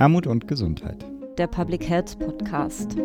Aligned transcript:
Armut 0.00 0.26
und 0.26 0.48
Gesundheit. 0.48 1.04
Der 1.36 1.46
Public 1.46 1.86
Health 1.86 2.18
Podcast. 2.18 2.96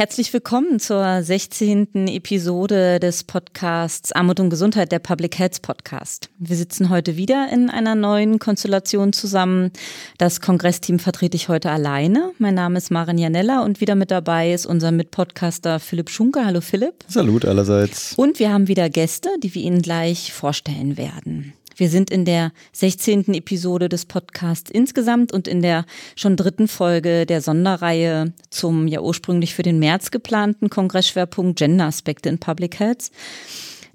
Herzlich 0.00 0.32
willkommen 0.32 0.80
zur 0.80 1.22
16. 1.22 2.08
Episode 2.08 2.98
des 3.00 3.22
Podcasts 3.22 4.12
Armut 4.12 4.40
und 4.40 4.48
Gesundheit, 4.48 4.92
der 4.92 4.98
Public 4.98 5.38
Health 5.38 5.60
Podcast. 5.60 6.30
Wir 6.38 6.56
sitzen 6.56 6.88
heute 6.88 7.18
wieder 7.18 7.50
in 7.52 7.68
einer 7.68 7.94
neuen 7.94 8.38
Konstellation 8.38 9.12
zusammen. 9.12 9.72
Das 10.16 10.40
Kongressteam 10.40 11.00
vertrete 11.00 11.36
ich 11.36 11.50
heute 11.50 11.70
alleine. 11.70 12.32
Mein 12.38 12.54
Name 12.54 12.78
ist 12.78 12.90
Maren 12.90 13.18
Janella 13.18 13.62
und 13.62 13.82
wieder 13.82 13.94
mit 13.94 14.10
dabei 14.10 14.54
ist 14.54 14.64
unser 14.64 14.90
Mitpodcaster 14.90 15.78
Philipp 15.78 16.08
Schunke. 16.08 16.46
Hallo 16.46 16.62
Philipp. 16.62 17.04
Salut 17.06 17.44
allerseits. 17.44 18.14
Und 18.16 18.38
wir 18.38 18.54
haben 18.54 18.68
wieder 18.68 18.88
Gäste, 18.88 19.28
die 19.42 19.54
wir 19.54 19.60
Ihnen 19.60 19.82
gleich 19.82 20.32
vorstellen 20.32 20.96
werden. 20.96 21.52
Wir 21.80 21.88
sind 21.88 22.10
in 22.10 22.26
der 22.26 22.52
16. 22.74 23.32
Episode 23.32 23.88
des 23.88 24.04
Podcasts 24.04 24.70
insgesamt 24.70 25.32
und 25.32 25.48
in 25.48 25.62
der 25.62 25.86
schon 26.14 26.36
dritten 26.36 26.68
Folge 26.68 27.24
der 27.24 27.40
Sonderreihe 27.40 28.34
zum 28.50 28.86
ja 28.86 29.00
ursprünglich 29.00 29.54
für 29.54 29.62
den 29.62 29.78
März 29.78 30.10
geplanten 30.10 30.68
Kongressschwerpunkt 30.68 31.58
Gender-Aspekte 31.58 32.28
in 32.28 32.38
Public 32.38 32.80
Health. 32.80 33.10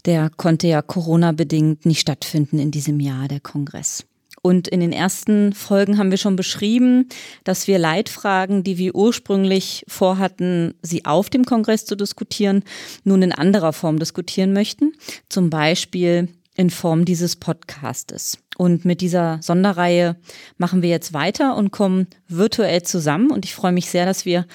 Der 0.05 0.31
konnte 0.35 0.66
ja 0.66 0.81
Corona-bedingt 0.81 1.85
nicht 1.85 1.99
stattfinden 1.99 2.57
in 2.57 2.71
diesem 2.71 2.99
Jahr, 2.99 3.27
der 3.27 3.40
Kongress. 3.40 4.05
Und 4.41 4.67
in 4.67 4.79
den 4.79 4.91
ersten 4.91 5.54
Folgen 5.54 5.99
haben 5.99 6.09
wir 6.09 6.17
schon 6.17 6.35
beschrieben, 6.35 7.07
dass 7.43 7.67
wir 7.67 7.77
Leitfragen, 7.77 8.63
die 8.63 8.79
wir 8.79 8.95
ursprünglich 8.95 9.85
vorhatten, 9.88 10.73
sie 10.81 11.05
auf 11.05 11.29
dem 11.29 11.45
Kongress 11.45 11.85
zu 11.85 11.95
diskutieren, 11.95 12.63
nun 13.04 13.21
in 13.21 13.31
anderer 13.31 13.73
Form 13.73 13.99
diskutieren 13.99 14.54
möchten. 14.54 14.93
Zum 15.29 15.51
Beispiel 15.51 16.29
in 16.55 16.70
Form 16.70 17.05
dieses 17.05 17.35
Podcastes. 17.35 18.37
Und 18.57 18.85
mit 18.85 19.01
dieser 19.01 19.39
Sonderreihe 19.41 20.15
machen 20.57 20.81
wir 20.81 20.89
jetzt 20.89 21.13
weiter 21.13 21.57
und 21.57 21.71
kommen 21.71 22.07
virtuell 22.29 22.84
zusammen. 22.84 23.29
Und 23.29 23.43
ich 23.43 23.53
freue 23.53 23.73
mich 23.73 23.89
sehr, 23.89 24.05
dass 24.05 24.25
wir 24.25 24.45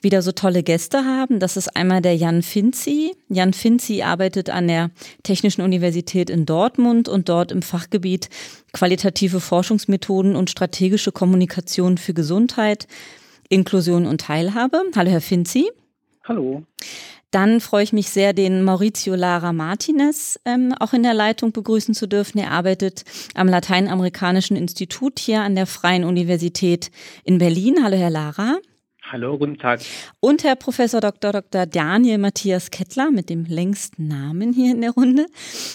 wieder 0.00 0.22
so 0.22 0.32
tolle 0.32 0.62
Gäste 0.62 1.04
haben. 1.04 1.38
Das 1.38 1.58
ist 1.58 1.76
einmal 1.76 2.00
der 2.00 2.16
Jan 2.16 2.42
Finzi. 2.42 3.14
Jan 3.28 3.52
Finzi 3.52 4.02
arbeitet 4.02 4.48
an 4.48 4.68
der 4.68 4.90
Technischen 5.22 5.60
Universität 5.60 6.30
in 6.30 6.46
Dortmund 6.46 7.10
und 7.10 7.28
dort 7.28 7.52
im 7.52 7.60
Fachgebiet 7.60 8.30
qualitative 8.72 9.40
Forschungsmethoden 9.40 10.34
und 10.34 10.48
strategische 10.48 11.12
Kommunikation 11.12 11.98
für 11.98 12.14
Gesundheit, 12.14 12.86
Inklusion 13.50 14.06
und 14.06 14.22
Teilhabe. 14.22 14.82
Hallo, 14.96 15.10
Herr 15.10 15.20
Finzi. 15.20 15.70
Hallo. 16.24 16.62
Dann 17.32 17.60
freue 17.60 17.82
ich 17.82 17.94
mich 17.94 18.10
sehr, 18.10 18.34
den 18.34 18.62
Maurizio 18.62 19.14
Lara 19.14 19.54
Martinez 19.54 20.38
ähm, 20.44 20.74
auch 20.78 20.92
in 20.92 21.02
der 21.02 21.14
Leitung 21.14 21.50
begrüßen 21.50 21.94
zu 21.94 22.06
dürfen. 22.06 22.38
Er 22.38 22.50
arbeitet 22.50 23.04
am 23.34 23.48
Lateinamerikanischen 23.48 24.54
Institut 24.54 25.18
hier 25.18 25.40
an 25.40 25.56
der 25.56 25.66
Freien 25.66 26.04
Universität 26.04 26.90
in 27.24 27.38
Berlin. 27.38 27.76
Hallo, 27.82 27.96
Herr 27.96 28.10
Lara. 28.10 28.58
Hallo, 29.10 29.36
guten 29.38 29.58
Tag. 29.58 29.80
Und 30.20 30.44
Herr 30.44 30.56
Professor 30.56 31.00
Dr. 31.00 31.32
Dr. 31.32 31.64
Daniel 31.66 32.18
Matthias 32.18 32.70
Kettler 32.70 33.10
mit 33.10 33.30
dem 33.30 33.44
längsten 33.46 34.08
Namen 34.08 34.52
hier 34.52 34.72
in 34.72 34.82
der 34.82 34.90
Runde. 34.90 35.26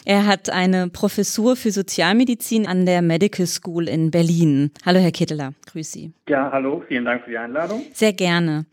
Er 0.06 0.28
hat 0.28 0.52
eine 0.52 0.90
Professur 0.90 1.56
für 1.56 1.72
Sozialmedizin 1.72 2.68
an 2.68 2.86
der 2.86 3.02
Medical 3.02 3.48
School 3.48 3.90
in 3.90 4.12
Berlin. 4.12 4.72
Hallo, 4.86 5.00
Herr 5.00 5.12
Kettler. 5.12 5.54
Grüß 5.66 5.92
Sie. 5.92 6.14
Ja, 6.30 6.52
hallo. 6.52 6.84
Vielen 6.88 7.06
Dank 7.06 7.24
für 7.24 7.32
die 7.32 7.38
Einladung. 7.38 7.84
Sehr 7.94 8.14
gerne. 8.14 8.66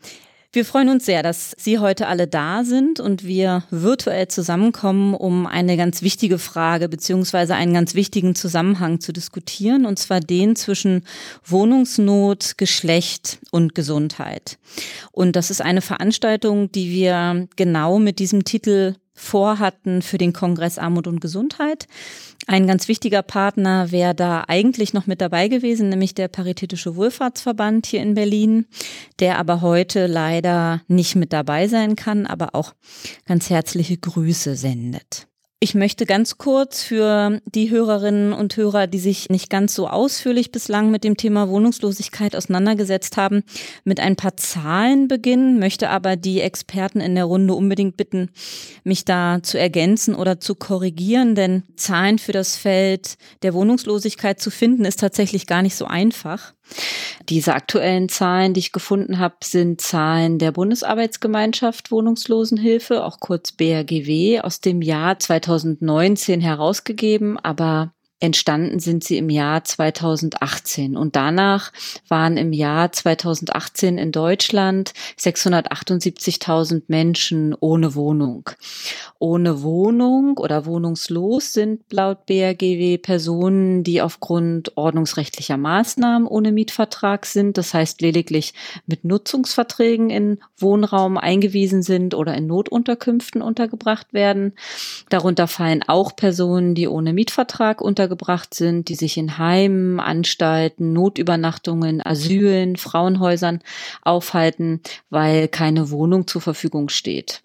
Wir 0.55 0.63
freuen 0.63 0.87
uns 0.87 1.05
sehr, 1.05 1.21
dass 1.21 1.53
Sie 1.57 1.79
heute 1.79 2.07
alle 2.07 2.27
da 2.27 2.63
sind 2.63 3.01
und 3.01 3.25
wir 3.25 3.63
virtuell 3.71 4.29
zusammenkommen, 4.29 5.13
um 5.13 5.47
eine 5.47 5.75
ganz 5.75 6.01
wichtige 6.01 6.39
Frage 6.39 6.87
beziehungsweise 6.87 7.55
einen 7.55 7.73
ganz 7.73 7.93
wichtigen 7.93 8.35
Zusammenhang 8.35 9.01
zu 9.01 9.11
diskutieren, 9.11 9.85
und 9.85 9.99
zwar 9.99 10.21
den 10.21 10.55
zwischen 10.55 11.03
Wohnungsnot, 11.43 12.57
Geschlecht 12.57 13.39
und 13.51 13.75
Gesundheit. 13.75 14.57
Und 15.11 15.35
das 15.35 15.51
ist 15.51 15.61
eine 15.61 15.81
Veranstaltung, 15.81 16.71
die 16.71 16.89
wir 16.89 17.49
genau 17.57 17.99
mit 17.99 18.19
diesem 18.19 18.45
Titel 18.45 18.95
vorhatten 19.15 20.01
für 20.01 20.17
den 20.17 20.33
Kongress 20.33 20.77
Armut 20.77 21.07
und 21.07 21.21
Gesundheit. 21.21 21.87
Ein 22.47 22.67
ganz 22.67 22.87
wichtiger 22.87 23.23
Partner 23.23 23.91
wäre 23.91 24.13
da 24.13 24.43
eigentlich 24.47 24.93
noch 24.93 25.07
mit 25.07 25.21
dabei 25.21 25.47
gewesen, 25.47 25.89
nämlich 25.89 26.13
der 26.13 26.27
Paritätische 26.27 26.95
Wohlfahrtsverband 26.95 27.87
hier 27.87 28.01
in 28.01 28.13
Berlin, 28.13 28.67
der 29.19 29.39
aber 29.39 29.61
heute 29.61 30.05
leider 30.05 30.81
nicht 30.87 31.15
mit 31.15 31.33
dabei 31.33 31.67
sein 31.67 31.95
kann, 31.95 32.27
aber 32.27 32.53
auch 32.53 32.73
ganz 33.25 33.49
herzliche 33.49 33.97
Grüße 33.97 34.55
sendet. 34.55 35.27
Ich 35.65 35.73
möchte 35.73 36.05
ganz 36.05 36.37
kurz 36.37 36.83
für 36.83 37.41
die 37.47 37.71
Hörerinnen 37.71 38.33
und 38.33 38.55
Hörer, 38.55 38.85
die 38.85 38.99
sich 38.99 39.29
nicht 39.29 39.49
ganz 39.49 39.73
so 39.73 39.87
ausführlich 39.87 40.51
bislang 40.51 40.91
mit 40.91 41.03
dem 41.03 41.17
Thema 41.17 41.49
Wohnungslosigkeit 41.49 42.35
auseinandergesetzt 42.35 43.17
haben, 43.17 43.41
mit 43.83 43.99
ein 43.99 44.15
paar 44.15 44.37
Zahlen 44.37 45.07
beginnen, 45.07 45.57
möchte 45.57 45.89
aber 45.89 46.17
die 46.17 46.39
Experten 46.39 47.01
in 47.01 47.15
der 47.15 47.25
Runde 47.25 47.55
unbedingt 47.55 47.97
bitten, 47.97 48.29
mich 48.83 49.05
da 49.05 49.39
zu 49.41 49.57
ergänzen 49.57 50.13
oder 50.13 50.39
zu 50.39 50.53
korrigieren, 50.53 51.33
denn 51.33 51.63
Zahlen 51.75 52.19
für 52.19 52.31
das 52.31 52.57
Feld 52.57 53.15
der 53.41 53.55
Wohnungslosigkeit 53.55 54.39
zu 54.39 54.51
finden 54.51 54.85
ist 54.85 54.99
tatsächlich 54.99 55.47
gar 55.47 55.63
nicht 55.63 55.75
so 55.75 55.85
einfach. 55.85 56.53
Diese 57.29 57.55
aktuellen 57.55 58.09
Zahlen, 58.09 58.53
die 58.53 58.59
ich 58.59 58.71
gefunden 58.71 59.17
habe, 59.17 59.35
sind 59.43 59.81
Zahlen 59.81 60.37
der 60.37 60.51
Bundesarbeitsgemeinschaft 60.51 61.91
Wohnungslosenhilfe, 61.91 63.03
auch 63.03 63.19
kurz 63.19 63.51
BRGW, 63.51 64.41
aus 64.41 64.61
dem 64.61 64.81
Jahr 64.81 65.17
2019 65.17 66.41
herausgegeben, 66.41 67.39
aber 67.39 67.94
Entstanden 68.21 68.79
sind 68.79 69.03
sie 69.03 69.17
im 69.17 69.29
Jahr 69.29 69.65
2018 69.65 70.95
und 70.95 71.17
danach 71.17 71.73
waren 72.07 72.37
im 72.37 72.53
Jahr 72.53 72.93
2018 72.93 73.97
in 73.97 74.13
Deutschland 74.13 74.93
678.000 75.19 76.83
Menschen 76.87 77.53
ohne 77.59 77.93
Wohnung. 77.93 78.49
Ohne 79.19 79.63
Wohnung 79.63 80.37
oder 80.37 80.65
wohnungslos 80.65 81.51
sind 81.51 81.81
laut 81.91 82.25
BRGW 82.25 82.97
Personen, 82.99 83.83
die 83.83 84.01
aufgrund 84.01 84.77
ordnungsrechtlicher 84.77 85.57
Maßnahmen 85.57 86.25
ohne 86.25 86.53
Mietvertrag 86.53 87.25
sind, 87.25 87.57
das 87.57 87.73
heißt 87.73 88.01
lediglich 88.01 88.53
mit 88.85 89.03
Nutzungsverträgen 89.03 90.09
in 90.09 90.39
Wohnraum 90.57 91.17
eingewiesen 91.17 91.83
sind 91.83 92.13
oder 92.13 92.33
in 92.35 92.47
Notunterkünften 92.47 93.41
untergebracht 93.41 94.13
werden. 94.13 94.53
Darunter 95.09 95.47
fallen 95.47 95.83
auch 95.83 96.15
Personen, 96.15 96.75
die 96.75 96.87
ohne 96.87 97.11
Mietvertrag 97.11 97.81
unter 97.81 98.04
untergebracht 98.05 98.53
sind, 98.53 98.89
die 98.89 98.95
sich 98.95 99.17
in 99.17 99.39
Heimen, 99.39 99.99
Anstalten, 99.99 100.93
Notübernachtungen, 100.93 102.05
Asylen, 102.05 102.75
Frauenhäusern 102.75 103.59
aufhalten, 104.03 104.81
weil 105.09 105.47
keine 105.47 105.89
Wohnung 105.89 106.27
zur 106.27 106.41
Verfügung 106.41 106.89
steht. 106.89 107.41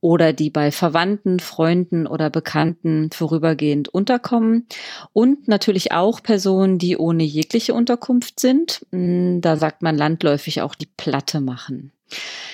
Oder 0.00 0.32
die 0.32 0.48
bei 0.48 0.70
Verwandten, 0.70 1.40
Freunden 1.40 2.06
oder 2.06 2.30
Bekannten 2.30 3.10
vorübergehend 3.12 3.88
unterkommen. 3.88 4.66
Und 5.12 5.46
natürlich 5.46 5.92
auch 5.92 6.22
Personen, 6.22 6.78
die 6.78 6.96
ohne 6.96 7.24
jegliche 7.24 7.74
Unterkunft 7.74 8.40
sind. 8.40 8.86
Hm, 8.92 9.40
da 9.42 9.56
sagt 9.56 9.82
man 9.82 9.96
landläufig 9.96 10.62
auch 10.62 10.74
die 10.74 10.88
Platte 10.96 11.40
machen. 11.40 11.92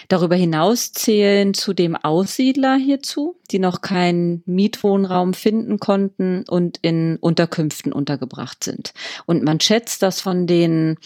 Darüber 0.08 0.36
hinaus 0.36 0.92
zählen 0.92 1.54
zudem 1.54 1.96
Aussiedler 1.96 2.76
hierzu, 2.76 3.36
die 3.50 3.58
noch 3.58 3.80
keinen 3.80 4.42
Mietwohnraum 4.46 5.34
finden 5.34 5.78
konnten 5.78 6.44
und 6.48 6.78
in 6.82 7.16
Unterkünften 7.16 7.92
untergebracht 7.92 8.64
sind. 8.64 8.92
Und 9.26 9.42
man 9.42 9.60
schätzt, 9.60 10.02
dass 10.02 10.20
von 10.20 10.46
den 10.46 10.96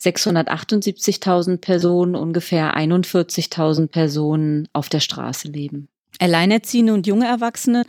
678.000 0.00 1.58
Personen 1.58 2.14
ungefähr 2.14 2.76
41.000 2.76 3.88
Personen 3.88 4.68
auf 4.72 4.88
der 4.88 5.00
Straße 5.00 5.48
leben. 5.48 5.88
Alleinerziehende 6.18 6.94
und 6.94 7.06
junge 7.06 7.26
Erwachsene 7.26 7.84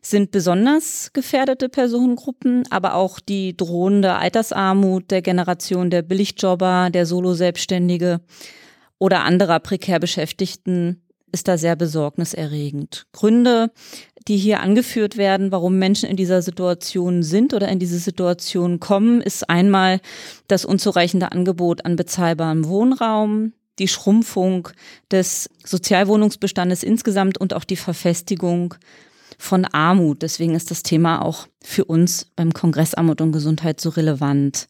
sind 0.00 0.30
besonders 0.30 1.10
gefährdete 1.12 1.68
Personengruppen, 1.68 2.62
aber 2.70 2.94
auch 2.94 3.18
die 3.18 3.56
drohende 3.56 4.14
Altersarmut 4.14 5.10
der 5.10 5.20
Generation 5.20 5.90
der 5.90 6.02
Billigjobber, 6.02 6.90
der 6.92 7.06
Solo-Selbstständige 7.06 8.20
oder 8.98 9.24
anderer 9.24 9.60
prekär 9.60 10.00
Beschäftigten 10.00 11.02
ist 11.32 11.48
da 11.48 11.58
sehr 11.58 11.76
besorgniserregend. 11.76 13.06
Gründe, 13.12 13.70
die 14.28 14.36
hier 14.36 14.60
angeführt 14.60 15.16
werden, 15.16 15.52
warum 15.52 15.78
Menschen 15.78 16.08
in 16.08 16.16
dieser 16.16 16.42
Situation 16.42 17.22
sind 17.22 17.54
oder 17.54 17.68
in 17.68 17.78
diese 17.78 17.98
Situation 17.98 18.80
kommen, 18.80 19.20
ist 19.20 19.48
einmal 19.48 20.00
das 20.48 20.64
unzureichende 20.64 21.32
Angebot 21.32 21.84
an 21.84 21.96
bezahlbarem 21.96 22.66
Wohnraum, 22.66 23.52
die 23.78 23.88
Schrumpfung 23.88 24.68
des 25.10 25.50
Sozialwohnungsbestandes 25.64 26.82
insgesamt 26.82 27.38
und 27.38 27.54
auch 27.54 27.64
die 27.64 27.76
Verfestigung 27.76 28.74
von 29.38 29.64
Armut. 29.64 30.22
Deswegen 30.22 30.54
ist 30.54 30.70
das 30.70 30.82
Thema 30.82 31.22
auch 31.22 31.46
für 31.62 31.84
uns 31.84 32.32
beim 32.36 32.52
Kongress 32.52 32.94
Armut 32.94 33.20
und 33.20 33.32
Gesundheit 33.32 33.80
so 33.80 33.90
relevant. 33.90 34.68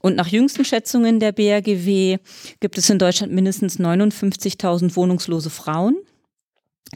Und 0.00 0.16
nach 0.16 0.28
jüngsten 0.28 0.64
Schätzungen 0.64 1.20
der 1.20 1.32
BRGW 1.32 2.18
gibt 2.60 2.78
es 2.78 2.90
in 2.90 2.98
Deutschland 2.98 3.32
mindestens 3.32 3.78
59.000 3.78 4.96
wohnungslose 4.96 5.50
Frauen. 5.50 5.96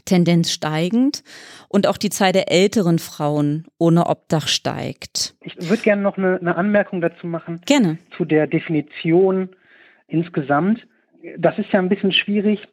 Tendenz 0.05 0.51
steigend 0.51 1.23
und 1.69 1.87
auch 1.87 1.97
die 1.97 2.09
Zahl 2.09 2.31
der 2.31 2.51
älteren 2.51 2.97
Frauen 2.99 3.65
ohne 3.77 4.07
Obdach 4.07 4.47
steigt. 4.47 5.35
Ich 5.41 5.55
würde 5.69 5.83
gerne 5.83 6.01
noch 6.01 6.17
eine, 6.17 6.39
eine 6.39 6.55
Anmerkung 6.55 6.99
dazu 6.99 7.27
machen. 7.27 7.61
Gerne. 7.65 7.99
Zu 8.17 8.25
der 8.25 8.47
Definition 8.47 9.49
insgesamt. 10.07 10.87
Das 11.37 11.57
ist 11.59 11.71
ja 11.71 11.79
ein 11.79 11.89
bisschen 11.89 12.11
schwierig, 12.11 12.67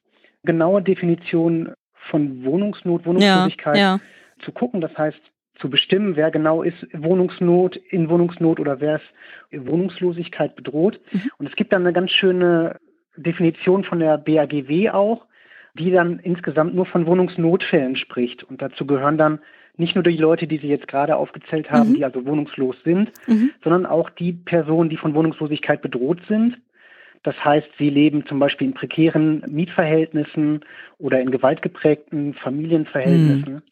genaue 0.44 0.82
Definition 0.82 1.72
von 2.10 2.44
Wohnungsnot, 2.44 3.04
Wohnungslosigkeit 3.06 3.76
ja, 3.76 3.96
ja. 3.96 4.00
Zu 4.44 4.52
gucken. 4.52 4.80
Das 4.80 4.96
heißt, 4.96 5.20
zu 5.60 5.68
bestimmen, 5.68 6.16
wer 6.16 6.30
genau 6.30 6.62
ist 6.62 6.86
Wohnungsnot, 6.92 7.76
in 7.76 8.08
Wohnungsnot 8.08 8.60
oder 8.60 8.80
wer 8.80 8.96
ist 8.96 9.66
Wohnungslosigkeit 9.66 10.56
bedroht. 10.56 11.00
Mhm. 11.12 11.30
Und 11.38 11.46
es 11.46 11.56
gibt 11.56 11.72
dann 11.72 11.82
eine 11.82 11.92
ganz 11.92 12.10
schöne 12.10 12.76
Definition 13.16 13.84
von 13.84 13.98
der 13.98 14.16
BAGW 14.18 14.90
auch, 14.90 15.26
die 15.74 15.90
dann 15.90 16.18
insgesamt 16.18 16.74
nur 16.74 16.86
von 16.86 17.06
Wohnungsnotfällen 17.06 17.96
spricht. 17.96 18.42
Und 18.44 18.62
dazu 18.62 18.86
gehören 18.86 19.18
dann 19.18 19.40
nicht 19.76 19.94
nur 19.94 20.04
die 20.04 20.16
Leute, 20.16 20.46
die 20.46 20.58
Sie 20.58 20.68
jetzt 20.68 20.88
gerade 20.88 21.16
aufgezählt 21.16 21.70
haben, 21.70 21.90
mhm. 21.90 21.94
die 21.94 22.04
also 22.04 22.24
wohnungslos 22.26 22.76
sind, 22.84 23.12
mhm. 23.26 23.50
sondern 23.62 23.86
auch 23.86 24.10
die 24.10 24.32
Personen, 24.32 24.90
die 24.90 24.96
von 24.96 25.14
Wohnungslosigkeit 25.14 25.82
bedroht 25.82 26.20
sind. 26.28 26.58
Das 27.22 27.36
heißt, 27.44 27.68
sie 27.78 27.90
leben 27.90 28.24
zum 28.26 28.38
Beispiel 28.38 28.68
in 28.68 28.74
prekären 28.74 29.44
Mietverhältnissen 29.46 30.64
oder 30.98 31.20
in 31.20 31.30
gewaltgeprägten 31.30 32.34
Familienverhältnissen. 32.34 33.54
Mhm. 33.54 33.62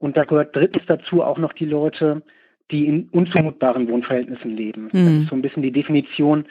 Und 0.00 0.16
da 0.16 0.24
gehört 0.24 0.56
drittens 0.56 0.82
dazu 0.86 1.22
auch 1.22 1.38
noch 1.38 1.52
die 1.52 1.66
Leute, 1.66 2.22
die 2.70 2.86
in 2.86 3.08
unzumutbaren 3.10 3.88
Wohnverhältnissen 3.88 4.56
leben. 4.56 4.88
Das 4.92 5.00
mhm. 5.00 5.22
ist 5.22 5.28
so 5.28 5.36
ein 5.36 5.42
bisschen 5.42 5.62
die 5.62 5.72
Definition, 5.72 6.46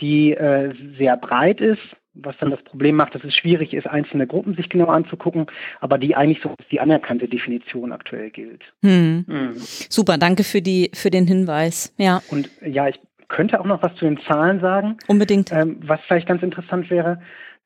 die 0.00 0.32
äh, 0.32 0.72
sehr 0.98 1.16
breit 1.16 1.60
ist, 1.60 1.82
was 2.14 2.36
dann 2.38 2.50
das 2.50 2.62
Problem 2.62 2.96
macht, 2.96 3.14
dass 3.14 3.24
es 3.24 3.34
schwierig 3.34 3.74
ist, 3.74 3.86
einzelne 3.86 4.26
Gruppen 4.26 4.54
sich 4.54 4.68
genau 4.68 4.86
anzugucken, 4.86 5.46
aber 5.80 5.98
die 5.98 6.16
eigentlich 6.16 6.40
so 6.42 6.54
die 6.70 6.80
anerkannte 6.80 7.28
Definition 7.28 7.92
aktuell 7.92 8.30
gilt. 8.30 8.62
Hm. 8.82 9.24
Hm. 9.28 9.52
Super, 9.54 10.16
danke 10.16 10.42
für 10.42 10.62
die 10.62 10.90
für 10.94 11.10
den 11.10 11.26
Hinweis. 11.26 11.94
Ja. 11.98 12.22
Und 12.30 12.48
ja, 12.64 12.88
ich 12.88 12.98
könnte 13.28 13.60
auch 13.60 13.66
noch 13.66 13.82
was 13.82 13.94
zu 13.96 14.04
den 14.04 14.18
Zahlen 14.20 14.60
sagen. 14.60 14.96
Unbedingt. 15.08 15.52
Ähm, 15.52 15.78
was 15.82 16.00
vielleicht 16.06 16.28
ganz 16.28 16.42
interessant 16.42 16.90
wäre. 16.90 17.20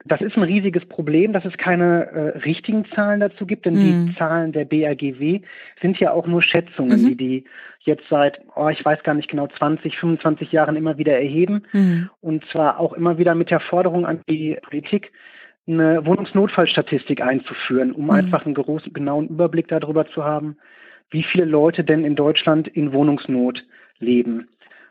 Das 0.07 0.21
ist 0.23 0.37
ein 0.37 0.43
riesiges 0.43 0.87
Problem, 0.87 1.33
dass 1.33 1.45
es 1.45 1.57
keine 1.59 2.07
äh, 2.07 2.39
richtigen 2.39 2.87
Zahlen 2.95 3.21
dazu 3.21 3.47
gibt, 3.47 3.67
denn 3.67 3.75
hm. 3.75 4.07
die 4.07 4.15
Zahlen 4.17 4.53
der 4.53 4.65
BRGW 4.65 5.41
sind 5.83 6.01
ja 6.01 6.13
auch 6.13 6.27
nur 6.27 6.43
Schätzungen, 6.43 7.03
mhm. 7.03 7.09
die 7.09 7.17
die 7.17 7.45
jetzt 7.81 8.05
seit, 8.09 8.41
oh, 8.57 8.69
ich 8.69 8.85
weiß 8.85 9.03
gar 9.03 9.15
nicht 9.15 9.31
genau, 9.31 9.47
20, 9.47 9.99
25 9.99 10.53
Jahren 10.53 10.77
immer 10.77 10.99
wieder 10.99 11.19
erheben. 11.19 11.63
Mhm. 11.73 12.11
Und 12.21 12.45
zwar 12.47 12.79
auch 12.79 12.93
immer 12.93 13.19
wieder 13.19 13.35
mit 13.35 13.51
der 13.51 13.61
Forderung 13.61 14.07
an 14.07 14.21
die 14.29 14.59
Politik, 14.63 15.13
eine 15.67 16.05
Wohnungsnotfallstatistik 16.05 17.21
einzuführen, 17.23 17.93
um 17.93 18.05
mhm. 18.05 18.11
einfach 18.11 18.45
einen 18.45 18.55
großen, 18.55 18.93
genauen 18.93 19.29
Überblick 19.29 19.69
darüber 19.69 20.07
zu 20.07 20.25
haben, 20.25 20.57
wie 21.11 21.23
viele 21.23 21.45
Leute 21.45 21.85
denn 21.85 22.05
in 22.05 22.17
Deutschland 22.17 22.69
in 22.69 22.93
Wohnungsnot 22.93 23.65
leben. 23.99 24.49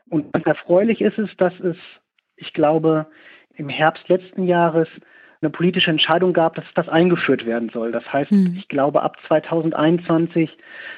Und 0.10 0.34
erfreulich 0.46 1.02
ist 1.02 1.20
es, 1.20 1.30
dass 1.38 1.54
es, 1.60 1.78
ich 2.36 2.54
glaube, 2.54 3.08
im 3.60 3.70
Herbst 3.70 4.08
letzten 4.10 4.44
Jahres 4.44 4.88
eine 5.42 5.50
politische 5.52 5.92
Entscheidung 5.92 6.34
gab, 6.34 6.56
dass 6.56 6.66
das 6.76 6.90
eingeführt 6.90 7.46
werden 7.46 7.70
soll. 7.70 7.92
Das 7.92 8.12
heißt, 8.12 8.32
mhm. 8.32 8.56
ich 8.58 8.68
glaube, 8.68 9.02
ab 9.02 9.18
2021 9.28 10.50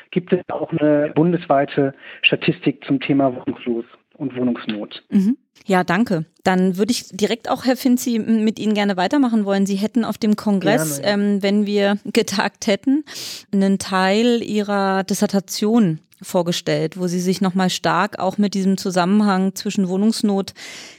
gibt 0.09 0.33
es 0.33 0.39
auch 0.49 0.71
eine 0.71 1.11
bundesweite 1.13 1.93
Statistik 2.21 2.83
zum 2.85 2.99
Thema 2.99 3.35
Wohnungslos 3.35 3.85
und 4.21 4.35
Wohnungsnot. 4.35 5.03
Mhm. 5.09 5.37
Ja, 5.65 5.83
danke. 5.83 6.25
Dann 6.43 6.77
würde 6.77 6.91
ich 6.91 7.09
direkt 7.11 7.49
auch, 7.49 7.65
Herr 7.65 7.75
Finzi, 7.75 8.19
mit 8.19 8.59
Ihnen 8.59 8.73
gerne 8.73 8.95
weitermachen 8.95 9.45
wollen. 9.45 9.65
Sie 9.65 9.75
hätten 9.75 10.05
auf 10.05 10.17
dem 10.17 10.35
Kongress, 10.35 11.01
ähm, 11.03 11.41
wenn 11.41 11.65
wir 11.65 11.97
getagt 12.05 12.67
hätten, 12.67 13.03
einen 13.51 13.79
Teil 13.79 14.41
Ihrer 14.43 15.03
Dissertation 15.03 15.99
vorgestellt, 16.21 16.97
wo 16.97 17.07
sie 17.07 17.19
sich 17.19 17.41
nochmal 17.41 17.71
stark 17.71 18.19
auch 18.19 18.37
mit 18.37 18.53
diesem 18.53 18.77
Zusammenhang 18.77 19.55
zwischen 19.55 19.89
Wohnungsnot, 19.89 20.53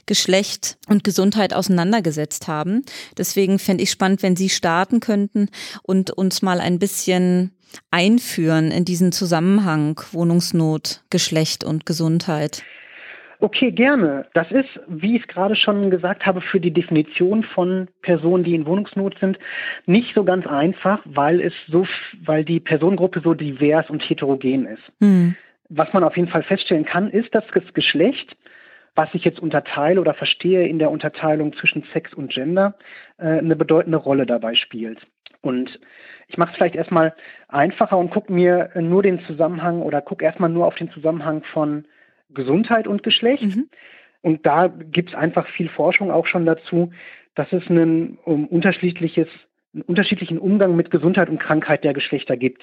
Geschlecht 0.06 0.78
und 0.88 1.04
Gesundheit 1.04 1.54
auseinandergesetzt 1.54 2.48
haben. 2.48 2.82
Deswegen 3.16 3.60
fände 3.60 3.84
ich 3.84 3.92
spannend, 3.92 4.24
wenn 4.24 4.34
Sie 4.34 4.48
starten 4.48 4.98
könnten 4.98 5.48
und 5.84 6.10
uns 6.10 6.42
mal 6.42 6.60
ein 6.60 6.80
bisschen 6.80 7.52
einführen 7.92 8.72
in 8.72 8.84
diesen 8.84 9.12
Zusammenhang 9.12 10.00
Wohnungsnot, 10.10 11.02
Geschlecht 11.10 11.62
und 11.62 11.86
Gesundheit. 11.86 12.64
Okay, 13.43 13.73
gerne. 13.73 14.27
Das 14.35 14.53
ist, 14.53 14.69
wie 14.87 15.17
ich 15.17 15.23
es 15.23 15.27
gerade 15.27 15.56
schon 15.56 15.91
gesagt 15.91 16.27
habe, 16.27 16.41
für 16.41 16.61
die 16.61 16.73
Definition 16.73 17.43
von 17.43 17.89
Personen, 18.00 18.44
die 18.44 18.55
in 18.55 18.67
Wohnungsnot 18.67 19.19
sind, 19.19 19.37
nicht 19.85 20.15
so 20.15 20.23
ganz 20.23 20.47
einfach, 20.47 21.00
weil 21.06 21.41
es 21.41 21.53
so, 21.67 21.85
weil 22.25 22.44
die 22.44 22.61
Personengruppe 22.61 23.21
so 23.21 23.35
divers 23.35 23.91
und 23.91 23.99
heterogen 24.00 24.67
ist. 24.67 24.83
Mhm. 25.00 25.35
Was 25.69 25.93
man 25.93 26.05
auf 26.05 26.17
jeden 26.17 26.29
Fall 26.29 26.44
feststellen 26.44 26.85
kann, 26.85 27.11
ist, 27.11 27.35
dass 27.35 27.43
das 27.53 27.65
Geschlecht, 27.75 28.37
was 28.94 29.09
ich 29.12 29.25
jetzt 29.25 29.41
unterteile 29.41 30.00
oder 30.00 30.15
verstehe 30.15 30.69
in 30.69 30.79
der 30.79 30.93
Unterteilung 30.93 31.53
zwischen 31.55 31.83
Sex 31.93 32.15
und 32.15 32.31
Gender, 32.31 32.77
äh, 33.19 33.39
eine 33.39 33.56
bedeutende 33.56 33.99
Rolle 33.99 34.25
dabei 34.25 34.55
spielt. 34.55 35.00
Und 35.41 35.81
ich 36.29 36.39
mache 36.39 36.53
es 36.53 36.56
vielleicht 36.59 36.77
erstmal 36.77 37.12
einfacher 37.49 37.99
und 37.99 38.11
gucke 38.11 38.33
mir 38.33 38.71
nur 38.77 39.03
den 39.03 39.19
Zusammenhang 39.25 39.83
oder 39.83 40.00
gucke 40.00 40.25
erstmal 40.25 40.50
nur 40.50 40.67
auf 40.67 40.77
den 40.77 40.93
Zusammenhang 40.93 41.43
von 41.53 41.87
Gesundheit 42.34 42.87
und 42.87 43.02
Geschlecht. 43.02 43.56
Mhm. 43.56 43.69
Und 44.23 44.46
da 44.46 44.69
gibt 44.69 45.11
es 45.11 45.14
einfach 45.14 45.46
viel 45.49 45.69
Forschung 45.69 46.11
auch 46.11 46.26
schon 46.26 46.46
dazu, 46.46 46.93
dass 47.34 47.52
es 47.52 47.69
einen 47.69 48.19
um, 48.25 48.46
unterschiedliches, 48.46 49.29
einen 49.75 49.82
unterschiedlichen 49.82 50.38
Umgang 50.38 50.76
mit 50.76 50.90
Gesundheit 50.90 51.29
und 51.29 51.40
Krankheit 51.40 51.84
der 51.84 51.94
Geschlechter 51.94 52.37
gibt. 52.37 52.62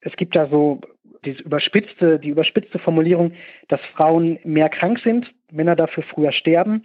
Es 0.00 0.16
gibt 0.16 0.36
da 0.36 0.46
so 0.48 0.80
diese 1.24 1.42
überspitzte, 1.42 2.18
die 2.18 2.28
überspitzte 2.28 2.78
Formulierung, 2.78 3.32
dass 3.68 3.80
Frauen 3.94 4.38
mehr 4.44 4.68
krank 4.68 5.00
sind, 5.00 5.32
Männer 5.50 5.76
dafür 5.76 6.04
früher 6.04 6.32
sterben. 6.32 6.84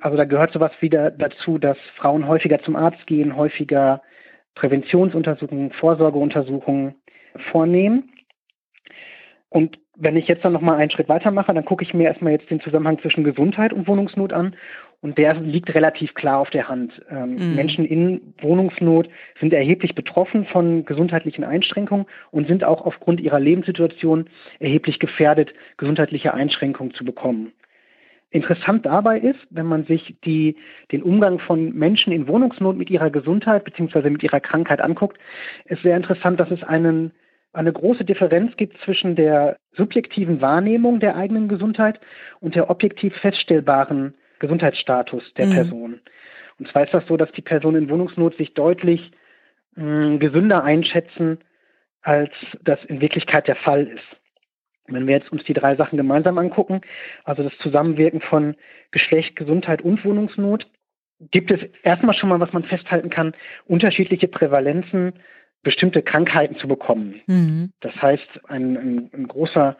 Also 0.00 0.16
da 0.16 0.24
gehört 0.24 0.52
sowas 0.52 0.72
wieder 0.80 1.10
dazu, 1.10 1.58
dass 1.58 1.78
Frauen 1.96 2.26
häufiger 2.26 2.60
zum 2.62 2.76
Arzt 2.76 3.06
gehen, 3.06 3.36
häufiger 3.36 4.02
Präventionsuntersuchungen, 4.54 5.72
Vorsorgeuntersuchungen 5.72 6.96
vornehmen. 7.50 8.11
Und 9.52 9.78
wenn 9.96 10.16
ich 10.16 10.26
jetzt 10.28 10.44
dann 10.44 10.54
nochmal 10.54 10.78
einen 10.78 10.90
Schritt 10.90 11.10
weitermache, 11.10 11.52
dann 11.52 11.66
gucke 11.66 11.84
ich 11.84 11.92
mir 11.92 12.04
erstmal 12.04 12.32
jetzt 12.32 12.50
den 12.50 12.60
Zusammenhang 12.60 12.98
zwischen 13.00 13.22
Gesundheit 13.22 13.74
und 13.74 13.86
Wohnungsnot 13.86 14.32
an. 14.32 14.56
Und 15.02 15.18
der 15.18 15.34
liegt 15.34 15.74
relativ 15.74 16.14
klar 16.14 16.38
auf 16.38 16.48
der 16.48 16.68
Hand. 16.68 17.02
Ähm, 17.10 17.34
mhm. 17.34 17.54
Menschen 17.56 17.84
in 17.84 18.34
Wohnungsnot 18.40 19.10
sind 19.40 19.52
erheblich 19.52 19.94
betroffen 19.94 20.46
von 20.46 20.86
gesundheitlichen 20.86 21.44
Einschränkungen 21.44 22.06
und 22.30 22.48
sind 22.48 22.64
auch 22.64 22.86
aufgrund 22.86 23.20
ihrer 23.20 23.40
Lebenssituation 23.40 24.26
erheblich 24.58 24.98
gefährdet, 24.98 25.52
gesundheitliche 25.76 26.32
Einschränkungen 26.32 26.94
zu 26.94 27.04
bekommen. 27.04 27.52
Interessant 28.30 28.86
dabei 28.86 29.18
ist, 29.18 29.40
wenn 29.50 29.66
man 29.66 29.84
sich 29.84 30.16
die, 30.24 30.56
den 30.90 31.02
Umgang 31.02 31.38
von 31.40 31.74
Menschen 31.74 32.14
in 32.14 32.26
Wohnungsnot 32.26 32.78
mit 32.78 32.88
ihrer 32.88 33.10
Gesundheit 33.10 33.64
bzw. 33.64 34.08
mit 34.08 34.22
ihrer 34.22 34.40
Krankheit 34.40 34.80
anguckt, 34.80 35.18
ist 35.66 35.82
sehr 35.82 35.98
interessant, 35.98 36.40
dass 36.40 36.50
es 36.50 36.62
einen 36.62 37.12
eine 37.52 37.72
große 37.72 38.04
Differenz 38.04 38.56
gibt 38.56 38.78
zwischen 38.84 39.14
der 39.14 39.56
subjektiven 39.72 40.40
Wahrnehmung 40.40 41.00
der 41.00 41.16
eigenen 41.16 41.48
Gesundheit 41.48 42.00
und 42.40 42.54
der 42.54 42.70
objektiv 42.70 43.14
feststellbaren 43.16 44.14
Gesundheitsstatus 44.38 45.34
der 45.34 45.46
mhm. 45.46 45.52
Person. 45.52 46.00
Und 46.58 46.68
zwar 46.68 46.84
ist 46.84 46.94
das 46.94 47.06
so, 47.06 47.16
dass 47.16 47.32
die 47.32 47.42
Personen 47.42 47.84
in 47.84 47.90
Wohnungsnot 47.90 48.36
sich 48.36 48.54
deutlich 48.54 49.10
mh, 49.74 49.84
hm, 49.84 50.18
gesünder 50.18 50.64
einschätzen, 50.64 51.38
als 52.02 52.32
das 52.62 52.82
in 52.84 53.00
Wirklichkeit 53.00 53.46
der 53.48 53.56
Fall 53.56 53.86
ist. 53.86 54.16
Wenn 54.88 55.06
wir 55.06 55.14
jetzt 55.14 55.30
uns 55.30 55.44
die 55.44 55.54
drei 55.54 55.76
Sachen 55.76 55.96
gemeinsam 55.96 56.38
angucken, 56.38 56.80
also 57.24 57.42
das 57.42 57.56
Zusammenwirken 57.58 58.20
von 58.20 58.56
Geschlecht, 58.90 59.36
Gesundheit 59.36 59.82
und 59.82 60.04
Wohnungsnot, 60.04 60.66
gibt 61.30 61.52
es 61.52 61.60
erstmal 61.84 62.14
schon 62.14 62.28
mal, 62.28 62.40
was 62.40 62.52
man 62.52 62.64
festhalten 62.64 63.10
kann, 63.10 63.34
unterschiedliche 63.66 64.26
Prävalenzen 64.26 65.12
bestimmte 65.62 66.02
Krankheiten 66.02 66.56
zu 66.56 66.68
bekommen. 66.68 67.20
Mhm. 67.26 67.72
Das 67.80 67.94
heißt, 68.00 68.40
ein, 68.48 68.76
ein, 68.76 69.10
ein 69.12 69.28
großer, 69.28 69.76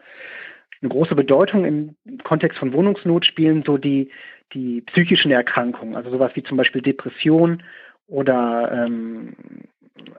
eine 0.81 0.89
große 0.89 1.15
Bedeutung 1.15 1.65
im 1.65 1.95
Kontext 2.23 2.57
von 2.57 2.73
Wohnungsnot 2.73 3.25
spielen 3.25 3.63
so 3.65 3.77
die, 3.77 4.09
die 4.53 4.81
psychischen 4.81 5.31
Erkrankungen, 5.31 5.95
also 5.95 6.09
sowas 6.09 6.31
wie 6.35 6.43
zum 6.43 6.57
Beispiel 6.57 6.81
Depression 6.81 7.63
oder 8.07 8.71
ähm, 8.71 9.35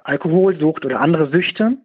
Alkoholsucht 0.04 0.84
oder 0.84 1.00
andere 1.00 1.30
Süchte. 1.30 1.76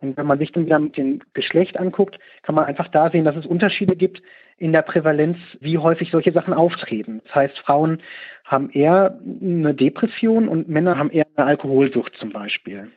Und 0.00 0.16
wenn 0.16 0.26
man 0.26 0.38
sich 0.38 0.52
dann 0.52 0.64
wieder 0.64 0.78
mit 0.78 0.96
dem 0.96 1.20
Geschlecht 1.34 1.78
anguckt, 1.78 2.18
kann 2.42 2.54
man 2.54 2.64
einfach 2.64 2.88
da 2.88 3.10
sehen, 3.10 3.26
dass 3.26 3.36
es 3.36 3.44
Unterschiede 3.44 3.96
gibt 3.96 4.22
in 4.56 4.72
der 4.72 4.82
Prävalenz, 4.82 5.36
wie 5.60 5.78
häufig 5.78 6.10
solche 6.10 6.32
Sachen 6.32 6.54
auftreten. 6.54 7.20
Das 7.24 7.34
heißt, 7.34 7.58
Frauen 7.58 8.02
haben 8.44 8.70
eher 8.70 9.18
eine 9.42 9.74
Depression 9.74 10.48
und 10.48 10.68
Männer 10.68 10.96
haben 10.96 11.10
eher 11.10 11.26
eine 11.36 11.46
Alkoholsucht 11.46 12.14
zum 12.16 12.30
Beispiel. 12.30 12.90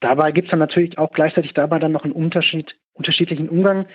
Dabei 0.00 0.32
gibt 0.32 0.46
es 0.46 0.50
dann 0.50 0.60
natürlich 0.60 0.98
auch 0.98 1.12
gleichzeitig 1.12 1.54
dabei 1.54 1.78
dann 1.78 1.92
noch 1.92 2.04
einen 2.04 2.12
Unterschied, 2.12 2.76
unterschiedlichen 2.94 3.48
Umgang 3.48 3.86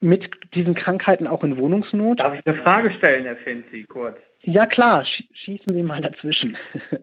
mit 0.00 0.30
diesen 0.54 0.74
Krankheiten 0.74 1.26
auch 1.26 1.44
in 1.44 1.56
Wohnungsnot. 1.56 2.20
Darf 2.20 2.34
ich 2.34 2.46
eine 2.46 2.62
Frage 2.62 2.90
stellen, 2.92 3.24
Herr 3.24 3.36
Finzi, 3.36 3.84
kurz? 3.84 4.16
Ja 4.42 4.66
klar, 4.66 5.04
schießen 5.04 5.74
Sie 5.74 5.82
mal 5.82 6.00
dazwischen. 6.00 6.56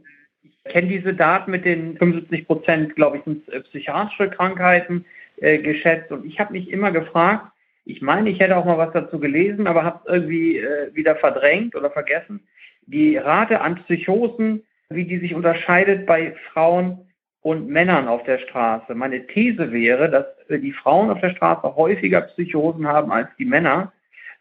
Ich 0.65 0.71
kenne 0.71 0.87
diese 0.87 1.13
Daten 1.13 1.51
mit 1.51 1.65
den 1.65 1.97
75 1.97 2.47
Prozent, 2.47 2.95
glaube 2.95 3.17
ich, 3.17 3.23
sind 3.25 3.49
äh, 3.49 3.59
psychiatrische 3.59 4.29
Krankheiten 4.29 5.03
äh, 5.35 5.57
geschätzt. 5.57 6.09
Und 6.09 6.25
ich 6.25 6.39
habe 6.39 6.53
mich 6.53 6.69
immer 6.69 6.91
gefragt, 6.91 7.51
ich 7.83 8.01
meine, 8.01 8.29
ich 8.29 8.39
hätte 8.39 8.55
auch 8.55 8.63
mal 8.63 8.77
was 8.77 8.93
dazu 8.93 9.19
gelesen, 9.19 9.67
aber 9.67 9.83
habe 9.83 9.99
es 10.05 10.13
irgendwie 10.13 10.57
äh, 10.59 10.95
wieder 10.95 11.17
verdrängt 11.17 11.75
oder 11.75 11.91
vergessen. 11.91 12.47
Die 12.85 13.17
Rate 13.17 13.59
an 13.59 13.75
Psychosen, 13.83 14.63
wie 14.89 15.03
die 15.03 15.17
sich 15.17 15.35
unterscheidet 15.35 16.05
bei 16.05 16.33
Frauen 16.53 17.09
und 17.43 17.67
Männern 17.67 18.07
auf 18.07 18.23
der 18.23 18.39
Straße. 18.39 18.95
Meine 18.95 19.27
These 19.27 19.71
wäre, 19.71 20.09
dass 20.09 20.25
die 20.49 20.71
Frauen 20.71 21.09
auf 21.09 21.19
der 21.19 21.31
Straße 21.31 21.75
häufiger 21.75 22.21
Psychosen 22.21 22.87
haben 22.87 23.11
als 23.11 23.27
die 23.37 23.45
Männer. 23.45 23.91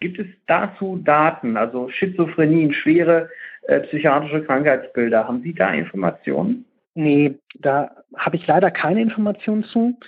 Gibt 0.00 0.18
es 0.18 0.26
dazu 0.47 1.00
Daten, 1.04 1.56
also 1.56 1.88
Schizophrenien, 1.90 2.73
schwere 2.73 3.28
äh, 3.66 3.80
psychiatrische 3.80 4.44
Krankheitsbilder? 4.44 5.26
Haben 5.26 5.42
Sie 5.42 5.52
da 5.52 5.73
Informationen? 5.73 6.64
Nee, 6.94 7.35
da 7.61 7.90
habe 8.16 8.37
ich 8.37 8.47
leider 8.47 8.71
keine 8.71 9.02
Informationen 9.02 9.64
zu. 9.64 9.99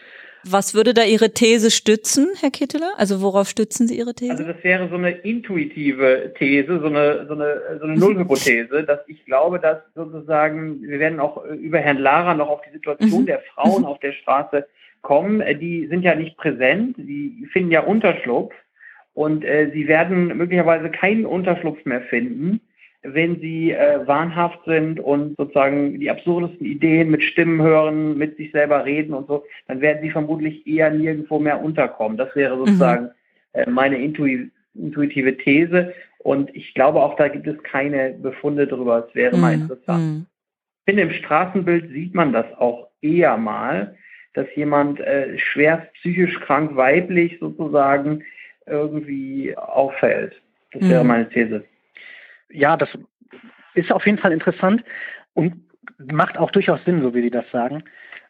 Was 0.47 0.75
würde 0.75 0.95
da 0.95 1.05
Ihre 1.05 1.31
These 1.31 1.71
stützen, 1.71 2.29
Herr 2.41 2.51
Kitteler? 2.51 2.93
Also 2.97 3.23
worauf 3.23 3.49
stützen 3.49 3.89
Sie 3.89 3.99
Ihre 3.99 4.15
These? 4.15 4.33
Also 4.33 4.45
das 4.45 4.63
wäre 4.63 4.89
so 4.89 4.97
eine 4.97 5.11
intuitive 5.11 6.35
These, 6.39 6.81
so 6.81 6.87
eine, 6.87 7.27
so 7.27 7.35
eine, 7.35 7.79
so 7.81 7.87
eine 7.87 7.97
Nullhypothese, 7.97 8.85
dass 8.85 9.01
ich 9.07 9.25
glaube, 9.25 9.59
dass 9.59 9.79
sozusagen, 9.95 10.83
wir 10.83 10.99
werden 10.99 11.21
auch 11.21 11.45
über 11.45 11.79
Herrn 11.79 11.99
Lara 11.99 12.35
noch 12.35 12.49
auf 12.49 12.61
die 12.63 12.73
Situation 12.73 13.23
mhm. 13.23 13.27
der 13.27 13.41
Frauen 13.55 13.85
auf 13.85 13.99
der 14.01 14.13
Straße 14.13 14.67
kommen. 15.03 15.43
Die 15.61 15.87
sind 15.87 16.03
ja 16.03 16.15
nicht 16.15 16.37
präsent, 16.37 16.97
die 16.99 17.47
finden 17.53 17.71
ja 17.71 17.81
Unterschlupf 17.81 18.55
und 19.15 19.45
äh, 19.45 19.71
sie 19.73 19.89
werden 19.89 20.37
möglicherweise 20.37 20.91
keinen 20.91 21.25
Unterschlupf 21.25 21.85
mehr 21.85 22.03
finden 22.03 22.61
wenn 23.05 23.39
sie 23.39 23.73
äh, 23.73 24.07
wahnhaft 24.07 24.65
sind 24.65 24.99
und 24.99 25.37
sozusagen 25.37 26.01
die 26.01 26.11
absurdesten 26.11 26.67
Ideen 26.67 27.11
mit 27.11 27.23
Stimmen 27.23 27.61
hören, 27.61 28.17
mit 28.17 28.39
sich 28.39 28.51
selber 28.51 28.85
reden 28.85 29.13
und 29.13 29.29
so, 29.29 29.45
dann 29.69 29.83
werden 29.83 30.03
sie 30.03 30.11
vermutlich 30.11 30.67
eher 30.67 30.91
nirgendwo 30.91 31.39
mehr 31.39 31.63
unterkommen. 31.63 32.17
Das 32.17 32.35
wäre 32.35 32.57
sozusagen 32.57 33.05
mhm. 33.05 33.11
äh, 33.53 33.71
meine 33.71 33.99
Intui 33.99 34.51
intuitive 34.75 35.37
These. 35.37 35.95
Und 36.19 36.55
ich 36.57 36.75
glaube 36.75 37.01
auch, 37.01 37.15
da 37.17 37.29
gibt 37.29 37.47
es 37.47 37.63
keine 37.63 38.15
Befunde 38.15 38.67
drüber. 38.67 39.07
Es 39.07 39.15
wäre 39.15 39.37
mhm. 39.37 39.43
mal 39.43 39.55
interessant. 39.55 40.03
Mhm. 40.03 40.27
Ich 40.81 40.85
finde, 40.91 41.03
im 41.03 41.13
Straßenbild 41.13 41.91
sieht 41.91 42.15
man 42.15 42.33
das 42.33 42.47
auch 42.59 42.89
eher 43.03 43.37
mal, 43.37 43.95
dass 44.33 44.47
jemand 44.57 44.99
äh, 45.01 45.39
schwerst 45.39 45.93
psychisch 45.95 46.41
krank 46.41 46.75
weiblich 46.75 47.39
sozusagen 47.39 48.25
irgendwie 48.67 49.57
auffällt. 49.57 50.41
Das 50.73 50.89
wäre 50.89 51.05
mhm. 51.05 51.09
meine 51.09 51.29
These 51.29 51.65
ja, 52.51 52.77
das 52.77 52.89
ist 53.75 53.93
auf 53.93 54.07
jeden 54.07 54.19
Fall 54.19 54.33
interessant 54.33 54.85
und 55.35 55.65
macht 55.99 56.39
auch 56.39 56.51
durchaus 56.51 56.85
Sinn, 56.85 57.03
so 57.03 57.15
wie 57.15 57.23
Sie 57.23 57.31
das 57.31 57.51
sagen. 57.51 57.85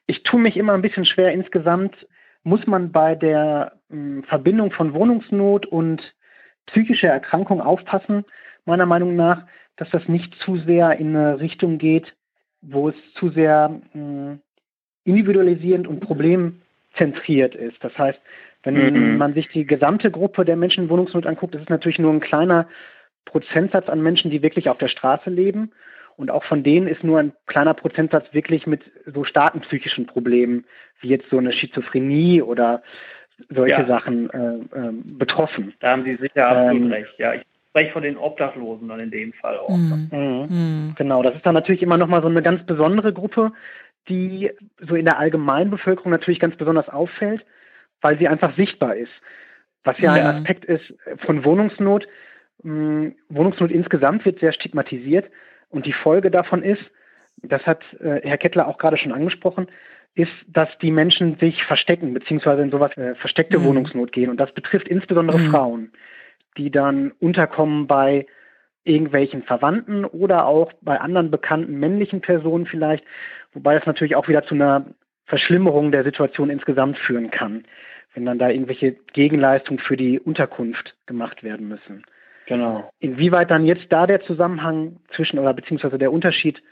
Ich 0.06 0.22
tue 0.22 0.40
mich 0.40 0.56
immer 0.56 0.74
ein 0.74 0.82
bisschen 0.82 1.04
schwer 1.04 1.32
insgesamt, 1.32 2.06
muss 2.42 2.66
man 2.66 2.92
bei 2.92 3.14
der 3.14 3.72
hm, 3.90 4.24
Verbindung 4.24 4.70
von 4.70 4.92
Wohnungsnot 4.92 5.66
und 5.66 6.14
psychischer 6.66 7.08
Erkrankung 7.08 7.60
aufpassen, 7.60 8.24
meiner 8.64 8.86
Meinung 8.86 9.16
nach, 9.16 9.46
dass 9.76 9.90
das 9.90 10.06
nicht 10.08 10.34
zu 10.36 10.56
sehr 10.58 10.98
in 10.98 11.16
eine 11.16 11.40
Richtung 11.40 11.78
geht, 11.78 12.14
wo 12.60 12.88
es 12.88 12.94
zu 13.14 13.30
sehr 13.30 13.68
mh, 13.68 13.80
hm, 13.92 14.40
individualisierend 15.04 15.86
und 15.86 16.00
problemzentriert 16.00 17.54
ist. 17.54 17.82
Das 17.82 17.96
heißt, 17.98 18.18
wenn 18.62 19.12
mhm. 19.12 19.18
man 19.18 19.34
sich 19.34 19.48
die 19.48 19.66
gesamte 19.66 20.10
Gruppe 20.10 20.46
der 20.46 20.56
Menschen 20.56 20.84
in 20.84 20.90
Wohnungsnot 20.90 21.26
anguckt, 21.26 21.54
das 21.54 21.62
ist 21.62 21.70
natürlich 21.70 21.98
nur 21.98 22.12
ein 22.12 22.20
kleiner 22.20 22.66
Prozentsatz 23.24 23.88
an 23.88 24.02
Menschen, 24.02 24.30
die 24.30 24.42
wirklich 24.42 24.68
auf 24.68 24.78
der 24.78 24.88
Straße 24.88 25.30
leben. 25.30 25.72
Und 26.16 26.30
auch 26.30 26.44
von 26.44 26.62
denen 26.62 26.86
ist 26.86 27.02
nur 27.02 27.18
ein 27.18 27.32
kleiner 27.46 27.74
Prozentsatz 27.74 28.32
wirklich 28.32 28.66
mit 28.66 28.82
so 29.06 29.24
starken 29.24 29.60
psychischen 29.62 30.06
Problemen, 30.06 30.64
wie 31.00 31.08
jetzt 31.08 31.28
so 31.30 31.38
eine 31.38 31.52
Schizophrenie 31.52 32.40
oder 32.40 32.82
solche 33.50 33.80
ja. 33.80 33.86
Sachen 33.86 34.30
äh, 34.30 34.78
äh, 34.78 34.92
betroffen. 34.92 35.74
Da 35.80 35.90
haben 35.90 36.04
Sie 36.04 36.14
sicher 36.16 36.46
absolut 36.46 36.82
ähm, 36.82 36.92
recht, 36.92 37.14
ja. 37.18 37.34
Ich 37.34 37.42
spreche 37.70 37.92
von 37.92 38.02
den 38.04 38.16
Obdachlosen 38.16 38.88
dann 38.88 39.00
in 39.00 39.10
dem 39.10 39.32
Fall 39.32 39.58
auch. 39.58 39.70
Mhm. 39.70 40.08
Mhm. 40.12 40.94
Genau, 40.96 41.22
das 41.24 41.34
ist 41.34 41.44
dann 41.44 41.54
natürlich 41.54 41.82
immer 41.82 41.96
nochmal 41.96 42.22
so 42.22 42.28
eine 42.28 42.42
ganz 42.42 42.64
besondere 42.64 43.12
Gruppe, 43.12 43.52
die 44.08 44.52
so 44.78 44.94
in 44.94 45.04
der 45.04 45.18
allgemeinen 45.18 45.70
Bevölkerung 45.70 46.12
natürlich 46.12 46.38
ganz 46.38 46.56
besonders 46.56 46.88
auffällt, 46.88 47.44
weil 48.00 48.18
sie 48.18 48.28
einfach 48.28 48.54
sichtbar 48.54 48.94
ist. 48.94 49.12
Was 49.82 49.98
ja, 49.98 50.16
ja. 50.16 50.30
ein 50.30 50.36
Aspekt 50.36 50.64
ist 50.64 50.94
von 51.18 51.44
Wohnungsnot, 51.44 52.06
Wohnungsnot 52.64 53.70
insgesamt 53.70 54.24
wird 54.24 54.40
sehr 54.40 54.52
stigmatisiert 54.52 55.30
und 55.68 55.86
die 55.86 55.92
Folge 55.92 56.30
davon 56.30 56.62
ist, 56.62 56.82
das 57.42 57.64
hat 57.66 57.82
äh, 58.00 58.20
Herr 58.22 58.38
Kettler 58.38 58.68
auch 58.68 58.78
gerade 58.78 58.96
schon 58.96 59.12
angesprochen, 59.12 59.66
ist, 60.14 60.32
dass 60.46 60.68
die 60.80 60.92
Menschen 60.92 61.36
sich 61.38 61.64
verstecken, 61.64 62.14
beziehungsweise 62.14 62.62
in 62.62 62.70
sowas 62.70 62.96
äh, 62.96 63.14
versteckte 63.16 63.58
mhm. 63.58 63.64
Wohnungsnot 63.64 64.12
gehen. 64.12 64.30
Und 64.30 64.38
das 64.38 64.52
betrifft 64.52 64.88
insbesondere 64.88 65.38
mhm. 65.38 65.50
Frauen, 65.50 65.92
die 66.56 66.70
dann 66.70 67.12
unterkommen 67.18 67.86
bei 67.86 68.26
irgendwelchen 68.84 69.42
Verwandten 69.42 70.04
oder 70.04 70.46
auch 70.46 70.72
bei 70.82 71.00
anderen 71.00 71.30
bekannten 71.30 71.78
männlichen 71.78 72.20
Personen 72.20 72.66
vielleicht, 72.66 73.04
wobei 73.52 73.76
es 73.76 73.86
natürlich 73.86 74.14
auch 74.14 74.28
wieder 74.28 74.44
zu 74.44 74.54
einer 74.54 74.86
Verschlimmerung 75.26 75.90
der 75.90 76.04
Situation 76.04 76.50
insgesamt 76.50 76.98
führen 76.98 77.30
kann, 77.30 77.64
wenn 78.14 78.26
dann 78.26 78.38
da 78.38 78.50
irgendwelche 78.50 78.92
Gegenleistungen 79.12 79.80
für 79.80 79.96
die 79.96 80.20
Unterkunft 80.20 80.94
gemacht 81.06 81.42
werden 81.42 81.68
müssen. 81.68 82.04
Genau. 82.46 82.90
Inwieweit 83.00 83.50
dann 83.50 83.64
jetzt 83.64 83.86
da 83.90 84.06
der 84.06 84.20
Zusammenhang 84.22 84.96
zwischen 85.14 85.38
oder 85.38 85.54
beziehungsweise 85.54 85.98
der 85.98 86.12
Unterschied 86.12 86.62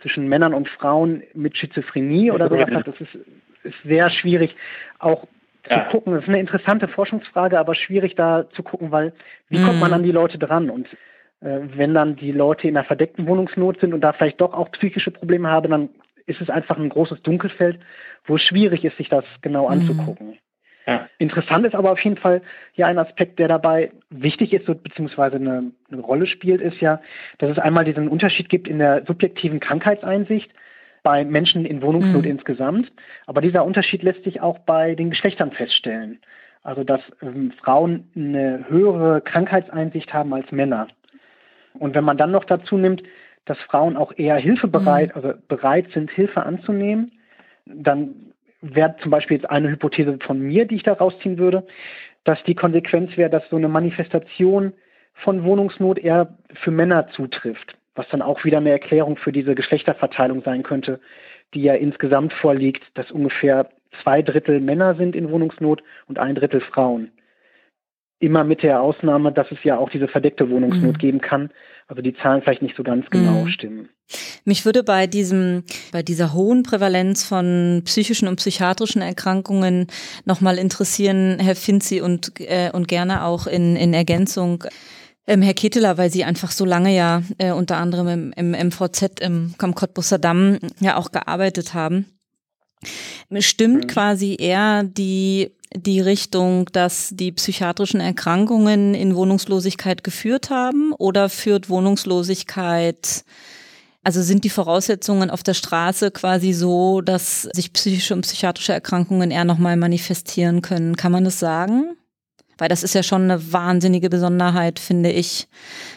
zwischen 0.00 0.28
Männern 0.28 0.54
und 0.54 0.68
Frauen 0.68 1.22
mit 1.34 1.56
Schizophrenie 1.56 2.30
oder 2.30 2.48
sowas 2.48 2.70
hat, 2.70 2.86
das 2.86 3.00
ist, 3.00 3.14
ist 3.62 3.82
sehr 3.84 4.08
schwierig 4.10 4.56
auch 4.98 5.26
ja. 5.68 5.84
zu 5.84 5.90
gucken. 5.90 6.14
Das 6.14 6.22
ist 6.22 6.28
eine 6.28 6.40
interessante 6.40 6.88
Forschungsfrage, 6.88 7.58
aber 7.58 7.74
schwierig 7.74 8.14
da 8.14 8.48
zu 8.50 8.62
gucken, 8.62 8.90
weil 8.92 9.12
wie 9.48 9.58
mhm. 9.58 9.66
kommt 9.66 9.80
man 9.80 9.92
an 9.92 10.02
die 10.02 10.12
Leute 10.12 10.38
dran? 10.38 10.70
Und 10.70 10.86
äh, 11.40 11.60
wenn 11.74 11.94
dann 11.94 12.16
die 12.16 12.32
Leute 12.32 12.68
in 12.68 12.76
einer 12.76 12.86
verdeckten 12.86 13.26
Wohnungsnot 13.26 13.80
sind 13.80 13.92
und 13.92 14.00
da 14.00 14.12
vielleicht 14.12 14.40
doch 14.40 14.54
auch 14.54 14.70
psychische 14.72 15.10
Probleme 15.10 15.48
haben, 15.48 15.70
dann 15.70 15.88
ist 16.26 16.40
es 16.40 16.48
einfach 16.48 16.78
ein 16.78 16.88
großes 16.88 17.22
Dunkelfeld, 17.22 17.78
wo 18.24 18.36
es 18.36 18.42
schwierig 18.42 18.84
ist, 18.84 18.96
sich 18.96 19.08
das 19.08 19.24
genau 19.42 19.66
mhm. 19.66 19.72
anzugucken. 19.72 20.38
Ja. 20.86 21.08
Interessant 21.18 21.66
ist 21.66 21.74
aber 21.74 21.92
auf 21.92 22.00
jeden 22.00 22.16
Fall 22.16 22.42
ja 22.74 22.86
ein 22.86 22.98
Aspekt, 22.98 23.38
der 23.38 23.48
dabei 23.48 23.90
wichtig 24.08 24.52
ist, 24.52 24.66
beziehungsweise 24.82 25.36
eine, 25.36 25.72
eine 25.90 26.00
Rolle 26.00 26.26
spielt, 26.26 26.60
ist 26.60 26.80
ja, 26.80 27.00
dass 27.38 27.50
es 27.50 27.58
einmal 27.58 27.84
diesen 27.84 28.08
Unterschied 28.08 28.48
gibt 28.48 28.66
in 28.66 28.78
der 28.78 29.04
subjektiven 29.06 29.60
Krankheitseinsicht 29.60 30.50
bei 31.02 31.24
Menschen 31.24 31.64
in 31.64 31.82
Wohnungsnot 31.82 32.24
mhm. 32.24 32.30
insgesamt. 32.30 32.92
Aber 33.26 33.40
dieser 33.40 33.64
Unterschied 33.64 34.02
lässt 34.02 34.24
sich 34.24 34.40
auch 34.40 34.58
bei 34.60 34.94
den 34.94 35.10
Geschlechtern 35.10 35.52
feststellen. 35.52 36.18
Also 36.62 36.84
dass 36.84 37.00
ähm, 37.22 37.52
Frauen 37.62 38.10
eine 38.14 38.66
höhere 38.68 39.20
Krankheitseinsicht 39.22 40.12
haben 40.12 40.34
als 40.34 40.50
Männer. 40.52 40.88
Und 41.74 41.94
wenn 41.94 42.04
man 42.04 42.18
dann 42.18 42.32
noch 42.32 42.44
dazu 42.44 42.76
nimmt, 42.76 43.02
dass 43.46 43.58
Frauen 43.58 43.96
auch 43.96 44.12
eher 44.16 44.36
hilfebereit, 44.36 45.14
mhm. 45.14 45.22
also 45.22 45.38
bereit 45.48 45.86
sind, 45.92 46.10
Hilfe 46.10 46.42
anzunehmen, 46.42 47.12
dann 47.64 48.29
wäre 48.62 48.96
zum 49.02 49.10
Beispiel 49.10 49.38
jetzt 49.38 49.50
eine 49.50 49.70
Hypothese 49.70 50.18
von 50.24 50.40
mir, 50.40 50.66
die 50.66 50.76
ich 50.76 50.82
da 50.82 50.92
rausziehen 50.92 51.38
würde, 51.38 51.66
dass 52.24 52.42
die 52.44 52.54
Konsequenz 52.54 53.16
wäre, 53.16 53.30
dass 53.30 53.48
so 53.48 53.56
eine 53.56 53.68
Manifestation 53.68 54.72
von 55.14 55.44
Wohnungsnot 55.44 55.98
eher 55.98 56.36
für 56.62 56.70
Männer 56.70 57.08
zutrifft, 57.08 57.76
was 57.94 58.08
dann 58.08 58.22
auch 58.22 58.44
wieder 58.44 58.58
eine 58.58 58.70
Erklärung 58.70 59.16
für 59.16 59.32
diese 59.32 59.54
Geschlechterverteilung 59.54 60.42
sein 60.42 60.62
könnte, 60.62 61.00
die 61.54 61.62
ja 61.62 61.74
insgesamt 61.74 62.32
vorliegt, 62.32 62.82
dass 62.94 63.10
ungefähr 63.10 63.70
zwei 64.02 64.22
Drittel 64.22 64.60
Männer 64.60 64.94
sind 64.94 65.16
in 65.16 65.30
Wohnungsnot 65.30 65.82
und 66.06 66.18
ein 66.18 66.34
Drittel 66.34 66.60
Frauen. 66.60 67.10
Immer 68.18 68.44
mit 68.44 68.62
der 68.62 68.82
Ausnahme, 68.82 69.32
dass 69.32 69.50
es 69.50 69.64
ja 69.64 69.78
auch 69.78 69.88
diese 69.88 70.06
verdeckte 70.06 70.50
Wohnungsnot 70.50 70.94
mhm. 70.94 70.98
geben 70.98 71.20
kann. 71.20 71.50
Also 71.88 72.02
die 72.02 72.14
Zahlen 72.14 72.42
vielleicht 72.42 72.62
nicht 72.62 72.76
so 72.76 72.82
ganz 72.82 73.08
genau 73.08 73.44
mhm. 73.44 73.48
stimmen. 73.48 73.88
Mich 74.44 74.64
würde 74.64 74.82
bei 74.82 75.06
diesem, 75.06 75.64
bei 75.92 76.02
dieser 76.02 76.32
hohen 76.32 76.62
Prävalenz 76.62 77.24
von 77.24 77.82
psychischen 77.84 78.28
und 78.28 78.36
psychiatrischen 78.36 79.02
Erkrankungen 79.02 79.86
nochmal 80.24 80.58
interessieren, 80.58 81.38
Herr 81.40 81.56
Finzi, 81.56 82.00
und, 82.00 82.32
äh, 82.40 82.70
und 82.72 82.88
gerne 82.88 83.24
auch 83.24 83.46
in, 83.46 83.76
in 83.76 83.94
Ergänzung, 83.94 84.64
ähm, 85.26 85.42
Herr 85.42 85.54
Ketteler, 85.54 85.98
weil 85.98 86.10
Sie 86.10 86.24
einfach 86.24 86.50
so 86.50 86.64
lange 86.64 86.94
ja 86.94 87.22
äh, 87.38 87.52
unter 87.52 87.76
anderem 87.76 88.32
im, 88.36 88.52
im 88.54 88.68
MVZ, 88.68 89.20
im, 89.20 89.54
am 89.58 89.74
Cottbusser 89.74 90.18
Damm 90.18 90.58
ja 90.80 90.96
auch 90.96 91.12
gearbeitet 91.12 91.74
haben. 91.74 92.06
Stimmt 93.38 93.84
mhm. 93.84 93.88
quasi 93.88 94.36
eher 94.38 94.82
die 94.82 95.52
die 95.72 96.00
Richtung, 96.00 96.66
dass 96.72 97.10
die 97.12 97.30
psychiatrischen 97.32 98.00
Erkrankungen 98.00 98.94
in 98.94 99.14
Wohnungslosigkeit 99.14 100.02
geführt 100.02 100.50
haben 100.50 100.92
oder 100.92 101.28
führt 101.28 101.68
Wohnungslosigkeit 101.68 103.24
also 104.02 104.22
sind 104.22 104.44
die 104.44 104.50
Voraussetzungen 104.50 105.30
auf 105.30 105.42
der 105.42 105.54
Straße 105.54 106.10
quasi 106.10 106.52
so, 106.52 107.00
dass 107.00 107.42
sich 107.42 107.72
psychische 107.72 108.14
und 108.14 108.22
psychiatrische 108.22 108.72
Erkrankungen 108.72 109.30
eher 109.30 109.44
nochmal 109.44 109.76
manifestieren 109.76 110.62
können? 110.62 110.96
Kann 110.96 111.12
man 111.12 111.24
das 111.24 111.38
sagen? 111.38 111.96
Weil 112.56 112.68
das 112.68 112.82
ist 112.82 112.94
ja 112.94 113.02
schon 113.02 113.22
eine 113.22 113.52
wahnsinnige 113.52 114.10
Besonderheit, 114.10 114.78
finde 114.78 115.10
ich, 115.10 115.48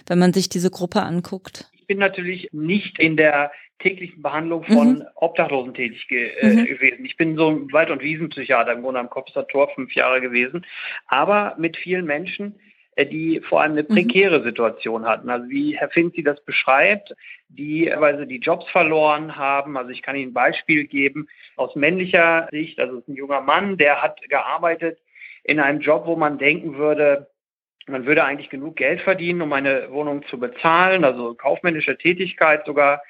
wenn 0.08 0.20
man 0.20 0.34
sich 0.34 0.50
diese 0.50 0.70
Gruppe 0.70 1.02
anguckt. 1.02 1.70
Ich 1.74 1.88
bin 1.88 2.00
natürlich 2.00 2.50
nicht 2.52 3.00
in 3.00 3.18
der 3.18 3.52
täglichen 3.80 4.22
Behandlung 4.22 4.64
von 4.64 5.00
mhm. 5.00 5.04
Obdachlosen 5.16 5.74
tätig 5.74 6.08
ge 6.08 6.32
äh, 6.40 6.54
mhm. 6.54 6.66
gewesen. 6.66 7.06
Ich 7.06 7.18
bin 7.18 7.36
so 7.36 7.50
ein 7.50 7.72
Wald- 7.74 7.90
und 7.90 8.02
Wiesenpsychiater 8.02 8.74
im 8.74 8.82
Grunde 8.82 9.02
am 9.02 9.10
Kopfstadt 9.10 9.50
Tor 9.50 9.70
fünf 9.76 9.94
Jahre 9.94 10.22
gewesen, 10.22 10.66
aber 11.08 11.56
mit 11.58 11.78
vielen 11.78 12.06
Menschen, 12.06 12.56
die 13.00 13.42
vor 13.48 13.62
allem 13.62 13.74
eine 13.74 13.84
mhm. 13.84 13.88
prekäre. 13.88 14.44
Situation 14.44 15.06
hatten. 15.06 15.30
Also 15.30 15.50
wie 15.50 15.78
Herr 15.78 15.90
Finzi 15.90 16.24
das 16.24 16.44
beschreibt, 16.44 17.14
die, 17.50 17.92
weil 17.96 18.18
sie 18.18 18.28
die 18.28 18.40
Jobs 18.40 18.70
verloren 18.70 19.36
haben. 19.36 19.78
Also 19.78 19.92
ich 19.92 20.02
kann 20.02 20.16
Ihnen 20.16 20.32
ein 20.32 20.34
Beispiel 20.34 20.86
geben 20.86 21.28
aus 21.56 21.76
männlicher 21.76 22.48
Sicht. 22.52 22.80
Also 22.80 22.98
es 22.98 23.02
ist 23.04 23.10
ein 23.10 23.16
junger 23.16 23.42
Mann, 23.42 23.78
der 23.78 24.02
hat 24.02 24.22
gearbeitet 24.30 25.00
in 25.44 25.60
einem 25.60 25.82
Job, 25.82 26.06
wo 26.06 26.16
man 26.16 26.38
denken 26.38 26.78
würde, 26.78 27.28
man 27.88 28.06
würde 28.06 28.24
eigentlich 28.24 28.50
genug 28.50 28.78
Geld 28.78 29.02
verdienen, 29.02 29.42
um 29.42 29.52
eine 29.52 29.92
Wohnung 29.92 30.26
zu 30.28 30.40
bezahlen, 30.40 31.04
also 31.04 31.34
kaufmännische 31.34 31.98
Tätigkeit 31.98 32.66
sogar. 32.66 33.02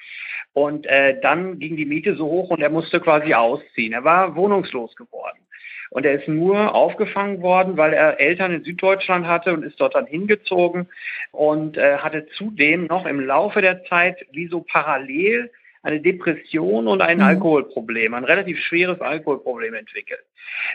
Und 0.53 0.85
äh, 0.85 1.19
dann 1.21 1.59
ging 1.59 1.77
die 1.77 1.85
Miete 1.85 2.15
so 2.15 2.25
hoch 2.25 2.49
und 2.49 2.61
er 2.61 2.69
musste 2.69 2.99
quasi 2.99 3.33
ausziehen. 3.33 3.93
Er 3.93 4.03
war 4.03 4.35
wohnungslos 4.35 4.95
geworden. 4.95 5.39
Und 5.93 6.07
er 6.07 6.13
ist 6.13 6.27
nur 6.27 6.73
aufgefangen 6.73 7.43
worden, 7.43 7.77
weil 7.77 7.93
er 7.93 8.19
Eltern 8.19 8.51
in 8.51 8.63
Süddeutschland 8.63 9.27
hatte 9.27 9.53
und 9.53 9.61
ist 9.61 9.79
dort 9.79 9.93
dann 9.93 10.07
hingezogen 10.07 10.87
und 11.31 11.77
äh, 11.77 11.97
hatte 11.97 12.25
zudem 12.35 12.87
noch 12.87 13.05
im 13.05 13.19
Laufe 13.19 13.61
der 13.61 13.83
Zeit 13.85 14.25
wie 14.31 14.47
so 14.47 14.61
parallel 14.61 15.51
eine 15.83 15.99
Depression 15.99 16.87
und 16.87 17.01
ein 17.01 17.17
mhm. 17.17 17.23
Alkoholproblem, 17.23 18.13
ein 18.15 18.23
relativ 18.23 18.57
schweres 18.59 19.01
Alkoholproblem 19.01 19.75
entwickelt. 19.75 20.23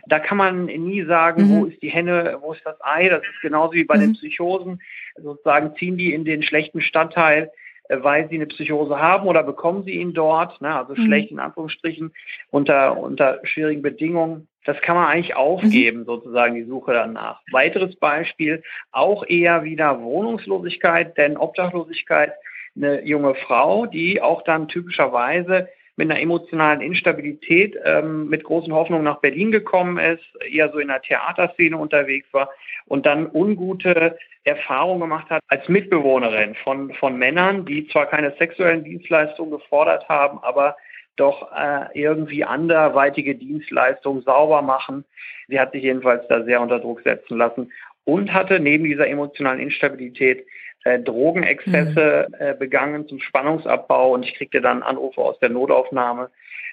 Da 0.06 0.20
kann 0.20 0.36
man 0.36 0.66
nie 0.66 1.02
sagen, 1.04 1.48
mhm. 1.48 1.50
wo 1.50 1.64
ist 1.64 1.82
die 1.82 1.88
Henne, 1.88 2.38
wo 2.40 2.52
ist 2.52 2.64
das 2.64 2.76
Ei. 2.80 3.08
Das 3.08 3.22
ist 3.22 3.40
genauso 3.42 3.72
wie 3.72 3.84
bei 3.84 3.96
mhm. 3.96 4.00
den 4.00 4.12
Psychosen. 4.12 4.82
Sozusagen 5.16 5.74
ziehen 5.76 5.96
die 5.96 6.12
in 6.12 6.24
den 6.24 6.42
schlechten 6.42 6.80
Stadtteil, 6.80 7.50
äh, 7.88 7.96
weil 8.02 8.28
sie 8.28 8.36
eine 8.36 8.46
Psychose 8.46 8.98
haben 8.98 9.26
oder 9.26 9.42
bekommen 9.42 9.84
sie 9.84 9.94
ihn 9.94 10.12
dort, 10.12 10.60
ne, 10.60 10.76
also 10.76 10.94
mhm. 10.94 11.06
schlecht 11.06 11.30
in 11.30 11.40
Anführungsstrichen, 11.40 12.12
unter, 12.50 12.98
unter 12.98 13.40
schwierigen 13.44 13.82
Bedingungen. 13.82 14.47
Das 14.64 14.80
kann 14.82 14.96
man 14.96 15.06
eigentlich 15.06 15.34
aufgeben, 15.36 16.00
mhm. 16.00 16.04
sozusagen 16.04 16.54
die 16.54 16.64
Suche 16.64 16.92
danach. 16.92 17.40
Weiteres 17.52 17.96
Beispiel, 17.96 18.62
auch 18.92 19.24
eher 19.26 19.64
wieder 19.64 20.00
Wohnungslosigkeit, 20.02 21.16
denn 21.16 21.36
Obdachlosigkeit 21.36 22.32
eine 22.76 23.04
junge 23.04 23.34
Frau, 23.34 23.86
die 23.86 24.20
auch 24.20 24.42
dann 24.42 24.68
typischerweise 24.68 25.68
mit 25.96 26.10
einer 26.10 26.20
emotionalen 26.20 26.80
Instabilität 26.80 27.76
ähm, 27.84 28.28
mit 28.28 28.44
großen 28.44 28.72
Hoffnungen 28.72 29.04
nach 29.04 29.20
Berlin 29.20 29.50
gekommen 29.50 29.98
ist, 29.98 30.22
eher 30.48 30.70
so 30.70 30.78
in 30.78 30.88
der 30.88 31.02
Theaterszene 31.02 31.76
unterwegs 31.76 32.28
war 32.32 32.50
und 32.86 33.04
dann 33.04 33.28
ungute 33.32 34.16
Erfahrungen 34.44 35.00
gemacht 35.00 35.28
hat 35.28 35.42
als 35.48 35.68
Mitbewohnerin 35.68 36.54
von, 36.62 36.94
von 36.94 37.16
Männern, 37.18 37.66
die 37.66 37.88
zwar 37.88 38.06
keine 38.06 38.32
sexuellen 38.38 38.84
Dienstleistungen 38.84 39.50
gefordert 39.50 40.08
haben, 40.08 40.38
aber 40.42 40.76
doch 41.18 41.50
äh, 41.52 41.86
irgendwie 41.94 42.44
anderweitige 42.44 43.34
Dienstleistungen 43.34 44.22
sauber 44.22 44.62
machen. 44.62 45.04
Sie 45.48 45.58
hat 45.58 45.72
sich 45.72 45.82
jedenfalls 45.82 46.26
da 46.28 46.44
sehr 46.44 46.60
unter 46.60 46.78
Druck 46.78 47.02
setzen 47.02 47.38
lassen 47.38 47.72
und 48.04 48.32
hatte 48.32 48.60
neben 48.60 48.84
dieser 48.84 49.08
emotionalen 49.08 49.60
Instabilität 49.60 50.46
äh, 50.84 50.98
Drogenexzesse 51.00 52.28
mhm. 52.28 52.34
äh, 52.38 52.54
begangen 52.54 53.08
zum 53.08 53.20
Spannungsabbau 53.20 54.14
und 54.14 54.24
ich 54.24 54.34
kriegte 54.34 54.60
dann 54.60 54.82
Anrufe 54.82 55.20
aus 55.20 55.38
der 55.40 55.50
Notaufnahme. 55.50 56.30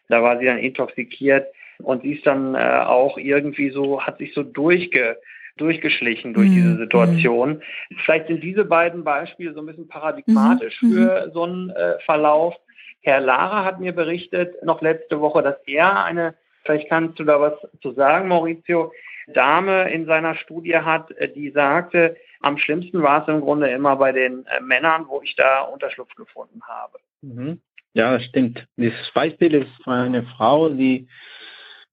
Da 0.09 0.21
war 0.21 0.37
sie 0.39 0.45
dann 0.45 0.59
intoxikiert 0.59 1.47
und 1.79 2.03
sie 2.03 2.13
ist 2.13 2.25
dann 2.25 2.55
äh, 2.55 2.59
auch 2.85 3.17
irgendwie 3.17 3.69
so, 3.71 4.01
hat 4.01 4.19
sich 4.19 4.33
so 4.33 4.43
durchge, 4.43 5.17
durchgeschlichen 5.57 6.33
durch 6.33 6.49
mhm. 6.49 6.55
diese 6.55 6.77
Situation. 6.77 7.61
Vielleicht 8.03 8.27
sind 8.27 8.43
diese 8.43 8.65
beiden 8.65 9.03
Beispiele 9.03 9.53
so 9.53 9.61
ein 9.61 9.65
bisschen 9.65 9.87
paradigmatisch 9.87 10.81
mhm. 10.81 10.93
für 10.93 11.31
so 11.33 11.43
einen 11.43 11.69
äh, 11.71 11.99
Verlauf. 12.05 12.55
Herr 13.05 13.19
Lara 13.19 13.63
hat 13.63 13.79
mir 13.79 13.93
berichtet, 13.93 14.63
noch 14.63 14.81
letzte 14.81 15.21
Woche, 15.21 15.43
dass 15.43 15.57
er 15.67 16.03
eine, 16.03 16.33
vielleicht 16.63 16.89
kannst 16.89 17.19
du 17.19 17.23
da 17.23 17.39
was 17.39 17.53
zu 17.79 17.91
sagen, 17.91 18.27
Maurizio, 18.29 18.91
Dame 19.27 19.91
in 19.91 20.07
seiner 20.07 20.33
Studie 20.33 20.77
hat, 20.77 21.11
äh, 21.11 21.29
die 21.29 21.51
sagte, 21.51 22.15
am 22.41 22.57
schlimmsten 22.57 23.03
war 23.03 23.21
es 23.21 23.27
im 23.27 23.41
Grunde 23.41 23.69
immer 23.69 23.95
bei 23.95 24.11
den 24.11 24.47
äh, 24.47 24.59
Männern, 24.59 25.05
wo 25.07 25.21
ich 25.21 25.35
da 25.35 25.61
Unterschlupf 25.61 26.15
gefunden 26.15 26.61
habe. 26.67 26.97
Mhm. 27.21 27.61
Ja, 27.93 28.13
das 28.13 28.23
stimmt. 28.25 28.65
Dieses 28.75 29.11
Beispiel 29.13 29.53
ist 29.53 29.83
von 29.83 29.93
einer 29.93 30.23
Frau, 30.23 30.69
die 30.69 31.07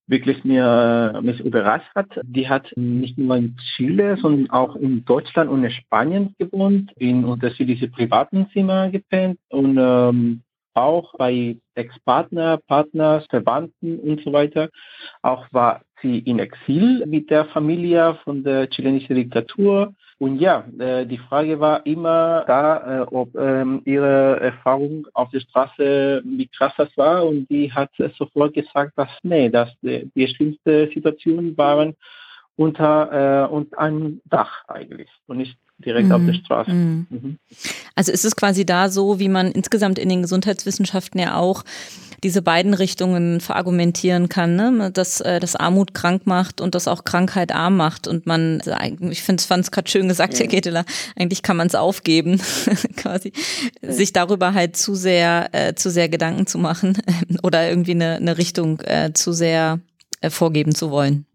wirklich 0.07 0.43
mir, 0.43 1.13
äh, 1.15 1.21
mich 1.21 1.39
überrascht 1.41 1.93
hat. 1.93 2.07
Die 2.23 2.49
hat 2.49 2.71
nicht 2.75 3.19
nur 3.19 3.35
in 3.35 3.55
Chile, 3.75 4.17
sondern 4.17 4.49
auch 4.49 4.75
in 4.75 5.05
Deutschland 5.05 5.51
und 5.51 5.63
in 5.63 5.69
Spanien 5.69 6.35
gewohnt, 6.39 6.91
in 6.97 7.23
unterschiedliche 7.23 7.87
privaten 7.87 8.49
Zimmer 8.51 8.89
gepennt 8.89 9.39
und 9.49 9.77
ähm, 9.79 10.41
auch 10.73 11.13
bei 11.17 11.57
Ex-Partner, 11.75 12.59
Partners, 12.67 13.25
Verwandten 13.29 13.99
und 13.99 14.21
so 14.23 14.33
weiter. 14.33 14.69
Auch 15.21 15.45
war 15.51 15.81
sie 16.01 16.19
in 16.19 16.39
Exil 16.39 17.05
mit 17.07 17.29
der 17.29 17.45
Familie 17.45 18.17
von 18.23 18.43
der 18.43 18.69
chilenischen 18.69 19.15
Diktatur. 19.15 19.93
Und 20.19 20.39
ja, 20.39 20.65
äh, 20.79 21.05
die 21.05 21.17
Frage 21.17 21.59
war 21.59 21.85
immer 21.85 22.43
da, 22.45 23.01
äh, 23.01 23.05
ob 23.11 23.35
ähm, 23.35 23.81
ihre 23.85 24.39
Erfahrung 24.39 25.07
auf 25.13 25.29
der 25.31 25.41
Straße, 25.41 26.21
wie 26.25 26.47
krass 26.47 26.73
das 26.77 26.95
war. 26.97 27.25
Und 27.25 27.49
die 27.49 27.71
hat 27.71 27.89
sofort 28.17 28.53
gesagt, 28.53 28.93
dass 28.95 29.09
nee, 29.23 29.49
dass 29.49 29.69
die, 29.81 30.27
schlimmste 30.27 30.89
Situationen 30.93 31.57
waren 31.57 31.95
unter, 32.55 33.47
äh, 33.49 33.53
unter 33.53 33.79
einem 33.79 34.21
Dach 34.25 34.67
eigentlich 34.67 35.09
und 35.27 35.37
nicht 35.37 35.57
direkt 35.79 36.07
mhm. 36.07 36.13
auf 36.13 36.21
der 36.25 36.33
Straße. 36.33 36.71
Mhm. 36.71 37.07
Mhm. 37.09 37.37
Also 37.95 38.11
ist 38.11 38.25
es 38.25 38.35
quasi 38.35 38.65
da 38.65 38.89
so, 38.89 39.19
wie 39.19 39.29
man 39.29 39.51
insgesamt 39.51 39.99
in 39.99 40.09
den 40.09 40.21
Gesundheitswissenschaften 40.21 41.19
ja 41.19 41.35
auch 41.35 41.63
diese 42.23 42.41
beiden 42.41 42.73
Richtungen 42.73 43.41
verargumentieren 43.41 44.29
kann, 44.29 44.55
ne? 44.55 44.91
dass 44.93 45.19
äh, 45.19 45.41
das 45.41 45.57
Armut 45.57 45.93
krank 45.93 46.25
macht 46.25 46.61
und 46.61 46.73
das 46.73 46.87
auch 46.87 47.03
Krankheit 47.03 47.53
arm 47.53 47.75
macht 47.75 48.07
und 48.07 48.25
man, 48.25 48.61
ich 49.09 49.23
finde, 49.23 49.43
fand 49.43 49.65
es 49.65 49.71
gerade 49.71 49.89
schön 49.89 50.07
gesagt, 50.07 50.33
ja. 50.33 50.39
Herr 50.39 50.47
Ketteler, 50.47 50.85
eigentlich 51.17 51.41
kann 51.41 51.57
man 51.57 51.67
es 51.67 51.75
aufgeben, 51.75 52.39
quasi, 52.95 53.33
ja. 53.81 53.91
sich 53.91 54.13
darüber 54.13 54.53
halt 54.53 54.77
zu 54.77 54.95
sehr, 54.95 55.49
äh, 55.51 55.75
zu 55.75 55.89
sehr 55.89 56.07
Gedanken 56.07 56.47
zu 56.47 56.57
machen 56.57 56.97
oder 57.43 57.67
irgendwie 57.67 57.91
eine, 57.91 58.15
eine 58.15 58.37
Richtung 58.37 58.79
äh, 58.81 59.11
zu 59.13 59.33
sehr 59.33 59.79
äh, 60.21 60.29
vorgeben 60.29 60.73
zu 60.73 60.91
wollen. 60.91 61.25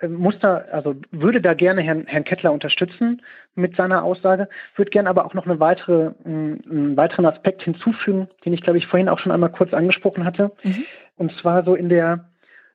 Äh, 0.00 0.08
muss 0.08 0.38
da, 0.40 0.64
also 0.72 0.96
würde 1.10 1.40
da 1.40 1.54
gerne 1.54 1.82
Herrn, 1.82 2.06
Herrn 2.06 2.24
Kettler 2.24 2.52
unterstützen 2.52 3.22
mit 3.54 3.76
seiner 3.76 4.04
Aussage, 4.04 4.48
würde 4.76 4.90
gerne 4.90 5.08
aber 5.08 5.24
auch 5.24 5.34
noch 5.34 5.46
eine 5.46 5.60
weitere, 5.60 6.12
einen 6.24 6.96
weiteren 6.96 7.26
Aspekt 7.26 7.62
hinzufügen, 7.62 8.28
den 8.44 8.52
ich 8.52 8.62
glaube 8.62 8.78
ich 8.78 8.86
vorhin 8.86 9.08
auch 9.08 9.18
schon 9.18 9.32
einmal 9.32 9.52
kurz 9.52 9.72
angesprochen 9.72 10.24
hatte. 10.24 10.52
Mhm. 10.62 10.84
Und 11.16 11.32
zwar 11.40 11.64
so 11.64 11.74
in 11.74 11.88
der 11.88 12.28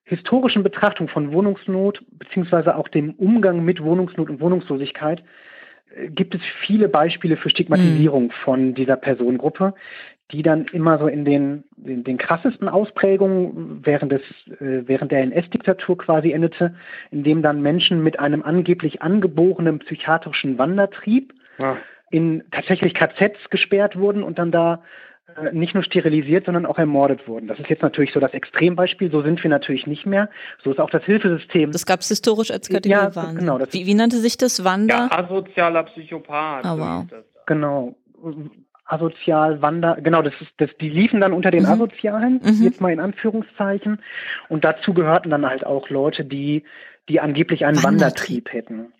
historischen 0.03 0.63
Betrachtung 0.63 1.07
von 1.07 1.31
Wohnungsnot 1.31 2.03
beziehungsweise 2.11 2.75
auch 2.75 2.89
dem 2.89 3.11
Umgang 3.11 3.63
mit 3.63 3.81
Wohnungsnot 3.81 4.29
und 4.29 4.41
Wohnungslosigkeit 4.41 5.23
äh, 5.95 6.09
gibt 6.09 6.35
es 6.35 6.41
viele 6.65 6.89
Beispiele 6.89 7.37
für 7.37 7.49
Stigmatisierung 7.49 8.25
mhm. 8.25 8.31
von 8.43 8.73
dieser 8.73 8.97
Personengruppe, 8.97 9.73
die 10.33 10.41
dann 10.41 10.65
immer 10.73 10.97
so 10.97 11.07
in 11.07 11.25
den, 11.25 11.63
in 11.85 12.03
den 12.03 12.17
krassesten 12.17 12.67
Ausprägungen 12.67 13.85
während, 13.85 14.11
des, 14.11 14.21
äh, 14.49 14.87
während 14.87 15.11
der 15.11 15.21
NS-Diktatur 15.21 15.97
quasi 15.97 16.31
endete, 16.31 16.75
indem 17.11 17.43
dann 17.43 17.61
Menschen 17.61 18.03
mit 18.03 18.19
einem 18.19 18.41
angeblich 18.41 19.03
angeborenen 19.03 19.79
psychiatrischen 19.79 20.57
Wandertrieb 20.57 21.33
ja. 21.59 21.77
in 22.09 22.43
tatsächlich 22.51 22.95
KZs 22.95 23.51
gesperrt 23.51 23.95
wurden 23.95 24.23
und 24.23 24.39
dann 24.39 24.51
da 24.51 24.81
äh, 25.37 25.53
nicht 25.53 25.75
nur 25.75 25.83
sterilisiert, 25.83 26.45
sondern 26.45 26.65
auch 26.65 26.79
ermordet 26.79 27.27
wurden. 27.27 27.47
Das 27.47 27.59
ist 27.59 27.69
jetzt 27.69 27.83
natürlich 27.83 28.11
so 28.11 28.19
das 28.19 28.33
Extrembeispiel. 28.33 29.11
So 29.11 29.21
sind 29.21 29.41
wir 29.43 29.51
natürlich 29.51 29.85
nicht 29.85 30.07
mehr. 30.07 30.31
So 30.63 30.71
ist 30.71 30.79
auch 30.79 30.89
das 30.89 31.03
Hilfesystem. 31.03 31.71
Das 31.71 31.85
gab 31.85 31.99
es 31.99 32.07
historisch 32.07 32.49
als 32.49 32.69
Kategorie 32.69 33.03
ja, 33.03 33.15
Wahnsinn. 33.15 33.37
Genau, 33.37 33.59
wie, 33.69 33.85
wie, 33.85 33.93
nannte 33.93 34.17
sich 34.17 34.35
das 34.35 34.63
Wander? 34.63 35.09
Ja, 35.11 35.19
asozialer 35.19 35.83
Psychopath. 35.83 36.65
Oh, 36.65 36.79
wow. 36.79 37.05
Genau 37.45 37.95
asozial, 38.85 39.61
Wander, 39.61 39.97
genau, 40.01 40.21
das 40.21 40.33
ist, 40.41 40.51
das, 40.57 40.69
die 40.79 40.89
liefen 40.89 41.21
dann 41.21 41.33
unter 41.33 41.51
den 41.51 41.63
mhm. 41.63 41.69
Asozialen, 41.69 42.41
mhm. 42.43 42.63
jetzt 42.63 42.81
mal 42.81 42.91
in 42.91 42.99
Anführungszeichen. 42.99 44.01
Und 44.49 44.65
dazu 44.65 44.93
gehörten 44.93 45.29
dann 45.29 45.45
halt 45.45 45.65
auch 45.65 45.89
Leute, 45.89 46.25
die, 46.25 46.63
die 47.09 47.19
angeblich 47.19 47.65
einen 47.65 47.81
Wandertrieb, 47.83 48.45
Wandertrieb 48.45 48.53
hätten. 48.53 48.93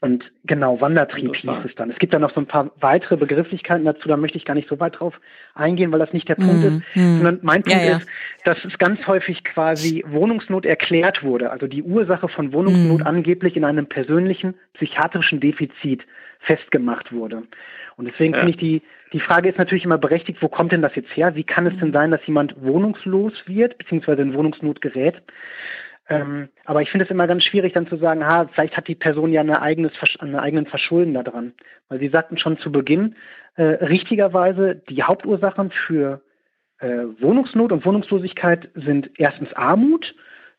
Und 0.00 0.30
genau, 0.44 0.80
Wandertrieb 0.80 1.34
hieß 1.34 1.50
es 1.66 1.74
dann. 1.74 1.90
Es 1.90 1.98
gibt 1.98 2.14
dann 2.14 2.20
noch 2.20 2.32
so 2.32 2.40
ein 2.40 2.46
paar 2.46 2.70
weitere 2.78 3.16
Begrifflichkeiten 3.16 3.84
dazu, 3.84 4.08
da 4.08 4.16
möchte 4.16 4.38
ich 4.38 4.44
gar 4.44 4.54
nicht 4.54 4.68
so 4.68 4.78
weit 4.78 5.00
drauf 5.00 5.20
eingehen, 5.54 5.90
weil 5.90 5.98
das 5.98 6.12
nicht 6.12 6.28
der 6.28 6.36
Punkt 6.36 6.60
mhm. 6.60 6.64
ist, 6.64 6.96
mhm. 6.96 7.16
sondern 7.16 7.38
mein 7.42 7.62
Punkt 7.64 7.82
ja, 7.82 7.90
ja. 7.90 7.96
ist, 7.96 8.08
dass 8.44 8.64
es 8.64 8.78
ganz 8.78 9.04
häufig 9.08 9.42
quasi 9.42 10.04
Wohnungsnot 10.06 10.66
erklärt 10.66 11.24
wurde, 11.24 11.50
also 11.50 11.66
die 11.66 11.82
Ursache 11.82 12.28
von 12.28 12.52
Wohnungsnot 12.52 13.00
mhm. 13.00 13.06
angeblich 13.06 13.56
in 13.56 13.64
einem 13.64 13.86
persönlichen 13.86 14.54
psychiatrischen 14.74 15.40
Defizit 15.40 16.06
festgemacht 16.40 17.12
wurde. 17.12 17.42
Und 17.96 18.04
deswegen 18.04 18.34
ja. 18.34 18.38
finde 18.38 18.52
ich 18.52 18.58
die, 18.58 18.82
die 19.12 19.20
Frage 19.20 19.48
ist 19.48 19.58
natürlich 19.58 19.84
immer 19.84 19.98
berechtigt, 19.98 20.42
wo 20.42 20.48
kommt 20.48 20.72
denn 20.72 20.82
das 20.82 20.94
jetzt 20.94 21.16
her? 21.16 21.34
Wie 21.34 21.44
kann 21.44 21.66
es 21.66 21.78
denn 21.78 21.92
sein, 21.92 22.10
dass 22.10 22.26
jemand 22.26 22.60
wohnungslos 22.62 23.32
wird, 23.46 23.78
beziehungsweise 23.78 24.22
in 24.22 24.34
Wohnungsnot 24.34 24.80
gerät? 24.80 25.22
Ähm, 26.08 26.48
aber 26.64 26.82
ich 26.82 26.90
finde 26.90 27.04
es 27.04 27.10
immer 27.10 27.26
ganz 27.26 27.44
schwierig, 27.44 27.74
dann 27.74 27.86
zu 27.86 27.96
sagen, 27.96 28.24
ha, 28.26 28.48
vielleicht 28.52 28.76
hat 28.76 28.88
die 28.88 28.94
Person 28.94 29.32
ja 29.32 29.40
eine 29.42 29.60
eigenes, 29.62 29.92
eine 30.20 30.40
eigenen 30.40 30.66
Verschulden 30.66 31.14
daran. 31.14 31.52
Weil 31.88 31.98
Sie 32.00 32.08
sagten 32.08 32.38
schon 32.38 32.58
zu 32.58 32.72
Beginn, 32.72 33.16
äh, 33.56 33.62
richtigerweise, 33.62 34.82
die 34.88 35.02
Hauptursachen 35.02 35.70
für 35.70 36.22
Äh, 36.80 37.20
Wohnungsnot 37.20 37.72
und 37.72 37.84
Wohnungslosigkeit 37.84 38.70
sind 38.74 39.10
erstens 39.16 39.52
Armut, 39.54 40.14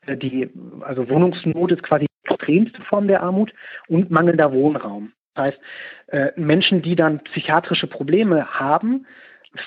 äh, 0.05 0.17
die, 0.17 0.49
also 0.81 1.07
Wohnungsnot 1.07 1.71
ist 1.71 1.81
quasi 1.83 2.07
die 2.07 2.29
extremste 2.29 2.81
Form 2.81 3.07
der 3.07 3.23
Armut 3.23 3.53
und 3.87 4.11
mangelnder 4.11 4.51
Wohnraum. 4.51 5.13
Das 5.39 5.45
heißt, 5.45 5.59
äh, 6.07 6.31
Menschen, 6.35 6.81
die 6.81 6.95
dann 6.95 7.19
psychiatrische 7.19 7.87
Probleme 7.87 8.45
haben, 8.59 9.05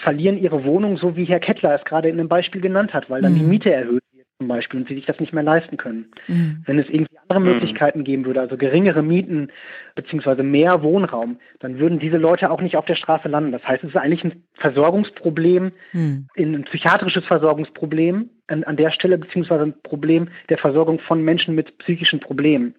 verlieren 0.03 0.39
ihre 0.39 0.65
Wohnung, 0.65 0.97
so 0.97 1.17
wie 1.17 1.25
Herr 1.25 1.41
Kettler 1.41 1.75
es 1.75 1.85
gerade 1.85 2.09
in 2.09 2.19
einem 2.19 2.29
Beispiel 2.29 2.61
genannt 2.61 2.93
hat, 2.93 3.09
weil 3.11 3.23
dann 3.23 3.33
mhm. 3.33 3.39
die 3.39 3.45
Miete 3.45 3.73
erhöht 3.73 4.03
wird 4.13 4.27
zum 4.39 4.49
Beispiel 4.49 4.81
und 4.81 4.89
sie 4.89 4.95
sich 4.95 5.07
das 5.07 5.19
nicht 5.19 5.33
mehr 5.33 5.43
leisten 5.43 5.77
können. 5.77 6.13
Mhm. 6.29 6.63
Wenn 6.67 6.79
es 6.79 6.89
irgendwie 6.89 7.19
andere 7.27 7.41
mhm. 7.41 7.47
Möglichkeiten 7.47 8.05
geben 8.05 8.27
würde, 8.27 8.41
also 8.41 8.57
geringere 8.57 9.03
Mieten 9.03 9.49
beziehungsweise 9.95 10.43
mehr 10.43 10.83
Wohnraum, 10.83 11.39
dann 11.61 11.79
würden 11.79 11.99
diese 11.99 12.19
Leute 12.19 12.51
auch 12.51 12.61
nicht 12.61 12.77
auf 12.77 12.85
der 12.85 12.95
Straße 12.95 13.29
landen. 13.29 13.51
Das 13.51 13.67
heißt, 13.67 13.83
es 13.83 13.91
ist 13.91 13.97
eigentlich 13.97 14.25
ein 14.25 14.45
Versorgungsproblem, 14.55 15.73
mhm. 15.93 16.27
ein 16.37 16.65
psychiatrisches 16.65 17.25
Versorgungsproblem 17.25 18.31
an, 18.47 18.65
an 18.65 18.77
der 18.77 18.91
Stelle, 18.91 19.19
beziehungsweise 19.19 19.65
ein 19.65 19.75
Problem 19.83 20.29
der 20.49 20.59
Versorgung 20.59 21.01
von 21.01 21.23
Menschen 21.25 21.55
mit 21.55 21.79
psychischen 21.79 22.21
Problemen. 22.21 22.75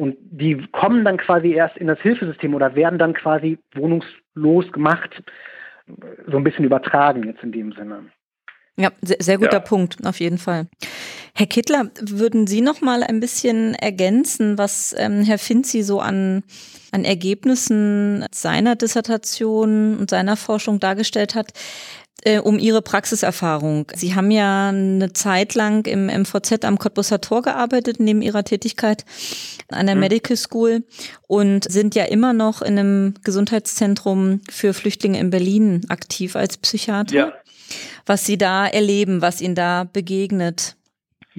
Und 0.00 0.16
die 0.30 0.66
kommen 0.72 1.04
dann 1.04 1.18
quasi 1.18 1.52
erst 1.52 1.76
in 1.76 1.86
das 1.86 2.00
Hilfesystem 2.00 2.54
oder 2.54 2.74
werden 2.74 2.98
dann 2.98 3.12
quasi 3.12 3.58
wohnungslos 3.74 4.72
gemacht, 4.72 5.22
so 6.26 6.38
ein 6.38 6.42
bisschen 6.42 6.64
übertragen 6.64 7.24
jetzt 7.24 7.42
in 7.42 7.52
dem 7.52 7.72
Sinne. 7.72 8.06
Ja, 8.78 8.92
sehr, 9.02 9.18
sehr 9.20 9.36
guter 9.36 9.58
ja. 9.58 9.60
Punkt, 9.60 9.98
auf 10.06 10.18
jeden 10.20 10.38
Fall. 10.38 10.68
Herr 11.34 11.46
Kittler, 11.46 11.90
würden 12.00 12.46
Sie 12.46 12.62
noch 12.62 12.80
mal 12.80 13.02
ein 13.02 13.20
bisschen 13.20 13.74
ergänzen, 13.74 14.56
was 14.56 14.94
ähm, 14.98 15.22
Herr 15.22 15.36
Finzi 15.36 15.82
so 15.82 16.00
an, 16.00 16.44
an 16.92 17.04
Ergebnissen 17.04 18.24
seiner 18.32 18.76
Dissertation 18.76 19.98
und 19.98 20.08
seiner 20.08 20.36
Forschung 20.36 20.80
dargestellt 20.80 21.34
hat? 21.34 21.52
Äh, 22.24 22.38
um 22.38 22.58
Ihre 22.58 22.82
Praxiserfahrung. 22.82 23.90
Sie 23.94 24.14
haben 24.14 24.30
ja 24.30 24.68
eine 24.68 25.12
Zeit 25.12 25.54
lang 25.54 25.86
im 25.86 26.06
MVZ 26.06 26.64
am 26.64 26.78
Cottbusser 26.78 27.20
Tor 27.20 27.42
gearbeitet, 27.42 28.00
neben 28.00 28.22
Ihrer 28.22 28.44
Tätigkeit 28.44 29.04
an 29.70 29.86
der 29.86 29.94
mhm. 29.94 30.00
Medical 30.00 30.36
School 30.36 30.84
und 31.26 31.70
sind 31.70 31.94
ja 31.94 32.04
immer 32.04 32.32
noch 32.32 32.62
in 32.62 32.78
einem 32.78 33.14
Gesundheitszentrum 33.22 34.40
für 34.50 34.74
Flüchtlinge 34.74 35.18
in 35.18 35.30
Berlin 35.30 35.82
aktiv 35.88 36.36
als 36.36 36.58
Psychiater. 36.58 37.14
Ja. 37.14 37.32
Was 38.06 38.26
Sie 38.26 38.36
da 38.36 38.66
erleben, 38.66 39.22
was 39.22 39.40
Ihnen 39.40 39.54
da 39.54 39.84
begegnet. 39.84 40.76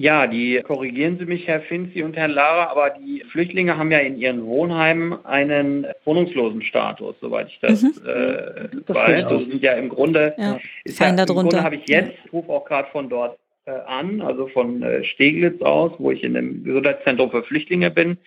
Ja, 0.02 0.26
die 0.26 0.60
korrigieren 0.66 1.16
Sie 1.16 1.26
mich, 1.26 1.46
Herr 1.46 1.60
Finzi 1.60 2.02
und 2.02 2.16
Herr 2.16 2.26
Lara, 2.26 2.72
aber 2.72 2.90
die 2.90 3.22
Flüchtlinge 3.30 3.78
haben 3.78 3.92
ja 3.92 4.00
in 4.00 4.18
ihren 4.18 4.44
Wohnheimen 4.44 5.24
einen 5.24 5.86
Wohnungslosenstatus, 6.04 7.14
soweit 7.20 7.46
ich 7.46 7.60
das, 7.60 7.82
mhm. 7.82 7.94
äh, 8.04 8.68
das 8.84 8.96
weiß. 8.96 9.22
Das 9.28 9.40
sind 9.42 9.62
ja 9.62 9.74
im 9.74 9.88
Grunde, 9.88 10.34
ja, 10.36 10.58
ist 10.82 10.98
ja, 10.98 11.08
im 11.08 11.24
Grunde 11.24 11.62
habe 11.62 11.76
ich 11.76 11.88
jetzt, 11.88 12.14
ich 12.24 12.32
rufe 12.32 12.50
auch 12.50 12.64
gerade 12.64 12.88
von 12.90 13.08
dort 13.08 13.38
an, 13.66 14.20
also 14.20 14.48
von 14.48 14.82
äh, 14.82 15.04
Steglitz 15.04 15.62
aus, 15.62 15.92
wo 15.98 16.10
ich 16.10 16.24
in 16.24 16.36
einem 16.36 16.64
Gesundheitszentrum 16.64 17.30
für 17.30 17.44
Flüchtlinge 17.44 17.90
bin, 17.90 18.18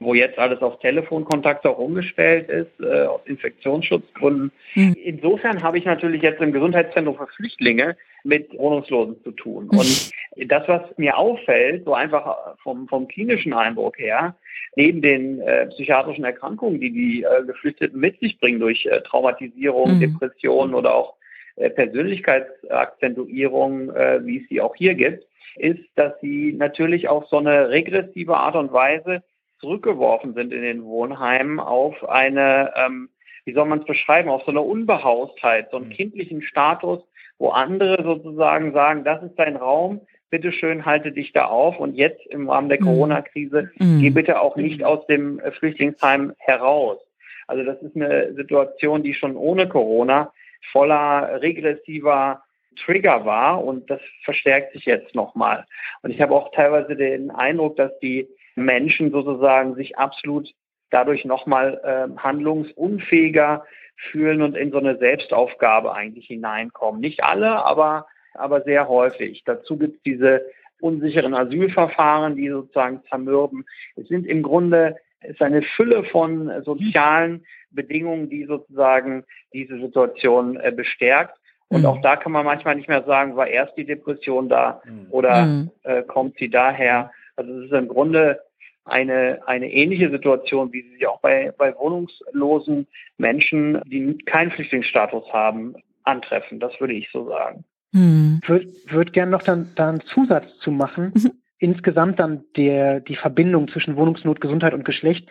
wo 0.00 0.12
jetzt 0.12 0.38
alles 0.38 0.60
auf 0.60 0.80
Telefonkontakt 0.80 1.66
auch 1.66 1.78
umgestellt 1.78 2.50
ist, 2.50 2.80
äh, 2.80 3.04
aus 3.04 3.20
Infektionsschutzgründen. 3.24 4.52
Mhm. 4.74 4.94
Insofern 5.02 5.62
habe 5.62 5.78
ich 5.78 5.86
natürlich 5.86 6.22
jetzt 6.22 6.42
im 6.42 6.52
Gesundheitszentrum 6.52 7.16
für 7.16 7.26
Flüchtlinge 7.28 7.96
mit 8.24 8.52
Wohnungslosen 8.58 9.16
zu 9.24 9.30
tun. 9.32 9.68
Mhm. 9.72 9.78
Und 9.78 10.10
das, 10.50 10.68
was 10.68 10.82
mir 10.98 11.16
auffällt, 11.16 11.84
so 11.86 11.94
einfach 11.94 12.56
vom, 12.62 12.86
vom 12.88 13.08
klinischen 13.08 13.54
Eindruck 13.54 13.98
her, 13.98 14.36
neben 14.76 15.00
den 15.00 15.40
äh, 15.40 15.66
psychiatrischen 15.68 16.24
Erkrankungen, 16.24 16.80
die 16.80 16.90
die 16.90 17.22
äh, 17.22 17.44
Geflüchteten 17.46 17.98
mit 17.98 18.20
sich 18.20 18.38
bringen 18.38 18.60
durch 18.60 18.84
äh, 18.86 19.00
Traumatisierung, 19.00 19.96
mhm. 19.96 20.00
Depressionen 20.00 20.74
oder 20.74 20.94
auch 20.94 21.14
äh, 21.14 21.21
Persönlichkeitsakzentuierung, 21.56 23.94
äh, 23.94 24.20
wie 24.24 24.42
es 24.42 24.48
sie 24.48 24.60
auch 24.60 24.74
hier 24.74 24.94
gibt, 24.94 25.24
ist, 25.56 25.82
dass 25.96 26.18
sie 26.20 26.52
natürlich 26.52 27.08
auf 27.08 27.26
so 27.28 27.38
eine 27.38 27.68
regressive 27.68 28.36
Art 28.36 28.56
und 28.56 28.72
Weise 28.72 29.22
zurückgeworfen 29.60 30.34
sind 30.34 30.52
in 30.52 30.62
den 30.62 30.84
Wohnheimen 30.84 31.60
auf 31.60 32.08
eine, 32.08 32.72
ähm, 32.76 33.10
wie 33.44 33.52
soll 33.52 33.66
man 33.66 33.80
es 33.80 33.86
beschreiben, 33.86 34.28
auf 34.28 34.42
so 34.42 34.50
eine 34.50 34.60
Unbehaustheit, 34.60 35.68
so 35.70 35.76
einen 35.76 35.88
mhm. 35.88 35.92
kindlichen 35.92 36.42
Status, 36.42 37.00
wo 37.38 37.50
andere 37.50 38.02
sozusagen 38.02 38.72
sagen, 38.72 39.04
das 39.04 39.22
ist 39.22 39.36
dein 39.36 39.56
Raum, 39.56 40.00
bitteschön, 40.30 40.86
halte 40.86 41.12
dich 41.12 41.32
da 41.32 41.44
auf 41.44 41.78
und 41.78 41.94
jetzt 41.94 42.26
im 42.28 42.48
Rahmen 42.48 42.68
der 42.68 42.80
mhm. 42.80 42.86
Corona-Krise 42.86 43.70
mhm. 43.78 44.00
geh 44.00 44.10
bitte 44.10 44.40
auch 44.40 44.56
nicht 44.56 44.82
aus 44.82 45.06
dem 45.06 45.38
äh, 45.38 45.52
Flüchtlingsheim 45.52 46.32
heraus. 46.38 46.98
Also 47.46 47.64
das 47.64 47.80
ist 47.82 47.94
eine 47.94 48.32
Situation, 48.34 49.02
die 49.02 49.14
schon 49.14 49.36
ohne 49.36 49.68
Corona 49.68 50.32
voller 50.70 51.40
regressiver 51.40 52.42
Trigger 52.76 53.24
war 53.24 53.62
und 53.62 53.90
das 53.90 54.00
verstärkt 54.24 54.72
sich 54.72 54.86
jetzt 54.86 55.14
nochmal. 55.14 55.66
Und 56.02 56.10
ich 56.10 56.20
habe 56.20 56.34
auch 56.34 56.52
teilweise 56.52 56.96
den 56.96 57.30
Eindruck, 57.30 57.76
dass 57.76 57.98
die 58.00 58.28
Menschen 58.54 59.10
sozusagen 59.10 59.74
sich 59.74 59.98
absolut 59.98 60.50
dadurch 60.90 61.24
nochmal 61.24 61.80
äh, 61.84 62.20
handlungsunfähiger 62.20 63.64
fühlen 63.96 64.42
und 64.42 64.56
in 64.56 64.70
so 64.72 64.78
eine 64.78 64.98
Selbstaufgabe 64.98 65.94
eigentlich 65.94 66.26
hineinkommen. 66.26 67.00
Nicht 67.00 67.24
alle, 67.24 67.64
aber, 67.64 68.06
aber 68.34 68.62
sehr 68.62 68.88
häufig. 68.88 69.42
Dazu 69.44 69.78
gibt 69.78 69.96
es 69.96 70.02
diese 70.02 70.46
unsicheren 70.80 71.34
Asylverfahren, 71.34 72.36
die 72.36 72.48
sozusagen 72.48 73.02
zermürben. 73.08 73.64
Es 73.96 74.08
sind 74.08 74.26
im 74.26 74.42
Grunde 74.42 74.96
ist 75.24 75.42
eine 75.42 75.62
Fülle 75.62 76.04
von 76.04 76.50
sozialen 76.64 77.44
Bedingungen, 77.70 78.28
die 78.28 78.44
sozusagen 78.44 79.24
diese 79.52 79.78
Situation 79.78 80.56
äh, 80.56 80.72
bestärkt. 80.72 81.38
Und 81.68 81.80
mhm. 81.80 81.86
auch 81.86 82.00
da 82.02 82.16
kann 82.16 82.32
man 82.32 82.44
manchmal 82.44 82.76
nicht 82.76 82.88
mehr 82.88 83.02
sagen, 83.04 83.36
war 83.36 83.46
erst 83.46 83.76
die 83.76 83.86
Depression 83.86 84.48
da 84.48 84.82
mhm. 84.84 85.06
oder 85.10 85.46
mhm. 85.46 85.70
äh, 85.84 86.02
kommt 86.02 86.36
sie 86.38 86.50
daher. 86.50 87.10
Also 87.36 87.52
es 87.60 87.66
ist 87.66 87.72
im 87.72 87.88
Grunde 87.88 88.40
eine, 88.84 89.40
eine 89.46 89.72
ähnliche 89.72 90.10
Situation, 90.10 90.72
wie 90.72 90.82
sie 90.82 90.94
sich 90.94 91.06
auch 91.06 91.20
bei, 91.20 91.52
bei 91.56 91.74
wohnungslosen 91.76 92.86
Menschen, 93.16 93.80
die 93.86 94.18
keinen 94.26 94.50
Flüchtlingsstatus 94.50 95.32
haben, 95.32 95.74
antreffen. 96.04 96.60
Das 96.60 96.78
würde 96.80 96.94
ich 96.94 97.08
so 97.10 97.28
sagen. 97.28 97.64
Hm. 97.94 98.40
Würde 98.46 98.66
würd 98.88 99.12
gerne 99.12 99.30
noch 99.30 99.42
dann, 99.42 99.70
da 99.76 99.88
einen 99.88 100.00
Zusatz 100.00 100.58
zu 100.58 100.72
machen. 100.72 101.12
Mhm 101.14 101.41
insgesamt 101.62 102.18
dann 102.18 102.44
der, 102.56 103.00
die 103.00 103.14
Verbindung 103.14 103.68
zwischen 103.68 103.96
Wohnungsnot, 103.96 104.40
Gesundheit 104.40 104.74
und 104.74 104.84
Geschlecht 104.84 105.28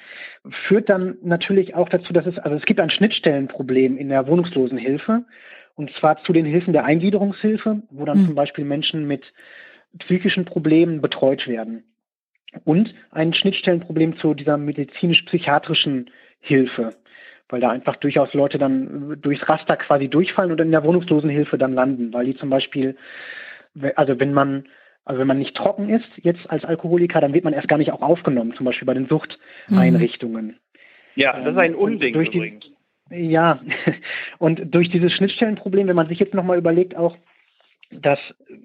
führt 0.67 0.89
dann 0.89 1.17
natürlich 1.21 1.75
auch 1.75 1.89
dazu, 1.89 2.13
dass 2.13 2.25
es, 2.25 2.39
also 2.39 2.55
es 2.55 2.63
gibt 2.63 2.79
ein 2.79 2.89
Schnittstellenproblem 2.89 3.97
in 3.97 4.07
der 4.07 4.27
Wohnungslosenhilfe 4.27 5.25
und 5.75 5.91
zwar 5.95 6.23
zu 6.23 6.31
den 6.31 6.45
Hilfen 6.45 6.71
der 6.71 6.85
Eingliederungshilfe, 6.85 7.81
wo 7.89 8.05
dann 8.05 8.21
mhm. 8.21 8.25
zum 8.27 8.35
Beispiel 8.35 8.63
Menschen 8.63 9.07
mit 9.07 9.25
psychischen 9.99 10.45
Problemen 10.45 11.01
betreut 11.01 11.47
werden. 11.47 11.83
Und 12.63 12.93
ein 13.11 13.33
Schnittstellenproblem 13.33 14.17
zu 14.17 14.33
dieser 14.33 14.57
medizinisch-psychiatrischen 14.57 16.11
Hilfe, 16.39 16.95
weil 17.49 17.59
da 17.59 17.71
einfach 17.71 17.97
durchaus 17.97 18.33
Leute 18.33 18.57
dann 18.57 19.17
durchs 19.21 19.47
Raster 19.47 19.75
quasi 19.75 20.07
durchfallen 20.07 20.51
und 20.51 20.61
in 20.61 20.71
der 20.71 20.83
Wohnungslosenhilfe 20.83 21.57
dann 21.57 21.73
landen, 21.73 22.13
weil 22.13 22.25
die 22.25 22.37
zum 22.37 22.49
Beispiel, 22.49 22.95
also 23.95 24.19
wenn 24.19 24.33
man 24.33 24.65
also 25.05 25.19
wenn 25.19 25.27
man 25.27 25.39
nicht 25.39 25.55
trocken 25.55 25.89
ist 25.89 26.09
jetzt 26.17 26.49
als 26.49 26.63
Alkoholiker, 26.63 27.21
dann 27.21 27.33
wird 27.33 27.43
man 27.43 27.53
erst 27.53 27.67
gar 27.67 27.77
nicht 27.77 27.91
auch 27.91 28.01
aufgenommen, 28.01 28.53
zum 28.55 28.65
Beispiel 28.65 28.85
bei 28.85 28.93
den 28.93 29.07
Suchteinrichtungen. 29.07 30.57
Ja, 31.15 31.37
das 31.39 31.53
ist 31.53 31.57
ein 31.57 31.73
ähm, 31.73 31.79
Unding 31.79 32.13
durch. 32.13 32.29
Die, 32.29 32.59
ja, 33.09 33.59
und 34.37 34.73
durch 34.73 34.89
dieses 34.89 35.11
Schnittstellenproblem, 35.13 35.87
wenn 35.87 35.95
man 35.95 36.07
sich 36.07 36.19
jetzt 36.19 36.33
nochmal 36.33 36.57
überlegt, 36.57 36.95
auch, 36.95 37.17
dass 37.91 38.19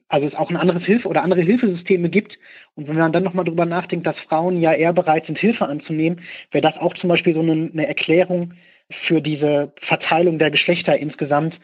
also 0.08 0.26
es 0.26 0.34
auch 0.34 0.50
ein 0.50 0.56
anderes 0.56 0.84
Hilfe 0.84 1.08
oder 1.08 1.22
andere 1.22 1.40
Hilfesysteme 1.40 2.10
gibt 2.10 2.38
und 2.74 2.86
wenn 2.86 2.96
man 2.96 3.12
dann 3.12 3.24
nochmal 3.24 3.44
drüber 3.44 3.66
nachdenkt, 3.66 4.06
dass 4.06 4.18
Frauen 4.20 4.60
ja 4.60 4.72
eher 4.72 4.92
bereit 4.92 5.26
sind, 5.26 5.38
Hilfe 5.38 5.66
anzunehmen, 5.66 6.20
wäre 6.52 6.62
das 6.62 6.80
auch 6.80 6.94
zum 6.94 7.08
Beispiel 7.08 7.34
so 7.34 7.40
eine, 7.40 7.70
eine 7.72 7.88
Erklärung 7.88 8.52
für 9.06 9.20
diese 9.20 9.72
Verteilung 9.80 10.38
der 10.38 10.52
Geschlechter 10.52 10.96
insgesamt 10.96 11.58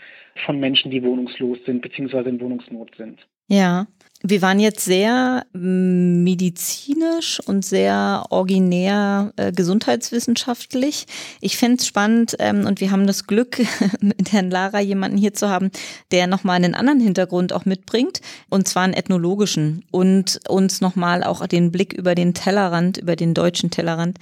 von 0.45 0.59
Menschen, 0.59 0.91
die 0.91 1.05
wohnungslos 1.05 1.59
sind 1.65 1.83
beziehungsweise 1.83 2.31
in 2.31 2.41
Wohnungsnot 2.41 2.97
sind. 2.97 3.25
Ja, 3.53 3.87
wir 4.23 4.41
waren 4.41 4.61
jetzt 4.61 4.83
sehr 4.85 5.45
medizinisch 5.53 7.39
und 7.45 7.67
sehr 7.67 8.25
originär 8.31 9.35
äh, 9.37 9.53
gesundheitswissenschaftlich. 9.53 11.07
Ich 11.43 11.59
fände 11.59 11.79
es 11.81 11.87
spannend 11.87 12.37
ähm, 12.39 12.65
und 12.65 12.81
wir 12.81 12.93
haben 12.93 13.07
das 13.07 13.27
Glück, 13.27 13.59
mit 14.01 14.33
Herrn 14.33 14.51
Lara 14.51 14.81
jemanden 14.81 15.19
hier 15.19 15.35
zu 15.35 15.51
haben, 15.51 15.71
der 16.13 16.29
nochmal 16.29 16.57
einen 16.57 16.75
anderen 16.75 17.01
Hintergrund 17.01 17.53
auch 17.53 17.67
mitbringt 17.67 18.23
und 18.49 18.67
zwar 18.67 18.85
einen 18.85 18.95
ethnologischen 18.95 19.85
und 19.91 20.41
uns 20.49 20.81
nochmal 20.81 21.23
auch 21.23 21.47
den 21.47 21.71
Blick 21.71 21.93
über 21.93 22.15
den 22.15 22.33
Tellerrand, 22.33 22.97
über 22.97 23.17
den 23.17 23.35
deutschen 23.35 23.71
Tellerrand 23.71 24.17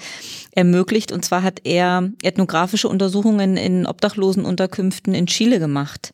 ermöglicht. 0.52 1.12
Und 1.12 1.24
zwar 1.24 1.44
hat 1.44 1.60
er 1.62 2.10
ethnografische 2.24 2.88
Untersuchungen 2.88 3.56
in 3.56 3.86
Obdachlosenunterkünften 3.86 5.14
in 5.14 5.26
Chile 5.26 5.60
gemacht. 5.60 6.12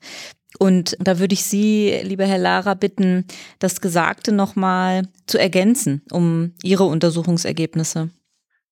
Und 0.58 0.96
da 1.00 1.18
würde 1.18 1.34
ich 1.34 1.44
Sie, 1.44 2.00
lieber 2.02 2.24
Herr 2.24 2.38
Lara, 2.38 2.74
bitten, 2.74 3.26
das 3.58 3.80
Gesagte 3.80 4.32
nochmal 4.32 5.02
zu 5.26 5.38
ergänzen, 5.38 6.02
um 6.10 6.52
Ihre 6.62 6.84
Untersuchungsergebnisse. 6.84 8.10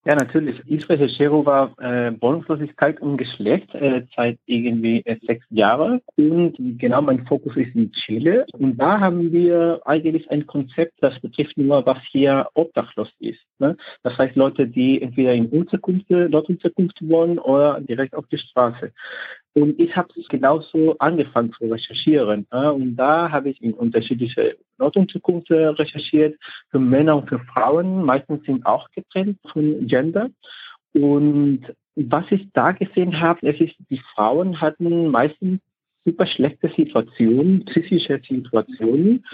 Ja, 0.06 0.14
natürlich. 0.16 0.60
Ich 0.66 0.86
recherchiere 0.86 1.38
über 1.38 1.72
äh, 1.78 2.12
Wohnungslosigkeit 2.20 3.00
und 3.00 3.16
Geschlecht 3.16 3.74
äh, 3.74 4.02
seit 4.14 4.38
irgendwie 4.44 5.00
äh, 5.06 5.16
sechs 5.26 5.46
Jahren. 5.48 6.02
Und 6.16 6.56
genau 6.78 7.00
mein 7.00 7.26
Fokus 7.26 7.56
ist 7.56 7.74
in 7.74 7.90
Chile. 7.90 8.44
Und 8.52 8.76
da 8.76 9.00
haben 9.00 9.32
wir 9.32 9.80
eigentlich 9.86 10.30
ein 10.30 10.46
Konzept, 10.46 10.92
das 11.00 11.18
betrifft 11.20 11.56
nur, 11.56 11.86
was 11.86 11.98
hier 12.12 12.46
obdachlos 12.52 13.10
ist. 13.18 13.40
Ne? 13.58 13.78
Das 14.02 14.18
heißt 14.18 14.36
Leute, 14.36 14.66
die 14.66 15.00
entweder 15.00 15.32
in 15.32 15.46
Unterkünfte, 15.46 16.28
dort 16.28 16.50
Unterkunft 16.50 16.98
wohnen 17.00 17.38
oder 17.38 17.80
direkt 17.80 18.14
auf 18.14 18.26
die 18.26 18.38
Straße. 18.38 18.92
Und 19.54 19.78
ich 19.78 19.96
habe 19.96 20.08
genauso 20.28 20.98
angefangen 20.98 21.52
zu 21.52 21.66
recherchieren. 21.66 22.46
Äh, 22.50 22.68
und 22.68 22.96
da 22.96 23.30
habe 23.30 23.50
ich 23.50 23.62
in 23.62 23.72
unterschiedliche 23.72 24.56
Notunterkünfte 24.78 25.78
recherchiert, 25.78 26.36
für 26.70 26.80
Männer 26.80 27.16
und 27.16 27.28
für 27.28 27.38
Frauen. 27.38 28.04
Meistens 28.04 28.44
sind 28.44 28.66
auch 28.66 28.90
getrennt 28.90 29.38
von 29.52 29.86
Gender. 29.86 30.30
Und 30.92 31.72
was 31.94 32.24
ich 32.30 32.48
da 32.52 32.72
gesehen 32.72 33.20
habe, 33.20 33.48
es 33.48 33.60
ist, 33.60 33.76
die 33.90 34.02
Frauen 34.14 34.60
hatten 34.60 35.08
meistens 35.08 35.60
super 36.04 36.26
schlechte 36.26 36.68
Situationen, 36.76 37.64
psychische 37.64 38.20
Situationen 38.28 39.24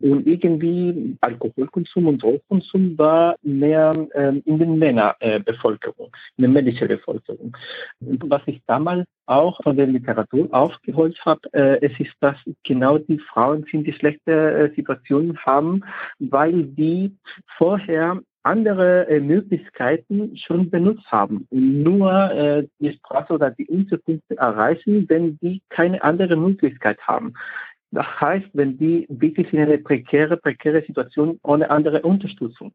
und 0.00 0.26
irgendwie 0.26 1.16
Alkoholkonsum 1.20 2.06
und 2.06 2.22
Drogenkonsum 2.22 2.96
war 2.96 3.36
mehr 3.42 4.06
ähm, 4.14 4.42
in 4.44 4.58
den 4.58 4.78
Männerbevölkerung, 4.78 6.10
in 6.36 6.42
der 6.42 6.50
männlichen 6.50 6.88
Bevölkerung. 6.88 7.56
Was 8.00 8.42
ich 8.46 8.60
damals 8.66 9.06
auch 9.26 9.62
von 9.62 9.76
der 9.76 9.86
Literatur 9.86 10.48
aufgeholt 10.52 11.18
habe, 11.24 11.40
äh, 11.52 11.84
es 11.86 11.98
ist, 12.00 12.14
dass 12.20 12.36
genau 12.64 12.98
die 12.98 13.18
Frauen 13.18 13.64
sind, 13.70 13.86
die 13.86 13.92
schlechte 13.92 14.32
äh, 14.32 14.74
Situationen 14.74 15.38
haben, 15.38 15.84
weil 16.18 16.64
die 16.64 17.16
vorher 17.56 18.20
andere 18.42 19.08
äh, 19.08 19.20
Möglichkeiten 19.20 20.36
schon 20.36 20.70
benutzt 20.70 21.06
haben 21.10 21.46
nur 21.50 22.30
äh, 22.32 22.66
die 22.78 22.92
Straße 22.92 23.32
oder 23.32 23.50
die 23.50 23.66
Unterkünfte 23.66 24.36
erreichen, 24.36 25.08
wenn 25.08 25.38
die 25.38 25.62
keine 25.68 26.02
andere 26.02 26.36
Möglichkeit 26.36 26.98
haben. 27.06 27.34
Das 27.92 28.06
heißt, 28.20 28.46
wenn 28.52 28.78
die 28.78 29.06
wirklich 29.08 29.52
in 29.52 29.60
eine 29.60 29.78
prekäre, 29.78 30.36
prekäre 30.36 30.82
Situation 30.86 31.40
ohne 31.42 31.70
andere 31.70 32.02
Unterstützung. 32.02 32.72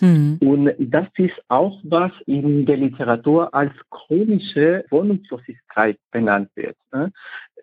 Mhm. 0.00 0.38
Und 0.40 0.72
das 0.78 1.06
ist 1.16 1.34
auch, 1.48 1.80
was 1.82 2.12
in 2.26 2.64
der 2.64 2.76
Literatur 2.76 3.52
als 3.52 3.72
chronische 3.90 4.84
Wohnungslosigkeit 4.90 5.98
benannt 6.12 6.50
wird. 6.54 6.76
Ne? 6.92 7.12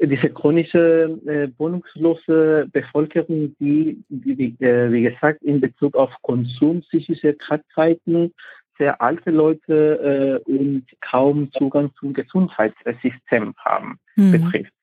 Diese 0.02 0.30
chronische 0.30 1.18
äh, 1.26 1.48
wohnungslose 1.58 2.68
Bevölkerung, 2.72 3.56
die, 3.60 4.04
die 4.10 4.38
wie, 4.38 4.66
äh, 4.66 4.92
wie 4.92 5.04
gesagt, 5.04 5.42
in 5.44 5.62
Bezug 5.62 5.96
auf 5.96 6.12
Konsum, 6.22 6.82
psychische 6.82 7.34
Krankheiten, 7.36 8.34
sehr 8.78 9.02
alte 9.02 9.32
Leute 9.32 10.42
äh, 10.48 10.52
und 10.52 10.86
kaum 11.02 11.52
Zugang 11.54 11.92
zum 12.00 12.14
Gesundheitssystem 12.14 13.54
haben, 13.58 13.98
mhm. 14.16 14.32
betrifft. 14.32 14.74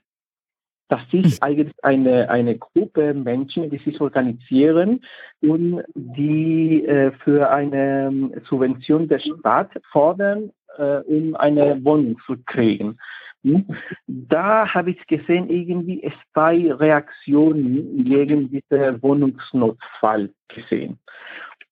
Das 0.90 1.02
ist 1.12 1.40
eigentlich 1.40 1.72
eine, 1.82 2.28
eine 2.28 2.58
Gruppe 2.58 3.14
Menschen, 3.14 3.70
die 3.70 3.78
sich 3.78 4.00
organisieren 4.00 5.04
und 5.40 5.84
die 5.94 6.84
äh, 6.84 7.12
für 7.22 7.48
eine 7.48 8.08
ähm, 8.08 8.34
Subvention 8.48 9.06
der 9.06 9.20
Stadt 9.20 9.70
fordern, 9.92 10.50
äh, 10.78 10.96
um 11.02 11.36
eine 11.36 11.82
Wohnung 11.84 12.18
zu 12.26 12.34
kriegen. 12.44 12.98
Hm? 13.44 13.66
Da 14.08 14.74
habe 14.74 14.90
ich 14.90 15.06
gesehen, 15.06 15.48
irgendwie 15.48 16.12
zwei 16.32 16.72
Reaktionen 16.72 18.04
gegen 18.04 18.50
diesen 18.50 19.00
Wohnungsnotfall 19.00 20.30
gesehen. 20.48 20.98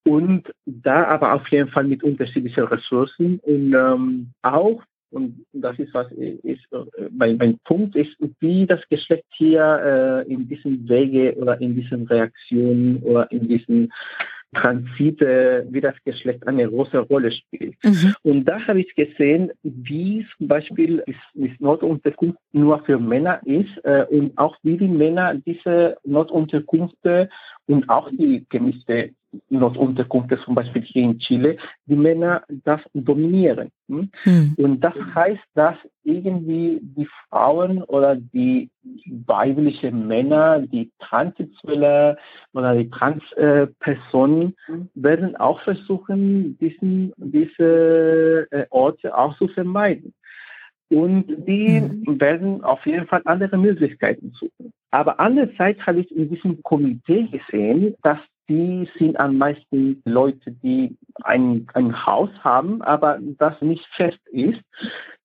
Und 0.05 0.49
da 0.65 1.09
aber 1.09 1.35
auf 1.35 1.49
jeden 1.49 1.71
Fall 1.71 1.85
mit 1.85 2.05
unterschiedlichen 2.05 2.65
Ressourcen 2.65 3.41
und 3.41 3.75
ähm, 3.75 4.31
auch 4.43 4.81
und 5.11 5.45
das 5.53 5.79
ist 5.79 5.93
was 5.95 6.11
ist, 6.13 6.67
mein, 7.11 7.37
mein 7.37 7.59
Punkt 7.65 7.97
ist, 7.97 8.17
wie 8.41 8.67
das 8.67 8.81
Geschlecht 8.89 9.25
hier 9.31 10.25
äh, 10.27 10.33
in 10.33 10.49
diesem 10.49 10.89
Wege 10.89 11.35
oder 11.37 11.61
in 11.61 11.75
diesen 11.75 12.07
Reaktionen 12.07 12.99
oder 13.03 13.31
in 13.31 13.49
diesen 13.49 13.93
Transite, 14.55 15.67
wie 15.71 15.81
das 15.81 15.95
Geschlecht 16.05 16.47
eine 16.47 16.67
große 16.69 16.99
Rolle 17.01 17.31
spielt. 17.33 17.77
Mhm. 17.85 18.15
Und 18.23 18.45
da 18.47 18.67
habe 18.67 18.81
ich 18.81 18.95
gesehen, 18.95 19.51
wie 19.63 20.27
zum 20.39 20.49
Beispiel 20.49 21.03
ist 21.07 21.61
Notunterkunft 21.61 22.39
nur 22.53 22.83
für 22.85 22.99
Männer 22.99 23.41
ist 23.45 23.77
äh, 23.85 24.07
und 24.09 24.37
auch 24.39 24.57
wie 24.63 24.79
die 24.79 24.89
Männer 24.89 25.35
diese 25.35 25.97
Notunterkünfte 26.05 27.29
und 27.69 27.89
auch 27.89 28.11
die 28.11 28.45
gemischte 28.49 29.13
Notunterkünfte, 29.51 30.39
zum 30.41 30.55
Beispiel 30.55 30.83
hier 30.83 31.03
in 31.03 31.19
Chile, 31.19 31.59
die 31.85 31.97
Männer 31.97 32.43
das 32.49 32.81
dominieren. 32.95 33.71
Hm? 33.89 34.11
Hm. 34.23 34.55
Und 34.57 34.81
das 34.81 34.95
heißt, 35.15 35.43
dass 35.55 35.77
irgendwie 36.03 36.81
die 36.81 37.07
Frauen 37.29 37.83
oder 37.83 38.17
die 38.17 38.71
weiblichen 39.27 40.07
Männer, 40.07 40.61
die 40.61 40.91
Transsexuelle 40.99 42.17
oder 42.55 42.75
die 42.75 42.89
Transpersonen 42.89 44.55
äh, 44.67 44.73
werden 44.95 45.37
auch 45.37 45.61
versuchen, 45.61 46.57
diesen, 46.59 47.13
diese 47.19 48.47
äh, 48.51 48.67
Orte 48.71 49.17
auch 49.17 49.37
zu 49.37 49.49
vermeiden. 49.49 50.15
Und 50.91 51.27
die 51.47 51.81
mhm. 51.81 52.21
werden 52.21 52.65
auf 52.65 52.85
jeden 52.87 53.07
Fall 53.07 53.23
andere 53.25 53.59
Möglichkeiten 53.59 54.33
suchen. 54.33 54.73
Aber 54.91 55.21
andererseits 55.21 55.81
habe 55.87 56.01
ich 56.01 56.11
in 56.17 56.31
diesem 56.31 56.63
Komitee 56.63 57.29
gesehen, 57.29 57.95
dass 58.03 58.19
die 58.49 58.89
sind 58.99 59.19
am 59.21 59.37
meisten 59.37 60.01
Leute, 60.07 60.53
die 60.53 60.97
ein, 61.23 61.67
ein 61.75 62.07
Haus 62.07 62.31
haben, 62.43 62.81
aber 62.83 63.19
das 63.21 63.61
nicht 63.61 63.85
fest 63.95 64.21
ist. 64.31 64.61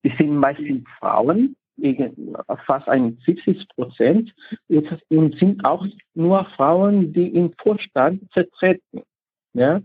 Die 0.03 0.13
sind 0.17 0.35
meistens 0.35 0.83
Frauen, 0.99 1.55
fast 2.65 2.89
ein 2.89 3.17
70 3.25 3.65
Prozent, 3.69 4.33
und 4.67 5.39
sind 5.39 5.63
auch 5.63 5.85
nur 6.13 6.43
Frauen, 6.57 7.13
die 7.13 7.29
im 7.29 7.53
Vorstand 7.57 8.23
vertreten. 8.33 9.03
Ja? 9.53 9.81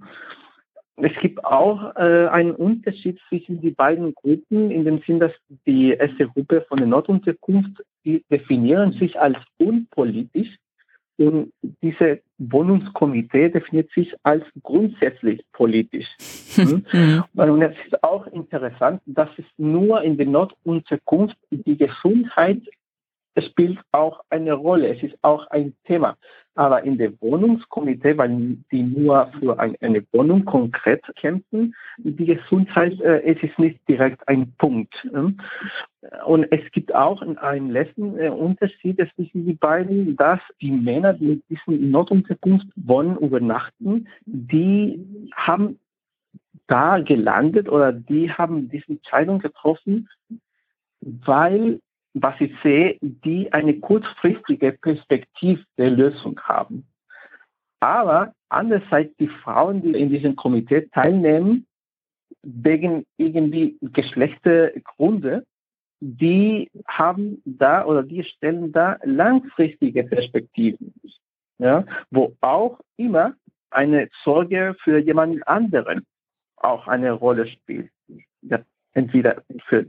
Es 1.00 1.12
gibt 1.20 1.44
auch 1.44 1.94
äh, 1.96 2.26
einen 2.28 2.52
Unterschied 2.52 3.18
zwischen 3.28 3.60
die 3.60 3.70
beiden 3.70 4.14
Gruppen, 4.14 4.70
in 4.70 4.84
dem 4.84 5.00
Sinn, 5.06 5.20
dass 5.20 5.32
die 5.66 5.92
erste 5.92 6.28
Gruppe 6.28 6.64
von 6.68 6.78
der 6.78 6.86
Notunterkunft, 6.86 7.82
die 8.04 8.24
definieren 8.30 8.92
sich 8.92 9.18
als 9.18 9.36
unpolitisch 9.58 10.58
und 11.18 11.52
diese 11.82 12.20
Wohnungskomitee 12.38 13.48
definiert 13.48 13.90
sich 13.90 14.14
als 14.22 14.44
grundsätzlich 14.62 15.44
politisch. 15.52 16.06
Hm? 16.54 16.84
Mhm. 16.92 17.24
Und 17.34 17.62
es 17.62 17.76
ist 17.86 18.02
auch 18.02 18.26
interessant, 18.28 19.00
dass 19.06 19.28
es 19.36 19.44
nur 19.58 20.02
in 20.02 20.16
der 20.16 20.26
Notunterkunft 20.26 21.36
die 21.50 21.76
Gesundheit 21.76 22.60
spielt 23.38 23.78
auch 23.92 24.20
eine 24.30 24.52
Rolle, 24.54 24.94
es 24.94 25.02
ist 25.02 25.16
auch 25.22 25.46
ein 25.48 25.74
Thema. 25.84 26.16
Aber 26.54 26.82
in 26.82 26.98
der 26.98 27.12
Wohnungskomitee, 27.20 28.18
weil 28.18 28.56
die 28.72 28.82
nur 28.82 29.30
für 29.38 29.60
ein, 29.60 29.76
eine 29.80 30.04
Wohnung 30.10 30.44
konkret 30.44 31.02
kämpfen, 31.14 31.72
die 31.98 32.26
Gesundheit, 32.26 33.00
äh, 33.00 33.22
es 33.22 33.40
ist 33.44 33.58
nicht 33.60 33.78
direkt 33.88 34.26
ein 34.26 34.52
Punkt. 34.58 34.92
Äh. 35.12 36.10
Und 36.24 36.50
es 36.50 36.68
gibt 36.72 36.92
auch 36.92 37.22
einen 37.22 37.70
letzten 37.70 38.18
äh, 38.18 38.28
Unterschied 38.28 39.00
zwischen 39.14 39.46
die 39.46 39.54
beiden, 39.54 40.16
dass 40.16 40.40
die 40.60 40.72
Männer, 40.72 41.12
die 41.12 41.26
mit 41.26 41.44
diesen 41.48 41.92
Notunterkunft 41.92 42.66
wohnen, 42.74 43.16
übernachten, 43.18 44.08
die 44.26 45.28
haben 45.32 45.78
da 46.66 46.98
gelandet 46.98 47.68
oder 47.68 47.92
die 47.92 48.30
haben 48.32 48.68
diese 48.68 48.88
Entscheidung 48.88 49.38
getroffen, 49.38 50.08
weil 51.00 51.80
was 52.14 52.34
ich 52.40 52.52
sehe, 52.62 52.98
die 53.00 53.52
eine 53.52 53.78
kurzfristige 53.78 54.72
Perspektive 54.72 55.64
der 55.76 55.90
Lösung 55.90 56.38
haben. 56.40 56.86
Aber 57.80 58.32
andererseits 58.48 59.14
die 59.16 59.28
Frauen, 59.28 59.82
die 59.82 59.92
in 59.92 60.10
diesem 60.10 60.34
Komitee 60.34 60.88
teilnehmen, 60.92 61.66
wegen 62.42 63.04
irgendwie 63.16 63.78
Geschlechtergründe, 63.80 65.44
die 66.00 66.70
haben 66.86 67.42
da 67.44 67.84
oder 67.84 68.02
die 68.02 68.22
stellen 68.24 68.72
da 68.72 68.98
langfristige 69.02 70.04
Perspektiven, 70.04 70.94
ja, 71.58 71.84
wo 72.10 72.36
auch 72.40 72.80
immer 72.96 73.34
eine 73.70 74.08
Sorge 74.24 74.76
für 74.82 74.98
jemanden 74.98 75.42
anderen 75.42 76.06
auch 76.56 76.88
eine 76.88 77.12
Rolle 77.12 77.46
spielt. 77.46 77.90
Ja, 78.42 78.60
entweder 78.98 79.42
für 79.68 79.86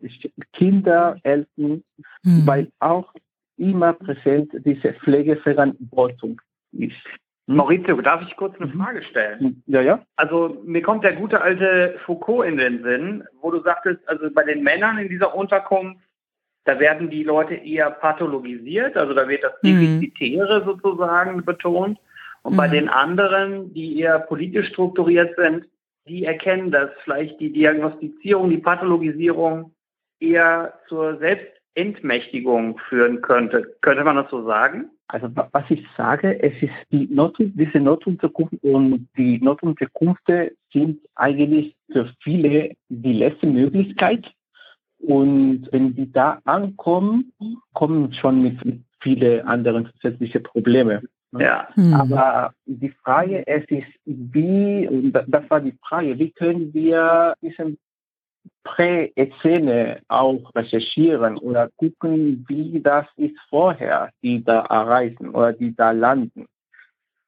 Kinder, 0.54 1.18
Eltern, 1.24 1.84
mhm. 2.24 2.48
weil 2.48 2.72
auch 2.80 3.14
immer 3.58 3.94
präsent 3.94 4.52
diese 4.66 4.94
Pflegeverantwortung 4.94 6.40
ist. 6.72 7.04
Hm? 7.48 7.56
Maurizio, 7.56 8.00
darf 8.02 8.22
ich 8.22 8.36
kurz 8.38 8.56
eine 8.60 8.72
hm? 8.72 8.80
Frage 8.80 9.04
stellen? 9.04 9.64
Ja, 9.66 9.82
ja. 9.82 10.00
Also 10.16 10.62
mir 10.66 10.82
kommt 10.82 11.04
der 11.04 11.16
gute 11.16 11.42
alte 11.42 12.00
Foucault 12.06 12.48
in 12.48 12.58
den 12.58 12.84
Sinn, 12.84 13.24
wo 13.42 13.52
du 13.52 13.62
sagtest, 13.62 14.08
also 14.08 14.30
bei 14.32 14.44
den 14.44 14.64
Männern 14.64 15.00
in 15.00 15.10
dieser 15.10 15.36
Unterkunft, 15.36 16.00
da 16.66 16.80
werden 16.80 17.10
die 17.10 17.24
Leute 17.24 17.56
eher 17.56 17.90
pathologisiert, 17.90 18.96
also 18.96 19.14
da 19.14 19.28
wird 19.28 19.44
das 19.44 19.54
hm. 19.62 19.80
Defizitäre 20.02 20.62
mhm. 20.62 20.66
sozusagen 20.66 21.44
betont. 21.44 21.98
Und 22.44 22.54
mhm. 22.54 22.58
bei 22.58 22.68
den 22.68 22.88
anderen, 22.88 23.74
die 23.74 24.00
eher 24.00 24.20
politisch 24.20 24.70
strukturiert 24.70 25.36
sind, 25.36 25.66
die 26.10 26.26
erkennen, 26.26 26.72
dass 26.72 26.90
vielleicht 27.04 27.40
die 27.40 27.54
Diagnostizierung, 27.54 28.50
die 28.50 28.58
Pathologisierung 28.58 29.74
eher 30.20 30.74
zur 30.88 31.18
Selbstentmächtigung 31.20 32.80
führen 32.90 33.22
könnte. 33.22 33.78
Könnte 33.82 34.04
man 34.04 34.18
das 34.18 34.30
so 34.30 34.46
sagen? 34.46 34.90
Also 35.08 35.28
was 35.34 35.64
ich 35.70 35.84
sage, 35.98 36.42
es 36.42 36.54
ist 36.62 36.74
die 36.92 37.08
Not, 37.08 37.36
diese 37.40 37.80
Notunterkunft 37.80 38.54
und 38.62 39.08
die 39.18 39.40
Notunterkünfte 39.40 40.52
sind 40.72 41.00
eigentlich 41.16 41.76
für 41.92 42.12
viele 42.22 42.76
die 42.90 43.14
letzte 43.14 43.48
Möglichkeit. 43.48 44.32
Und 45.00 45.68
wenn 45.72 45.96
die 45.96 46.12
da 46.12 46.42
ankommen, 46.44 47.34
kommen 47.74 48.14
schon 48.14 48.44
mit 48.44 48.60
viele 49.02 49.46
anderen 49.48 49.90
zusätzliche 49.94 50.42
Probleme. 50.42 51.02
Ne? 51.32 51.44
Ja. 51.44 51.70
Mhm. 51.76 51.94
Aber 51.94 52.54
die 52.66 52.90
Frage 52.90 53.46
es 53.48 53.64
ist, 53.70 53.88
wie, 54.06 55.12
das 55.28 55.50
war 55.50 55.62
die 55.62 55.78
Frage, 55.88 56.18
wie 56.18 56.32
können 56.32 56.74
wir 56.74 57.36
diesen 57.42 57.78
Prä-Szene 58.64 60.02
auch 60.08 60.54
recherchieren 60.56 61.38
oder 61.38 61.70
gucken, 61.78 62.46
wie 62.48 62.80
das 62.82 63.06
ist 63.16 63.38
vorher, 63.50 64.10
die 64.24 64.44
da 64.44 64.62
erreichen 64.62 65.30
oder 65.30 65.54
die 65.54 65.76
da 65.76 65.92
landen. 65.92 66.46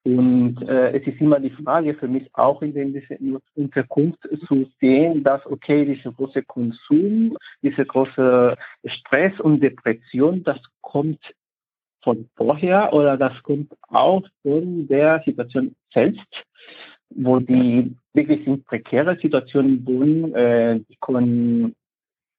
Und 0.04 0.68
äh, 0.68 0.98
es 0.98 1.06
ist 1.06 1.22
immer 1.22 1.40
die 1.40 1.52
Frage 1.52 1.94
für 1.94 2.08
mich 2.08 2.28
auch 2.34 2.64
in, 2.64 2.74
den, 2.74 2.96
in 2.96 3.38
Unterkunft 3.56 4.28
zu 4.48 4.68
sehen, 4.80 5.24
dass 5.24 5.46
okay, 5.46 5.86
dieser 5.86 6.12
große 6.12 6.42
Konsum, 6.44 7.38
dieser 7.62 7.86
große 7.86 8.58
Stress 8.86 9.40
und 9.40 9.62
Depression, 9.62 10.44
das 10.44 10.60
kommt 10.82 11.20
von 12.04 12.30
vorher 12.36 12.94
oder 12.94 13.18
das 13.18 13.34
kommt 13.44 13.72
auch 13.90 14.24
von 14.42 14.88
der 14.88 15.22
Situation 15.26 15.76
selbst, 15.94 16.46
wo 17.10 17.40
die 17.40 17.96
wirklich 18.14 18.46
in 18.48 18.64
prekäre 18.64 19.18
Situationen 19.22 19.86
wohnen. 19.86 20.34
Äh, 20.34 20.80
die 20.90 20.96
kommen, 21.00 21.76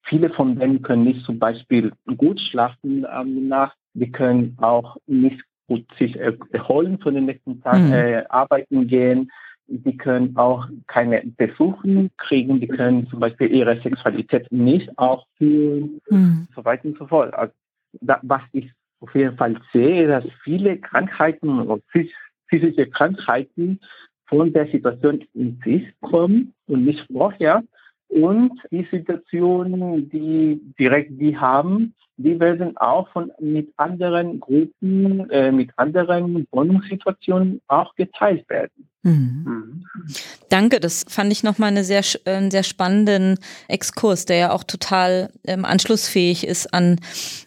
viele 0.03 0.31
von 0.31 0.59
denen 0.59 0.83
können 0.83 1.05
nicht 1.05 1.25
zum 1.25 1.39
Beispiel 1.39 1.93
gut 2.17 2.41
schlafen 2.41 3.07
am 3.07 3.49
Nacht. 3.49 3.77
Die 3.95 4.11
können 4.11 4.57
auch 4.61 4.97
nicht 5.07 5.43
gut 5.69 5.87
sich 5.99 6.19
erholen 6.19 6.99
von 6.99 7.15
den 7.15 7.27
nächsten 7.27 7.61
Tagen, 7.61 7.89
mhm. 7.89 7.93
äh, 7.93 8.25
arbeiten 8.29 8.87
gehen. 8.87 9.31
Die 9.69 9.97
können 9.97 10.37
auch 10.37 10.67
keine 10.87 11.23
Besuche 11.37 12.11
kriegen. 12.19 12.61
Die 12.61 12.69
können 12.69 13.07
zum 13.09 13.21
Beispiel 13.21 13.51
ihre 13.55 13.81
Sexualität 13.81 14.51
nicht 14.51 14.99
aufführen, 14.99 16.01
mhm. 16.11 16.49
so 16.55 16.65
weiter 16.65 16.87
und 16.87 16.99
so 16.99 17.07
fort. 17.07 17.33
Also, 17.33 17.55
da, 18.01 18.19
was 18.23 18.43
ich 18.53 18.71
auf 19.03 19.15
jeden 19.15 19.37
Fall 19.37 19.61
sehe, 19.73 20.07
dass 20.07 20.25
viele 20.45 20.79
Krankheiten 20.79 21.61
oder 21.61 21.83
physische 22.49 22.87
Krankheiten 22.87 23.81
von 24.27 24.53
der 24.53 24.67
Situation 24.69 25.25
in 25.35 25.61
sich 25.65 25.83
kommen 26.01 26.55
und 26.67 26.85
nicht 26.85 27.07
vorher. 27.13 27.63
Und 28.09 28.61
die 28.71 28.87
Situationen, 28.91 30.09
die 30.11 30.61
direkt 30.79 31.21
die 31.21 31.37
haben, 31.37 31.95
die 32.17 32.39
werden 32.39 32.77
auch 32.77 33.09
von 33.09 33.33
mit 33.41 33.73
anderen 33.77 34.41
Gruppen, 34.41 35.29
äh, 35.31 35.51
mit 35.51 35.71
anderen 35.77 36.47
Wohnungssituationen 36.51 37.61
auch 37.69 37.95
geteilt 37.95 38.49
werden. 38.49 38.89
Mhm. 39.05 39.45
Mhm. 39.47 39.85
Danke, 40.49 40.79
das 40.79 41.05
fand 41.09 41.33
ich 41.33 41.43
nochmal 41.43 41.71
eine 41.71 41.83
sehr, 41.83 42.03
einen 42.25 42.53
sehr 42.53 42.63
spannenden 42.63 43.39
Exkurs, 43.67 44.27
der 44.27 44.37
ja 44.37 44.53
auch 44.53 44.63
total 44.63 45.33
ähm, 45.45 45.65
anschlussfähig 45.65 46.47
ist 46.47 46.73
an 46.73 47.01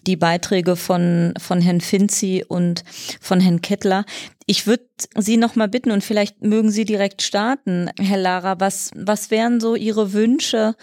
die 0.06 0.18
Beiträge 0.18 0.76
von, 0.76 1.34
von 1.38 1.62
Herrn 1.62 1.80
Finzi 1.80 2.44
und 2.46 2.84
von 3.22 3.40
Herrn 3.40 3.62
Kettler. 3.62 4.06
Ich 4.48 4.68
würde 4.68 4.84
Sie 5.16 5.38
nochmal 5.38 5.70
bitten 5.70 5.92
und 5.92 6.04
vielleicht 6.04 6.44
mögen 6.44 6.72
Sie 6.72 6.86
direkt 6.86 7.22
starten, 7.22 7.90
Herr 8.00 8.18
Lara, 8.18 8.60
was, 8.60 8.92
was 8.94 9.32
wären 9.32 9.60
so 9.60 9.76
Ihre 9.76 10.14
Wünsche 10.14 10.76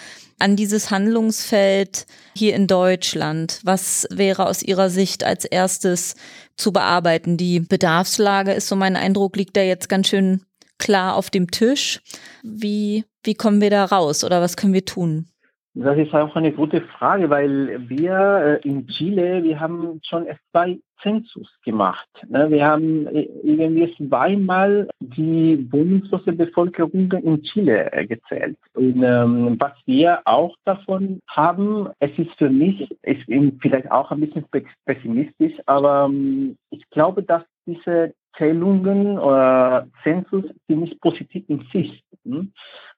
an 0.43 0.57
dieses 0.57 0.91
Handlungsfeld 0.91 2.07
hier 2.37 2.55
in 2.55 2.67
Deutschland? 2.67 3.61
Was 3.63 4.07
wäre 4.11 4.47
aus 4.47 4.63
Ihrer 4.63 4.91
Sicht 4.91 5.25
als 5.25 5.45
erstes 5.45 6.17
zu 6.57 6.73
bearbeiten? 6.73 7.37
Die 7.37 7.61
Bedarfslage 7.61 8.53
ist 8.53 8.69
so 8.69 8.77
mein 8.77 8.97
Eindruck, 8.97 9.37
liegt 9.37 9.57
da 9.57 9.63
jetzt 9.63 9.89
ganz 9.89 10.09
schön 10.09 10.43
klar 10.79 11.15
auf 11.15 11.31
dem 11.31 11.51
Tisch. 11.51 12.01
Wie, 12.43 13.05
wie 13.23 13.35
kommen 13.35 13.61
wir 13.61 13.71
da 13.71 13.85
raus 13.85 14.25
oder 14.25 14.43
was 14.43 14.57
können 14.57 14.75
wir 14.75 14.85
tun? 14.85 15.29
Das 15.75 15.97
ist 15.97 16.13
auch 16.13 16.37
eine 16.37 16.53
gute 16.53 16.83
Frage, 16.83 17.31
weil 17.31 17.89
wir 17.89 18.61
äh, 18.63 18.69
in 18.69 18.87
Chile, 18.89 19.43
wir 19.43 19.59
haben 19.59 20.01
schon 20.05 20.27
zwei 20.51 20.79
Zensus 21.03 21.49
gemacht. 21.65 22.09
Ne? 22.29 22.51
Wir 22.51 22.67
haben 22.67 23.07
äh, 23.07 23.23
irgendwie 23.43 23.95
zweimal 23.97 24.89
die 25.01 25.67
wohnungslose 25.73 26.33
Bevölkerung 26.33 27.11
in 27.13 27.43
Chile 27.43 27.91
äh, 27.91 28.07
gezählt. 28.07 28.59
Und 28.75 29.03
ähm, 29.03 29.57
was 29.59 29.73
wir 29.87 30.21
auch 30.27 30.55
davon 30.67 31.21
haben, 31.27 31.89
es 32.01 32.11
ist 32.19 32.33
für 32.37 32.51
mich, 32.51 32.91
ist 33.03 33.23
vielleicht 33.61 33.91
auch 33.91 34.11
ein 34.11 34.21
bisschen 34.21 34.45
pessimistisch, 34.85 35.55
aber 35.65 36.07
ähm, 36.11 36.57
ich 36.69 36.89
glaube, 36.91 37.23
dass 37.23 37.45
diese 37.67 38.13
Zählungen 38.37 39.19
oder 39.19 39.87
Zensus 40.03 40.45
ziemlich 40.67 41.01
positiv 41.01 41.45
in 41.49 41.65
sich. 41.73 42.03
Hm? 42.25 42.53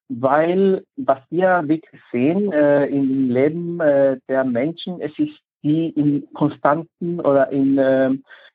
Weil 0.08 0.84
was 0.96 1.18
wir 1.30 1.62
wirklich 1.66 2.00
sehen 2.12 2.52
äh, 2.52 2.86
im 2.86 3.30
Leben 3.30 3.80
äh, 3.80 4.18
der 4.28 4.44
Menschen, 4.44 5.00
es 5.00 5.18
ist 5.18 5.38
die 5.62 5.88
in 5.88 6.28
konstanten 6.34 7.20
oder 7.20 7.50
in 7.50 7.78
äh, 7.78 8.10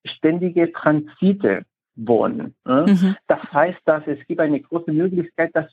ständige 0.05 0.71
Transite 0.71 1.63
wohnen. 1.95 2.55
Äh? 2.67 2.91
Mhm. 2.91 3.15
Das 3.27 3.41
heißt, 3.51 3.79
dass 3.85 4.03
es 4.07 4.19
gibt 4.27 4.39
eine 4.39 4.61
große 4.61 4.93
Möglichkeit, 4.93 5.49
dass 5.55 5.65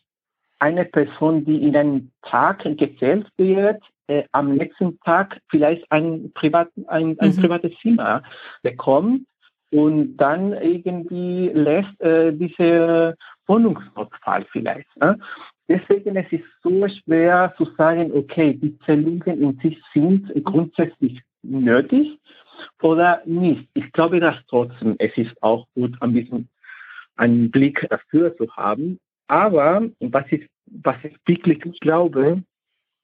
eine 0.59 0.87
Person, 0.87 1.45
die 1.45 1.63
in 1.63 1.77
einem 1.77 2.11
Tag 2.23 2.65
gezählt 2.79 3.29
wird, 3.37 3.83
äh, 4.07 4.25
am 4.33 4.55
nächsten 4.55 4.99
Tag 5.01 5.41
vielleicht 5.49 5.91
ein, 5.91 6.33
privat, 6.33 6.69
ein, 6.87 7.19
ein 7.21 7.31
mhm. 7.31 7.37
privates 7.37 7.73
Zimmer 7.83 8.23
bekommt 8.63 9.27
und 9.71 10.17
dann 10.17 10.53
irgendwie 10.53 11.51
lässt 11.53 12.01
äh, 12.01 12.33
diese 12.33 13.17
Wohnungsnotfall 13.47 14.47
vielleicht. 14.51 14.89
Ne? 14.97 15.19
Deswegen 15.69 16.17
es 16.17 16.31
ist 16.33 16.45
es 16.45 16.63
so 16.63 16.89
schwer 16.89 17.55
zu 17.57 17.65
sagen, 17.77 18.13
okay, 18.13 18.55
die 18.55 18.79
Zählungen 18.81 19.43
in 19.43 19.59
sich 19.59 19.81
sind 19.93 20.33
grundsätzlich 20.45 21.21
nötig 21.43 22.19
oder 22.83 23.23
nicht. 23.25 23.69
Ich 23.75 23.91
glaube, 23.93 24.21
dass 24.21 24.37
trotzdem 24.49 24.95
es 24.99 25.17
ist 25.17 25.43
auch 25.43 25.67
gut, 25.75 25.97
ein 26.01 26.13
bisschen 26.13 26.49
einen 27.17 27.51
Blick 27.51 27.87
dafür 27.91 28.37
zu 28.37 28.49
haben. 28.57 28.99
Aber 29.29 29.89
was 30.01 30.25
ich, 30.31 30.49
was 30.67 30.97
ich 31.03 31.17
wirklich 31.27 31.81
glaube, 31.81 32.43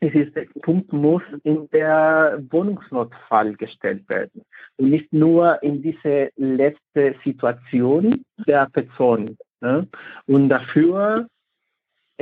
dieses 0.03 0.33
Punkt 0.63 0.93
muss 0.93 1.23
in 1.45 1.69
der 1.71 2.43
Wohnungsnotfall 2.51 3.55
gestellt 3.55 4.09
werden 4.09 4.43
und 4.77 4.91
nicht 4.91 5.13
nur 5.13 5.63
in 5.63 5.81
diese 5.81 6.31
letzte 6.37 7.15
Situation 7.25 8.25
der 8.47 8.69
Person. 8.71 9.37
Ne? 9.61 9.87
Und 10.27 10.49
dafür, 10.49 11.29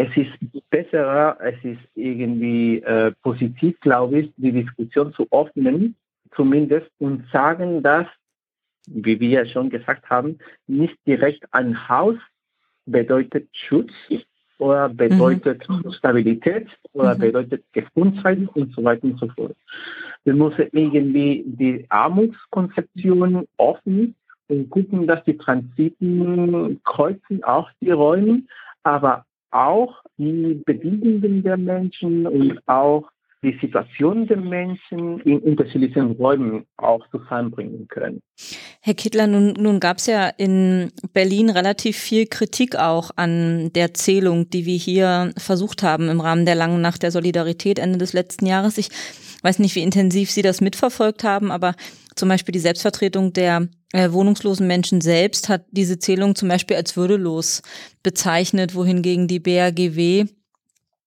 es 0.00 0.16
ist 0.16 0.70
besser, 0.70 1.36
es 1.40 1.62
ist 1.62 1.80
irgendwie 1.94 2.78
äh, 2.78 3.12
positiv, 3.22 3.78
glaube 3.80 4.20
ich, 4.20 4.32
die 4.36 4.52
Diskussion 4.52 5.12
zu 5.12 5.26
öffnen, 5.30 5.94
zumindest, 6.34 6.90
und 6.98 7.26
sagen, 7.30 7.82
dass, 7.82 8.06
wie 8.86 9.20
wir 9.20 9.44
schon 9.46 9.68
gesagt 9.68 10.08
haben, 10.08 10.38
nicht 10.66 10.96
direkt 11.06 11.44
ein 11.52 11.88
Haus 11.88 12.16
bedeutet 12.86 13.48
Schutz, 13.52 13.92
oder 14.58 14.88
bedeutet 14.88 15.66
mhm. 15.68 15.90
Stabilität 15.92 16.68
oder 16.92 17.14
mhm. 17.14 17.20
bedeutet 17.20 17.64
Gesundheit 17.72 18.38
und 18.54 18.74
so 18.74 18.84
weiter 18.84 19.04
und 19.04 19.18
so 19.18 19.28
fort. 19.28 19.56
Wir 20.24 20.34
müssen 20.34 20.68
irgendwie 20.72 21.44
die 21.46 21.86
Armutskonzeption 21.88 23.46
offen 23.56 24.14
und 24.48 24.70
gucken, 24.70 25.06
dass 25.06 25.24
die 25.24 25.36
Transiten 25.36 26.80
kreuzen 26.84 27.42
auch 27.44 27.70
die 27.80 27.90
Räume, 27.90 28.42
aber 28.82 29.24
auch 29.50 30.02
die 30.18 30.62
Bedingungen 30.64 31.42
der 31.42 31.56
Menschen 31.56 32.26
und 32.26 32.60
auch 32.66 33.10
die 33.42 33.56
Situation 33.60 34.26
der 34.26 34.36
Menschen 34.36 35.20
in 35.20 35.38
unterschiedlichen 35.38 36.12
Räumen 36.12 36.66
auch 36.76 37.06
zusammenbringen 37.10 37.88
können. 37.88 38.20
Herr 38.82 38.94
Kittler, 38.94 39.26
nun, 39.26 39.54
nun 39.54 39.80
gab 39.80 39.96
es 39.96 40.06
ja 40.06 40.28
in 40.28 40.90
Berlin 41.14 41.48
relativ 41.48 41.96
viel 41.96 42.26
Kritik 42.26 42.76
auch 42.76 43.10
an 43.16 43.72
der 43.74 43.94
Zählung, 43.94 44.50
die 44.50 44.66
wir 44.66 44.76
hier 44.76 45.32
versucht 45.38 45.82
haben 45.82 46.08
im 46.10 46.20
Rahmen 46.20 46.44
der 46.44 46.54
langen 46.54 46.82
Nacht 46.82 47.02
der 47.02 47.10
Solidarität 47.10 47.78
Ende 47.78 47.98
des 47.98 48.12
letzten 48.12 48.44
Jahres. 48.46 48.76
Ich 48.76 48.90
weiß 49.42 49.58
nicht, 49.58 49.74
wie 49.74 49.82
intensiv 49.82 50.30
Sie 50.30 50.42
das 50.42 50.60
mitverfolgt 50.60 51.24
haben, 51.24 51.50
aber 51.50 51.74
zum 52.16 52.28
Beispiel 52.28 52.52
die 52.52 52.58
Selbstvertretung 52.58 53.32
der 53.32 53.68
äh, 53.92 54.12
wohnungslosen 54.12 54.66
Menschen 54.66 55.00
selbst 55.00 55.48
hat 55.48 55.64
diese 55.70 55.98
Zählung 55.98 56.34
zum 56.34 56.48
Beispiel 56.48 56.76
als 56.76 56.96
würdelos 56.96 57.62
bezeichnet, 58.02 58.74
wohingegen 58.74 59.28
die 59.28 59.40
BRGW 59.40 60.26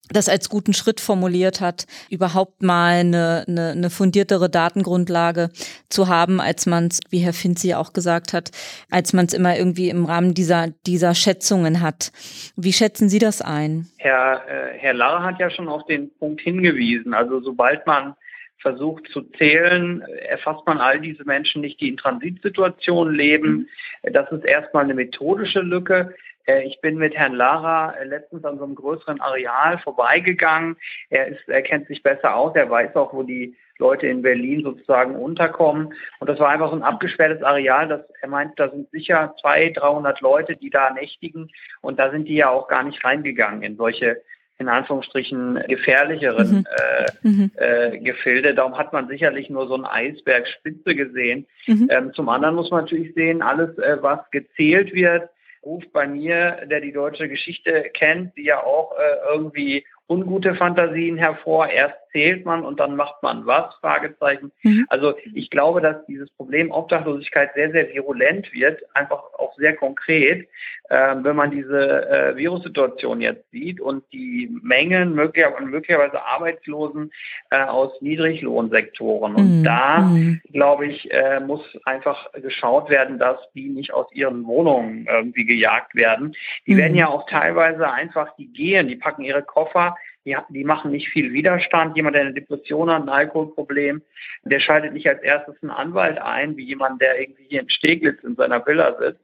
das 0.10 0.28
als 0.28 0.50
guten 0.50 0.74
Schritt 0.74 1.00
formuliert 1.00 1.62
hat, 1.62 1.86
überhaupt 2.10 2.62
mal 2.62 3.00
eine, 3.00 3.46
eine, 3.48 3.72
eine 3.72 3.90
fundiertere 3.90 4.50
Datengrundlage 4.50 5.50
zu 5.90 6.08
haben, 6.08 6.42
als 6.42 6.66
man 6.66 6.88
es, 6.88 7.00
wie 7.10 7.20
Herr 7.20 7.34
Finzi 7.34 7.74
auch 7.74 7.94
gesagt 7.94 8.34
hat, 8.34 8.52
als 8.92 9.14
man 9.14 9.26
es 9.26 9.34
immer 9.34 9.58
irgendwie 9.58 9.90
im 9.90 10.06
Rahmen 10.06 10.34
dieser, 10.34 10.68
dieser 10.86 11.16
Schätzungen 11.16 11.82
hat. 11.82 12.12
Wie 12.56 12.74
schätzen 12.74 13.08
Sie 13.08 13.20
das 13.20 13.42
ein? 13.42 13.88
Herr, 13.98 14.44
äh, 14.48 14.78
Herr 14.78 14.94
Larre 14.94 15.24
hat 15.24 15.40
ja 15.40 15.50
schon 15.50 15.70
auf 15.70 15.86
den 15.86 16.12
Punkt 16.18 16.42
hingewiesen. 16.42 17.14
Also 17.14 17.42
sobald 17.42 17.88
man 17.88 18.16
versucht 18.64 19.08
zu 19.10 19.22
zählen, 19.38 20.02
erfasst 20.28 20.66
man 20.66 20.80
all 20.80 21.00
diese 21.00 21.26
Menschen 21.26 21.62
nicht, 21.62 21.80
die 21.80 21.90
in 21.90 21.98
Transitsituationen 21.98 23.14
leben. 23.14 23.70
Das 24.02 24.32
ist 24.32 24.46
erstmal 24.46 24.86
eine 24.86 24.96
methodische 24.96 25.60
Lücke. 25.60 26.16
Äh, 26.46 26.64
ich 26.64 26.80
bin 26.82 26.98
mit 26.98 27.14
Herrn 27.14 27.34
Lara 27.34 27.92
äh, 27.92 28.06
letztens 28.06 28.44
an 28.46 28.58
so 28.58 28.64
einem 28.64 28.76
größeren 28.76 29.22
Areal 29.22 29.78
vorbeigegangen. 29.80 30.78
Er, 31.10 31.28
ist, 31.28 31.48
er 31.48 31.62
kennt 31.62 31.88
sich 31.88 32.02
besser 32.02 32.36
aus, 32.36 32.56
er 32.56 32.70
weiß 32.70 32.96
auch, 32.96 33.14
wo 33.14 33.24
die 33.24 33.56
Leute 33.80 34.08
in 34.08 34.22
Berlin 34.22 34.64
sozusagen 34.64 35.16
unterkommen. 35.16 35.94
Und 36.20 36.30
das 36.30 36.40
war 36.40 36.50
einfach 36.50 36.70
so 36.70 36.76
ein 36.76 36.84
abgesperrtes 36.84 37.44
Areal. 37.44 37.88
Das, 37.88 38.02
er 38.22 38.30
meint, 38.30 38.60
da 38.60 38.70
sind 38.70 38.90
sicher 38.92 39.36
200, 39.42 39.78
300 39.78 40.22
Leute, 40.22 40.56
die 40.56 40.70
da 40.70 40.92
nächtigen. 40.92 41.52
Und 41.82 42.00
da 42.00 42.12
sind 42.12 42.28
die 42.28 42.36
ja 42.36 42.50
auch 42.50 42.68
gar 42.68 42.84
nicht 42.84 43.04
reingegangen 43.04 43.62
in 43.62 43.76
solche 43.76 44.22
in 44.60 44.70
Anführungsstrichen 44.70 45.64
gefährlicheren 45.68 46.58
mhm. 46.58 46.66
Äh, 46.78 47.28
mhm. 47.28 47.52
äh, 47.56 47.98
Gefilde. 48.00 48.54
Darum 48.54 48.78
hat 48.78 48.94
man 48.94 49.08
sicherlich 49.08 49.50
nur 49.50 49.68
so 49.68 49.76
ein 49.76 49.86
Eisbergspitze 49.86 50.96
gesehen. 50.96 51.48
Mhm. 51.68 51.88
Ähm, 51.90 52.14
zum 52.14 52.30
anderen 52.30 52.56
muss 52.56 52.72
man 52.72 52.82
natürlich 52.82 53.14
sehen, 53.14 53.42
alles, 53.42 53.78
äh, 53.80 53.98
was 54.02 54.20
gezählt 54.32 54.94
wird, 54.94 55.30
ruft 55.64 55.92
bei 55.94 56.08
mir, 56.08 56.66
der 56.70 56.82
die 56.82 56.92
deutsche 56.92 57.30
Geschichte 57.30 57.90
kennt, 57.94 58.36
die 58.38 58.44
ja 58.44 58.64
auch 58.64 58.92
äh, 58.94 59.34
irgendwie 59.34 59.86
ungute 60.08 60.56
Fantasien 60.56 61.18
hervor. 61.18 61.68
Erst 61.70 61.96
zählt 62.14 62.46
man 62.46 62.64
und 62.64 62.80
dann 62.80 62.96
macht 62.96 63.22
man 63.22 63.46
was? 63.46 63.76
Fragezeichen. 63.82 64.52
Mhm. 64.62 64.86
Also 64.90 65.16
ich 65.34 65.50
glaube, 65.50 65.82
dass 65.82 66.06
dieses 66.06 66.30
Problem 66.32 66.72
Obdachlosigkeit 66.72 67.52
sehr, 67.56 67.72
sehr 67.72 67.90
virulent 67.90 68.54
wird, 68.54 68.82
einfach 68.94 69.22
auch 69.38 69.54
sehr 69.58 69.76
konkret, 69.76 70.48
äh, 70.90 71.16
wenn 71.22 71.36
man 71.36 71.52
diese 71.52 72.10
äh, 72.10 72.38
Virussituation 72.38 73.20
jetzt 73.20 73.50
sieht 73.52 73.82
und 73.82 74.04
die 74.14 74.50
Mengen 74.62 75.16
möglicher, 75.16 75.60
möglicherweise 75.60 76.24
Arbeitslosen 76.24 77.12
äh, 77.50 77.64
aus 77.64 78.00
Niedriglohnsektoren. 78.02 79.36
Und 79.36 79.60
mhm. 79.60 79.64
da, 79.64 80.00
mhm. 80.00 80.42
glaube 80.52 80.88
ich, 80.88 81.12
äh, 81.12 81.40
muss 81.40 81.62
einfach 81.86 82.32
geschaut 82.34 82.90
werden, 82.90 83.18
dass 83.18 83.38
die 83.54 83.70
nicht 83.70 83.94
aus 83.94 84.08
ihren 84.14 84.46
Wohnungen 84.46 85.08
irgendwie 85.10 85.46
gejagt 85.46 85.96
werden. 85.96 86.36
Die 86.68 86.78
werden 86.78 86.94
mhm. 86.94 87.00
ja 87.00 87.08
auch 87.08 87.28
teilweise 87.28 87.92
einfach, 87.92 88.36
die 88.36 88.48
gehen, 88.54 88.88
die 88.88 88.96
packen 88.96 89.24
ihre 89.24 89.44
Koffer, 89.44 89.96
die, 90.26 90.38
die 90.50 90.64
machen 90.64 90.92
nicht 90.92 91.10
viel 91.10 91.34
Widerstand. 91.34 91.96
Jemand, 91.96 92.16
der 92.16 92.24
eine 92.24 92.34
Depression 92.34 92.90
hat, 92.90 93.04
ein 93.04 93.10
Alkoholproblem, 93.10 94.02
der 94.44 94.60
schaltet 94.60 94.94
nicht 94.94 95.08
als 95.08 95.22
erstes 95.22 95.56
einen 95.62 95.72
Anwalt 95.72 96.18
ein, 96.20 96.56
wie 96.58 96.66
jemand, 96.66 97.02
der 97.02 97.20
irgendwie 97.20 97.46
hier 97.50 97.62
in 97.62 97.70
Steglitz 97.70 98.24
in 98.24 98.36
seiner 98.36 98.66
Villa 98.66 98.96
sitzt. 99.00 99.22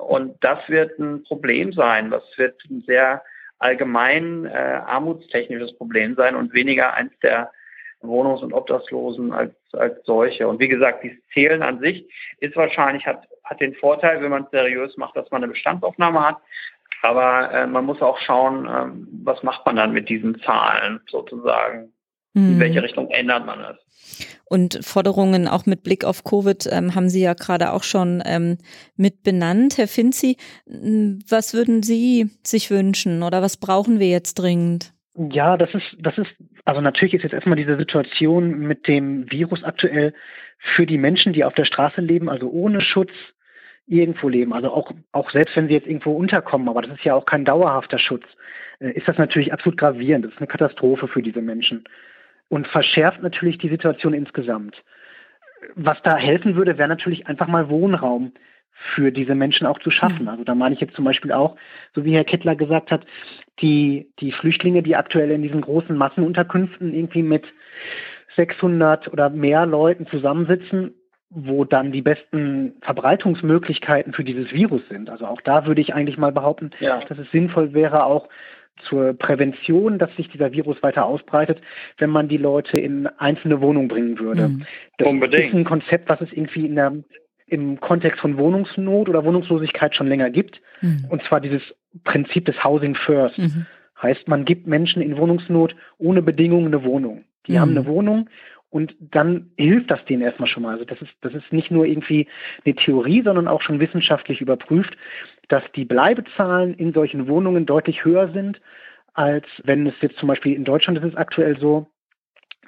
Und 0.00 0.36
das 0.42 0.58
wird 0.68 0.98
ein 0.98 1.22
Problem 1.24 1.72
sein. 1.72 2.10
Das 2.10 2.24
wird 2.36 2.60
ein 2.70 2.82
sehr 2.86 3.22
allgemein 3.58 4.46
äh, 4.46 4.50
armutstechnisches 4.86 5.76
Problem 5.76 6.14
sein 6.14 6.36
und 6.36 6.52
weniger 6.52 6.94
eins 6.94 7.12
der 7.20 7.50
Wohnungs- 8.00 8.42
und 8.42 8.52
Obdachlosen 8.52 9.32
als, 9.32 9.54
als 9.72 10.04
solche. 10.04 10.46
Und 10.46 10.60
wie 10.60 10.68
gesagt, 10.68 11.02
dieses 11.02 11.18
Zählen 11.32 11.62
an 11.62 11.80
sich 11.80 12.08
ist 12.38 12.54
wahrscheinlich, 12.54 13.06
hat, 13.06 13.26
hat 13.44 13.60
den 13.60 13.74
Vorteil, 13.74 14.22
wenn 14.22 14.30
man 14.30 14.44
es 14.44 14.50
seriös 14.50 14.96
macht, 14.96 15.16
dass 15.16 15.30
man 15.30 15.42
eine 15.42 15.52
Bestandsaufnahme 15.52 16.24
hat. 16.24 16.36
Aber 17.02 17.52
äh, 17.52 17.66
man 17.66 17.84
muss 17.84 18.00
auch 18.00 18.18
schauen, 18.18 18.66
äh, 18.66 18.86
was 19.24 19.42
macht 19.42 19.64
man 19.66 19.76
dann 19.76 19.92
mit 19.92 20.08
diesen 20.08 20.40
Zahlen 20.42 21.00
sozusagen? 21.08 21.92
In 22.34 22.56
mhm. 22.56 22.60
welche 22.60 22.82
Richtung 22.82 23.10
ändert 23.10 23.46
man 23.46 23.60
es? 23.60 23.76
Und 24.44 24.80
Forderungen 24.82 25.48
auch 25.48 25.66
mit 25.66 25.82
Blick 25.82 26.04
auf 26.04 26.24
Covid 26.24 26.68
ähm, 26.70 26.94
haben 26.94 27.08
Sie 27.08 27.20
ja 27.20 27.34
gerade 27.34 27.72
auch 27.72 27.82
schon 27.82 28.22
ähm, 28.24 28.58
mit 28.96 29.22
benannt. 29.22 29.76
Herr 29.76 29.88
Finzi, 29.88 30.36
was 30.66 31.52
würden 31.52 31.82
Sie 31.82 32.30
sich 32.42 32.70
wünschen 32.70 33.22
oder 33.22 33.42
was 33.42 33.56
brauchen 33.56 33.98
wir 33.98 34.08
jetzt 34.08 34.34
dringend? 34.34 34.92
Ja, 35.14 35.56
das 35.56 35.74
ist, 35.74 35.96
das 35.98 36.16
ist, 36.16 36.30
also 36.64 36.80
natürlich 36.80 37.14
ist 37.14 37.24
jetzt 37.24 37.32
erstmal 37.32 37.56
diese 37.56 37.76
Situation 37.76 38.58
mit 38.60 38.86
dem 38.86 39.30
Virus 39.30 39.64
aktuell 39.64 40.14
für 40.58 40.86
die 40.86 40.98
Menschen, 40.98 41.32
die 41.32 41.44
auf 41.44 41.54
der 41.54 41.64
Straße 41.64 42.00
leben, 42.00 42.28
also 42.28 42.48
ohne 42.48 42.80
Schutz, 42.80 43.10
irgendwo 43.88 44.28
leben, 44.28 44.52
also 44.52 44.70
auch, 44.70 44.92
auch 45.12 45.30
selbst 45.30 45.56
wenn 45.56 45.68
sie 45.68 45.74
jetzt 45.74 45.86
irgendwo 45.86 46.12
unterkommen, 46.12 46.68
aber 46.68 46.82
das 46.82 46.92
ist 46.92 47.04
ja 47.04 47.14
auch 47.14 47.24
kein 47.24 47.44
dauerhafter 47.44 47.98
Schutz, 47.98 48.24
äh, 48.80 48.90
ist 48.92 49.08
das 49.08 49.18
natürlich 49.18 49.52
absolut 49.52 49.78
gravierend. 49.78 50.24
Das 50.24 50.32
ist 50.32 50.38
eine 50.38 50.46
Katastrophe 50.46 51.08
für 51.08 51.22
diese 51.22 51.40
Menschen 51.40 51.84
und 52.48 52.66
verschärft 52.66 53.22
natürlich 53.22 53.58
die 53.58 53.68
Situation 53.68 54.14
insgesamt. 54.14 54.82
Was 55.74 56.00
da 56.02 56.16
helfen 56.16 56.54
würde, 56.54 56.78
wäre 56.78 56.88
natürlich 56.88 57.26
einfach 57.26 57.48
mal 57.48 57.68
Wohnraum 57.68 58.32
für 58.94 59.10
diese 59.10 59.34
Menschen 59.34 59.66
auch 59.66 59.78
zu 59.80 59.90
schaffen. 59.90 60.22
Mhm. 60.22 60.28
Also 60.28 60.44
da 60.44 60.54
meine 60.54 60.74
ich 60.74 60.80
jetzt 60.80 60.94
zum 60.94 61.04
Beispiel 61.04 61.32
auch, 61.32 61.56
so 61.94 62.04
wie 62.04 62.14
Herr 62.14 62.24
Kettler 62.24 62.54
gesagt 62.54 62.90
hat, 62.90 63.04
die, 63.60 64.12
die 64.20 64.32
Flüchtlinge, 64.32 64.82
die 64.82 64.96
aktuell 64.96 65.30
in 65.30 65.42
diesen 65.42 65.62
großen 65.62 65.96
Massenunterkünften 65.96 66.94
irgendwie 66.94 67.22
mit 67.22 67.44
600 68.36 69.12
oder 69.12 69.30
mehr 69.30 69.66
Leuten 69.66 70.06
zusammensitzen, 70.06 70.94
wo 71.30 71.64
dann 71.64 71.92
die 71.92 72.02
besten 72.02 72.74
Verbreitungsmöglichkeiten 72.80 74.12
für 74.12 74.24
dieses 74.24 74.52
Virus 74.52 74.82
sind. 74.88 75.10
Also 75.10 75.26
auch 75.26 75.40
da 75.42 75.66
würde 75.66 75.80
ich 75.80 75.94
eigentlich 75.94 76.16
mal 76.16 76.32
behaupten, 76.32 76.70
ja. 76.80 77.00
dass 77.00 77.18
es 77.18 77.30
sinnvoll 77.30 77.74
wäre, 77.74 78.04
auch 78.04 78.28
zur 78.88 79.12
Prävention, 79.12 79.98
dass 79.98 80.14
sich 80.16 80.28
dieser 80.28 80.52
Virus 80.52 80.82
weiter 80.82 81.04
ausbreitet, 81.04 81.60
wenn 81.98 82.10
man 82.10 82.28
die 82.28 82.36
Leute 82.36 82.78
in 82.78 83.06
einzelne 83.18 83.60
Wohnungen 83.60 83.88
bringen 83.88 84.18
würde. 84.18 84.48
Mhm. 84.48 84.66
Das 84.98 85.08
Unbedingt. 85.08 85.48
ist 85.48 85.54
ein 85.54 85.64
Konzept, 85.64 86.08
was 86.08 86.20
es 86.20 86.32
irgendwie 86.32 86.66
in 86.66 86.76
der, 86.76 86.92
im 87.46 87.80
Kontext 87.80 88.20
von 88.20 88.38
Wohnungsnot 88.38 89.08
oder 89.08 89.24
Wohnungslosigkeit 89.24 89.94
schon 89.94 90.08
länger 90.08 90.30
gibt. 90.30 90.60
Mhm. 90.80 91.06
Und 91.08 91.22
zwar 91.24 91.40
dieses 91.40 91.62
Prinzip 92.04 92.46
des 92.46 92.62
Housing 92.62 92.94
First. 92.94 93.38
Mhm. 93.38 93.66
Heißt, 94.00 94.28
man 94.28 94.44
gibt 94.44 94.66
Menschen 94.66 95.02
in 95.02 95.16
Wohnungsnot 95.16 95.74
ohne 95.98 96.22
Bedingungen 96.22 96.68
eine 96.68 96.84
Wohnung. 96.84 97.24
Die 97.46 97.52
mhm. 97.52 97.60
haben 97.60 97.70
eine 97.70 97.86
Wohnung 97.86 98.28
und 98.70 98.94
dann 99.00 99.50
hilft 99.56 99.90
das 99.90 100.04
denen 100.04 100.22
erstmal 100.22 100.48
schon 100.48 100.62
mal. 100.62 100.72
Also 100.72 100.84
das 100.84 101.00
ist, 101.00 101.12
das 101.22 101.34
ist 101.34 101.52
nicht 101.52 101.70
nur 101.70 101.86
irgendwie 101.86 102.28
eine 102.64 102.74
Theorie, 102.74 103.22
sondern 103.22 103.48
auch 103.48 103.62
schon 103.62 103.80
wissenschaftlich 103.80 104.40
überprüft, 104.40 104.96
dass 105.48 105.62
die 105.74 105.84
Bleibezahlen 105.84 106.74
in 106.74 106.92
solchen 106.92 107.28
Wohnungen 107.28 107.64
deutlich 107.64 108.04
höher 108.04 108.30
sind, 108.32 108.60
als 109.14 109.46
wenn 109.64 109.86
es 109.86 109.94
jetzt 110.00 110.18
zum 110.18 110.28
Beispiel 110.28 110.54
in 110.54 110.64
Deutschland 110.64 110.98
ist 110.98 111.04
es 111.04 111.16
aktuell 111.16 111.58
so, 111.58 111.88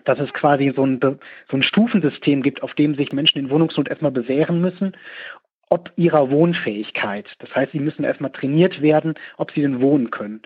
dass 0.05 0.19
es 0.19 0.33
quasi 0.33 0.73
so 0.75 0.85
ein, 0.85 0.99
so 1.01 1.57
ein 1.57 1.63
Stufensystem 1.63 2.43
gibt, 2.43 2.63
auf 2.63 2.73
dem 2.75 2.95
sich 2.95 3.13
Menschen 3.13 3.39
in 3.39 3.51
Wohnungsnot 3.51 3.89
erstmal 3.89 4.11
bewähren 4.11 4.61
müssen 4.61 4.97
ob 5.71 5.91
ihrer 5.97 6.31
Wohnfähigkeit. 6.31 7.27
Das 7.39 7.55
heißt, 7.55 7.73
sie 7.73 7.79
müssen 7.79 8.05
erstmal 8.05 8.33
trainiert 8.33 8.83
werden, 8.83 9.15
ob 9.39 9.53
sie 9.53 9.63
denn 9.63 9.81
wohnen 9.81 10.11
können. 10.11 10.43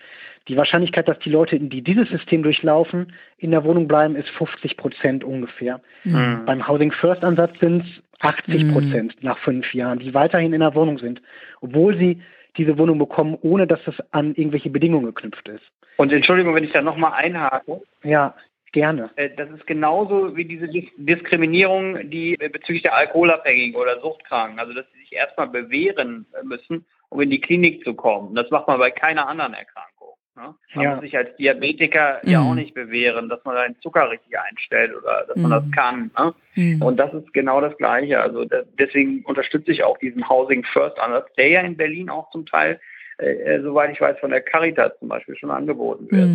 Die 0.49 0.57
Wahrscheinlichkeit, 0.57 1.09
dass 1.09 1.19
die 1.21 1.31
Leute, 1.31 1.59
die 1.59 1.83
dieses 1.83 2.09
System 2.11 2.43
durchlaufen, 2.43 3.15
in 3.39 3.51
der 3.51 3.65
Wohnung 3.65 3.89
bleiben, 3.89 4.15
ist 4.15 4.29
50 4.31 4.77
Prozent 4.77 5.25
ungefähr. 5.25 5.81
Mhm. 6.05 6.43
Beim 6.45 6.69
Housing 6.69 6.93
First 6.93 7.25
Ansatz 7.25 7.59
sind 7.59 7.83
es 7.85 8.03
80 8.21 8.73
Prozent 8.73 9.17
mhm. 9.17 9.29
nach 9.29 9.39
fünf 9.39 9.73
Jahren, 9.75 9.99
die 9.99 10.13
weiterhin 10.13 10.53
in 10.53 10.61
der 10.61 10.75
Wohnung 10.75 10.99
sind, 10.99 11.23
obwohl 11.63 11.97
sie 11.97 12.21
diese 12.57 12.79
Wohnung 12.79 12.99
bekommen, 12.99 13.37
ohne 13.41 13.67
dass 13.67 13.83
das 13.85 13.97
an 14.13 14.35
irgendwelche 14.35 14.71
Bedingungen 14.71 15.07
geknüpft 15.07 15.49
ist. 15.49 15.65
Und 15.97 16.13
Entschuldigung, 16.13 16.55
wenn 16.55 16.65
ich 16.65 16.73
da 16.73 16.83
nochmal 16.83 17.13
einhake. 17.15 17.81
Ja, 18.03 18.35
gerne. 18.75 19.11
Äh, 19.17 19.31
das 19.35 19.49
ist 19.51 19.67
genauso 19.67 20.37
wie 20.37 20.45
diese 20.45 20.69
Diskriminierung, 20.69 22.11
die 22.11 22.37
bezüglich 22.37 22.83
der 22.83 22.95
Alkoholabhängigen 22.95 23.81
oder 23.81 24.01
Suchtkranken, 24.01 24.59
also 24.59 24.75
dass 24.75 24.85
sie 24.93 24.99
sich 24.99 25.13
erstmal 25.13 25.49
bewähren 25.49 26.27
müssen, 26.43 26.85
um 27.09 27.21
in 27.23 27.31
die 27.31 27.41
Klinik 27.41 27.83
zu 27.85 27.95
kommen. 27.95 28.35
Das 28.35 28.51
macht 28.51 28.69
man 28.69 28.79
bei 28.79 28.91
keiner 28.91 29.27
anderen 29.29 29.55
Erkrankung. 29.55 29.95
Ne? 30.37 30.55
Man 30.75 30.85
ja. 30.85 30.91
muss 30.95 31.03
sich 31.03 31.17
als 31.17 31.35
Diabetiker 31.37 32.21
mhm. 32.23 32.31
ja 32.31 32.41
auch 32.43 32.55
nicht 32.55 32.75
bewähren, 32.75 33.29
dass 33.29 33.45
man 33.45 33.55
seinen 33.55 33.81
Zucker 33.81 34.11
richtig 34.11 34.37
einstellt 34.39 34.93
oder 34.95 35.25
dass 35.29 35.37
mhm. 35.37 35.43
man 35.43 35.51
das 35.53 35.65
mhm. 35.65 35.71
kann. 35.71 36.11
Ne? 36.19 36.35
Mhm. 36.57 36.83
Und 36.83 36.97
das 36.97 37.15
ist 37.15 37.33
genau 37.33 37.61
das 37.61 37.77
Gleiche. 37.79 38.21
Also 38.21 38.45
das, 38.45 38.67
deswegen 38.79 39.25
unterstütze 39.25 39.71
ich 39.71 39.85
auch 39.85 39.97
diesen 39.99 40.29
Housing 40.29 40.65
First 40.65 40.99
Ansatz, 40.99 41.33
der 41.35 41.49
ja 41.49 41.61
in 41.61 41.77
Berlin 41.77 42.11
auch 42.11 42.31
zum 42.33 42.45
Teil, 42.45 42.81
äh, 43.19 43.31
äh 43.31 43.63
soweit 43.63 43.93
ich 43.93 44.01
weiß, 44.01 44.19
von 44.19 44.31
der 44.31 44.41
Caritas 44.41 44.99
zum 44.99 45.09
Beispiel 45.09 45.37
schon 45.37 45.53
angeboten 45.53 46.11
wird. 46.11 46.29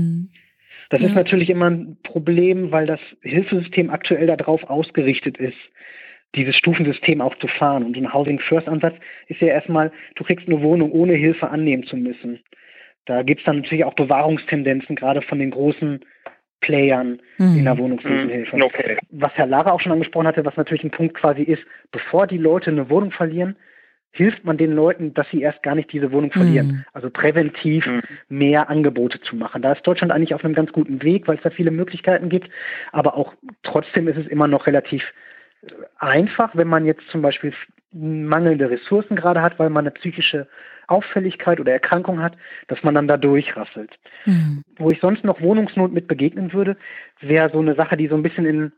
Das 0.90 1.02
ja. 1.02 1.08
ist 1.08 1.16
natürlich 1.16 1.50
immer 1.50 1.70
ein 1.70 1.98
Problem, 2.04 2.72
weil 2.72 2.86
das 2.86 3.00
Hilfesystem 3.22 3.90
aktuell 3.90 4.28
darauf 4.28 4.64
ausgerichtet 4.64 5.38
ist, 5.38 5.58
dieses 6.36 6.56
Stufensystem 6.56 7.22
auch 7.22 7.36
zu 7.38 7.48
fahren. 7.48 7.84
Und 7.84 7.98
ein 7.98 8.14
Housing 8.14 8.40
First 8.40 8.68
Ansatz 8.68 8.96
ist 9.28 9.42
ja 9.42 9.48
erstmal, 9.50 9.92
du 10.16 10.24
kriegst 10.24 10.48
eine 10.48 10.62
Wohnung 10.62 10.92
ohne 10.92 11.14
Hilfe 11.14 11.50
annehmen 11.50 11.84
zu 11.84 11.96
müssen. 11.96 12.40
Da 13.06 13.24
gibt 13.24 13.42
es 13.42 13.46
dann 13.46 13.58
natürlich 13.58 13.86
auch 13.86 13.96
Bewahrungstendenzen, 13.96 14.96
gerade 14.96 15.22
von 15.22 15.40
den 15.40 15.52
großen 15.52 16.02
Playern 16.62 17.22
mhm. 17.38 17.58
in 17.58 17.66
der 17.66 17.78
Wohnungslosenhilfe. 17.78 18.56
Mhm. 18.56 18.64
Okay. 18.64 18.98
Was 19.12 19.34
Herr 19.36 19.48
Lara 19.48 19.72
auch 19.72 19.80
schon 19.80 19.92
angesprochen 19.92 20.28
hatte, 20.28 20.46
was 20.46 20.58
natürlich 20.58 20.84
ein 20.84 20.92
Punkt 20.92 21.16
quasi 21.16 21.44
ist, 21.44 21.64
bevor 21.92 22.28
die 22.28 22.38
Leute 22.38 22.70
eine 22.70 22.90
Wohnung 22.90 23.12
verlieren, 23.12 23.56
hilft 24.12 24.44
man 24.44 24.58
den 24.58 24.74
Leuten, 24.74 25.14
dass 25.14 25.30
sie 25.30 25.42
erst 25.42 25.62
gar 25.64 25.76
nicht 25.76 25.92
diese 25.94 26.12
Wohnung 26.12 26.32
verlieren. 26.32 26.68
Mhm. 26.68 26.86
Also 26.94 27.10
präventiv 27.10 27.86
mhm. 27.86 28.02
mehr 28.28 28.70
Angebote 28.70 29.22
zu 29.22 29.36
machen. 29.36 29.62
Da 29.62 29.74
ist 29.74 29.86
Deutschland 29.86 30.12
eigentlich 30.12 30.34
auf 30.34 30.44
einem 30.44 30.56
ganz 30.56 30.72
guten 30.72 31.02
Weg, 31.04 31.28
weil 31.28 31.38
es 31.38 31.44
da 31.44 31.50
viele 31.50 31.72
Möglichkeiten 31.72 32.30
gibt. 32.30 32.50
Aber 32.92 33.16
auch 33.16 33.34
trotzdem 33.64 34.08
ist 34.08 34.18
es 34.18 34.28
immer 34.28 34.48
noch 34.48 34.68
relativ 34.68 35.04
äh, 35.62 35.68
einfach, 36.00 36.56
wenn 36.56 36.68
man 36.68 36.86
jetzt 36.86 37.08
zum 37.10 37.22
Beispiel 37.22 37.54
mangelnde 37.92 38.70
Ressourcen 38.70 39.16
gerade 39.16 39.42
hat, 39.42 39.58
weil 39.60 39.70
man 39.70 39.84
eine 39.84 39.92
psychische 39.92 40.48
Auffälligkeit 40.88 41.60
oder 41.60 41.72
Erkrankung 41.72 42.22
hat, 42.22 42.36
dass 42.68 42.82
man 42.84 42.96
dann 42.96 43.08
da 43.08 43.18
durchrasselt. 43.18 43.92
Mhm. 44.26 44.64
Wo 44.78 44.90
ich 44.90 45.00
sonst 45.00 45.24
noch 45.24 45.42
Wohnungsnot 45.42 45.94
mit 45.94 46.08
begegnen 46.08 46.52
würde, 46.52 46.78
wäre 47.22 47.52
so 47.52 47.60
eine 47.60 47.76
Sache, 47.76 47.96
die 47.96 48.08
so 48.08 48.16
ein 48.16 48.24
bisschen 48.24 48.46
in, 48.46 48.72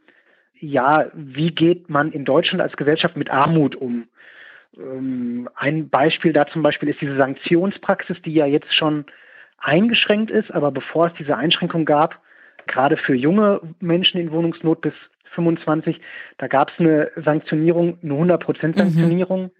ja, 0.60 1.08
wie 1.14 1.52
geht 1.52 1.90
man 1.90 2.12
in 2.12 2.26
Deutschland 2.26 2.62
als 2.62 2.76
Gesellschaft 2.76 3.16
mit 3.16 3.30
Armut 3.30 3.76
um? 3.76 4.08
Ähm, 4.78 5.50
ein 5.56 5.90
Beispiel 5.90 6.34
da 6.34 6.48
zum 6.48 6.64
Beispiel 6.64 6.90
ist 6.90 7.02
diese 7.02 7.18
Sanktionspraxis, 7.18 8.22
die 8.24 8.34
ja 8.34 8.46
jetzt 8.46 8.74
schon 8.74 9.06
eingeschränkt 9.58 10.32
ist, 10.32 10.52
aber 10.52 10.72
bevor 10.72 11.08
es 11.08 11.14
diese 11.20 11.38
Einschränkung 11.38 11.86
gab, 11.86 12.20
gerade 12.68 12.98
für 12.98 13.16
junge 13.16 13.62
Menschen 13.80 14.20
in 14.20 14.32
Wohnungsnot 14.32 14.82
bis 14.82 14.94
25, 15.36 16.02
da 16.38 16.48
gab 16.48 16.72
es 16.72 16.80
eine 16.80 17.12
Sanktionierung, 17.16 17.98
eine 18.04 18.14
100% 18.14 18.78
Sanktionierung. 18.78 19.44
Mhm. 19.44 19.52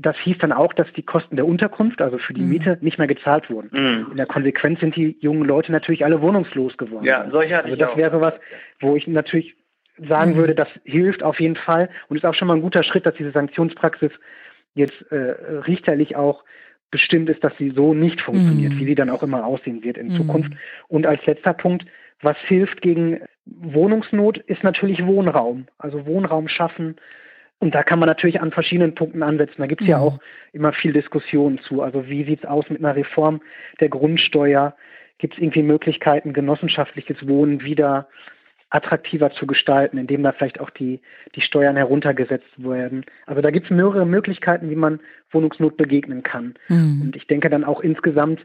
Das 0.00 0.16
hieß 0.18 0.38
dann 0.38 0.52
auch, 0.52 0.72
dass 0.74 0.92
die 0.92 1.02
Kosten 1.02 1.36
der 1.36 1.46
Unterkunft, 1.46 2.00
also 2.00 2.18
für 2.18 2.32
die 2.32 2.42
mhm. 2.42 2.50
Miete, 2.50 2.78
nicht 2.80 2.98
mehr 2.98 3.08
gezahlt 3.08 3.50
wurden. 3.50 3.70
Mhm. 3.72 4.12
In 4.12 4.16
der 4.16 4.26
Konsequenz 4.26 4.80
sind 4.80 4.94
die 4.94 5.16
jungen 5.20 5.44
Leute 5.44 5.72
natürlich 5.72 6.04
alle 6.04 6.20
wohnungslos 6.20 6.76
geworden. 6.76 7.04
Ja, 7.04 7.28
solche 7.30 7.56
hatte 7.56 7.66
also 7.66 7.76
das 7.76 7.96
wäre 7.96 8.20
was, 8.20 8.34
wo 8.80 8.96
ich 8.96 9.06
natürlich 9.08 9.56
sagen 10.06 10.32
mhm. 10.32 10.36
würde, 10.36 10.54
das 10.54 10.68
hilft 10.84 11.22
auf 11.22 11.40
jeden 11.40 11.56
Fall 11.56 11.88
und 12.08 12.16
ist 12.16 12.26
auch 12.26 12.34
schon 12.34 12.48
mal 12.48 12.54
ein 12.54 12.62
guter 12.62 12.82
Schritt, 12.82 13.06
dass 13.06 13.14
diese 13.14 13.32
Sanktionspraxis 13.32 14.12
jetzt 14.74 15.10
äh, 15.10 15.16
richterlich 15.66 16.16
auch 16.16 16.44
bestimmt 16.90 17.28
ist, 17.28 17.44
dass 17.44 17.56
sie 17.58 17.70
so 17.70 17.94
nicht 17.94 18.20
funktioniert, 18.20 18.72
mhm. 18.72 18.78
wie 18.78 18.84
sie 18.86 18.94
dann 18.94 19.10
auch 19.10 19.22
immer 19.22 19.44
aussehen 19.44 19.82
wird 19.82 19.98
in 19.98 20.08
mhm. 20.08 20.16
Zukunft. 20.16 20.52
Und 20.88 21.06
als 21.06 21.24
letzter 21.26 21.52
Punkt, 21.52 21.84
was 22.22 22.36
hilft 22.38 22.80
gegen 22.80 23.20
Wohnungsnot, 23.46 24.38
ist 24.38 24.64
natürlich 24.64 25.04
Wohnraum. 25.04 25.66
Also 25.78 26.06
Wohnraum 26.06 26.48
schaffen. 26.48 26.96
Und 27.58 27.74
da 27.74 27.82
kann 27.82 27.98
man 27.98 28.06
natürlich 28.06 28.40
an 28.40 28.52
verschiedenen 28.52 28.94
Punkten 28.94 29.22
ansetzen. 29.22 29.56
Da 29.58 29.66
gibt 29.66 29.82
es 29.82 29.86
mhm. 29.86 29.90
ja 29.90 29.98
auch 29.98 30.18
immer 30.52 30.72
viel 30.72 30.92
Diskussionen 30.92 31.58
zu. 31.58 31.82
Also 31.82 32.08
wie 32.08 32.24
sieht 32.24 32.44
es 32.44 32.48
aus 32.48 32.70
mit 32.70 32.78
einer 32.78 32.96
Reform 32.96 33.40
der 33.80 33.88
Grundsteuer? 33.88 34.74
Gibt 35.18 35.34
es 35.34 35.40
irgendwie 35.40 35.62
Möglichkeiten, 35.62 36.32
genossenschaftliches 36.32 37.26
Wohnen 37.26 37.62
wieder 37.62 38.08
attraktiver 38.70 39.30
zu 39.30 39.46
gestalten, 39.46 39.98
indem 39.98 40.22
da 40.22 40.32
vielleicht 40.32 40.60
auch 40.60 40.70
die, 40.70 41.00
die 41.34 41.40
Steuern 41.40 41.76
heruntergesetzt 41.76 42.62
werden. 42.62 43.04
Also 43.26 43.40
da 43.40 43.50
gibt 43.50 43.66
es 43.66 43.70
mehrere 43.70 44.04
Möglichkeiten, 44.04 44.68
wie 44.70 44.76
man 44.76 45.00
Wohnungsnot 45.30 45.76
begegnen 45.76 46.22
kann. 46.22 46.54
Mhm. 46.68 47.02
Und 47.02 47.16
ich 47.16 47.26
denke 47.26 47.48
dann 47.48 47.64
auch 47.64 47.80
insgesamt 47.80 48.44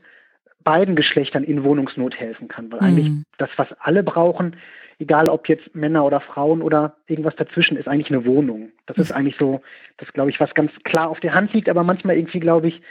beiden 0.64 0.96
Geschlechtern 0.96 1.44
in 1.44 1.64
Wohnungsnot 1.64 2.16
helfen 2.16 2.48
kann, 2.48 2.72
weil 2.72 2.80
mhm. 2.80 2.86
eigentlich 2.86 3.12
das, 3.38 3.50
was 3.58 3.68
alle 3.80 4.04
brauchen, 4.04 4.56
egal 5.00 5.28
ob 5.28 5.50
jetzt 5.50 5.76
Männer 5.76 6.06
oder 6.06 6.22
Frauen 6.22 6.62
oder 6.62 6.96
irgendwas 7.08 7.36
dazwischen, 7.36 7.76
ist 7.76 7.88
eigentlich 7.88 8.12
eine 8.12 8.26
Wohnung. 8.26 8.72
Das 8.86 8.98
ist 8.98 9.12
eigentlich 9.12 9.36
so, 9.38 9.62
das 9.98 10.12
glaube 10.14 10.30
ich, 10.30 10.40
was 10.40 10.54
ganz 10.54 10.72
klar 10.84 11.10
auf 11.10 11.20
der 11.20 11.34
Hand 11.34 11.52
liegt, 11.54 11.68
aber 11.68 11.84
manchmal 11.84 12.16
irgendwie, 12.16 12.40
glaube 12.40 12.70
ich, 12.70 12.82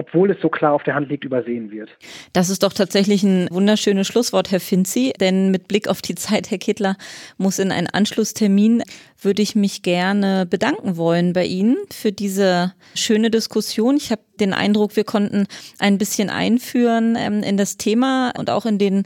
obwohl 0.00 0.30
es 0.30 0.40
so 0.40 0.48
klar 0.48 0.72
auf 0.72 0.82
der 0.82 0.94
Hand 0.94 1.10
liegt, 1.10 1.24
übersehen 1.24 1.70
wird. 1.70 1.90
Das 2.32 2.48
ist 2.48 2.62
doch 2.62 2.72
tatsächlich 2.72 3.22
ein 3.22 3.48
wunderschönes 3.50 4.06
Schlusswort, 4.06 4.50
Herr 4.50 4.58
Finzi, 4.58 5.12
denn 5.20 5.50
mit 5.50 5.68
Blick 5.68 5.88
auf 5.88 6.00
die 6.00 6.14
Zeit, 6.14 6.50
Herr 6.50 6.56
Kittler, 6.56 6.96
muss 7.36 7.58
in 7.58 7.70
einen 7.70 7.86
Anschlusstermin, 7.86 8.82
würde 9.20 9.42
ich 9.42 9.54
mich 9.54 9.82
gerne 9.82 10.46
bedanken 10.46 10.96
wollen 10.96 11.34
bei 11.34 11.44
Ihnen 11.44 11.76
für 11.92 12.12
diese 12.12 12.72
schöne 12.94 13.30
Diskussion. 13.30 13.98
Ich 13.98 14.10
habe 14.10 14.22
den 14.40 14.54
Eindruck, 14.54 14.96
wir 14.96 15.04
konnten 15.04 15.46
ein 15.78 15.98
bisschen 15.98 16.30
einführen 16.30 17.14
ähm, 17.18 17.42
in 17.42 17.58
das 17.58 17.76
Thema 17.76 18.32
und 18.38 18.48
auch 18.48 18.64
in 18.64 18.78
den 18.78 19.04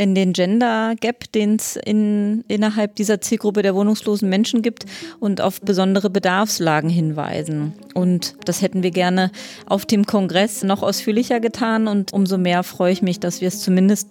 in 0.00 0.14
den 0.14 0.32
Gender 0.32 0.94
Gap, 0.98 1.30
den 1.32 1.56
es 1.56 1.76
in, 1.76 2.42
innerhalb 2.48 2.94
dieser 2.94 3.20
Zielgruppe 3.20 3.60
der 3.60 3.74
wohnungslosen 3.74 4.30
Menschen 4.30 4.62
gibt 4.62 4.86
und 5.20 5.42
auf 5.42 5.60
besondere 5.60 6.08
Bedarfslagen 6.08 6.88
hinweisen. 6.88 7.74
Und 7.92 8.34
das 8.46 8.62
hätten 8.62 8.82
wir 8.82 8.92
gerne 8.92 9.30
auf 9.66 9.84
dem 9.84 10.06
Kongress 10.06 10.64
noch 10.64 10.82
ausführlicher 10.82 11.38
getan 11.38 11.86
und 11.86 12.14
umso 12.14 12.38
mehr 12.38 12.62
freue 12.62 12.92
ich 12.92 13.02
mich, 13.02 13.20
dass 13.20 13.42
wir 13.42 13.48
es 13.48 13.60
zumindest 13.60 14.10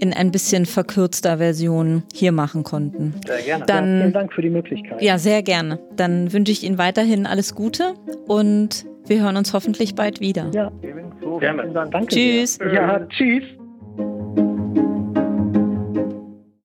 in 0.00 0.14
ein 0.14 0.30
bisschen 0.30 0.64
verkürzter 0.64 1.36
Version 1.36 2.02
hier 2.14 2.32
machen 2.32 2.64
konnten. 2.64 3.14
Sehr 3.26 3.42
gerne. 3.42 3.66
Dann, 3.66 3.92
ja, 3.92 4.00
vielen 4.00 4.12
Dank 4.14 4.32
für 4.32 4.42
die 4.42 4.50
Möglichkeit. 4.50 5.02
Ja, 5.02 5.18
sehr 5.18 5.42
gerne. 5.42 5.78
Dann 5.96 6.32
wünsche 6.32 6.50
ich 6.50 6.64
Ihnen 6.64 6.78
weiterhin 6.78 7.26
alles 7.26 7.54
Gute 7.54 7.92
und 8.26 8.86
wir 9.06 9.20
hören 9.20 9.36
uns 9.36 9.52
hoffentlich 9.52 9.94
bald 9.94 10.20
wieder. 10.20 10.50
Ja, 10.54 10.72
ebenso. 10.82 11.36
Gerne. 11.36 11.70
Danke 11.90 12.06
Tschüss. 12.06 12.54
Sehr. 12.54 12.72
Ja, 12.72 13.06
tschüss. 13.06 13.44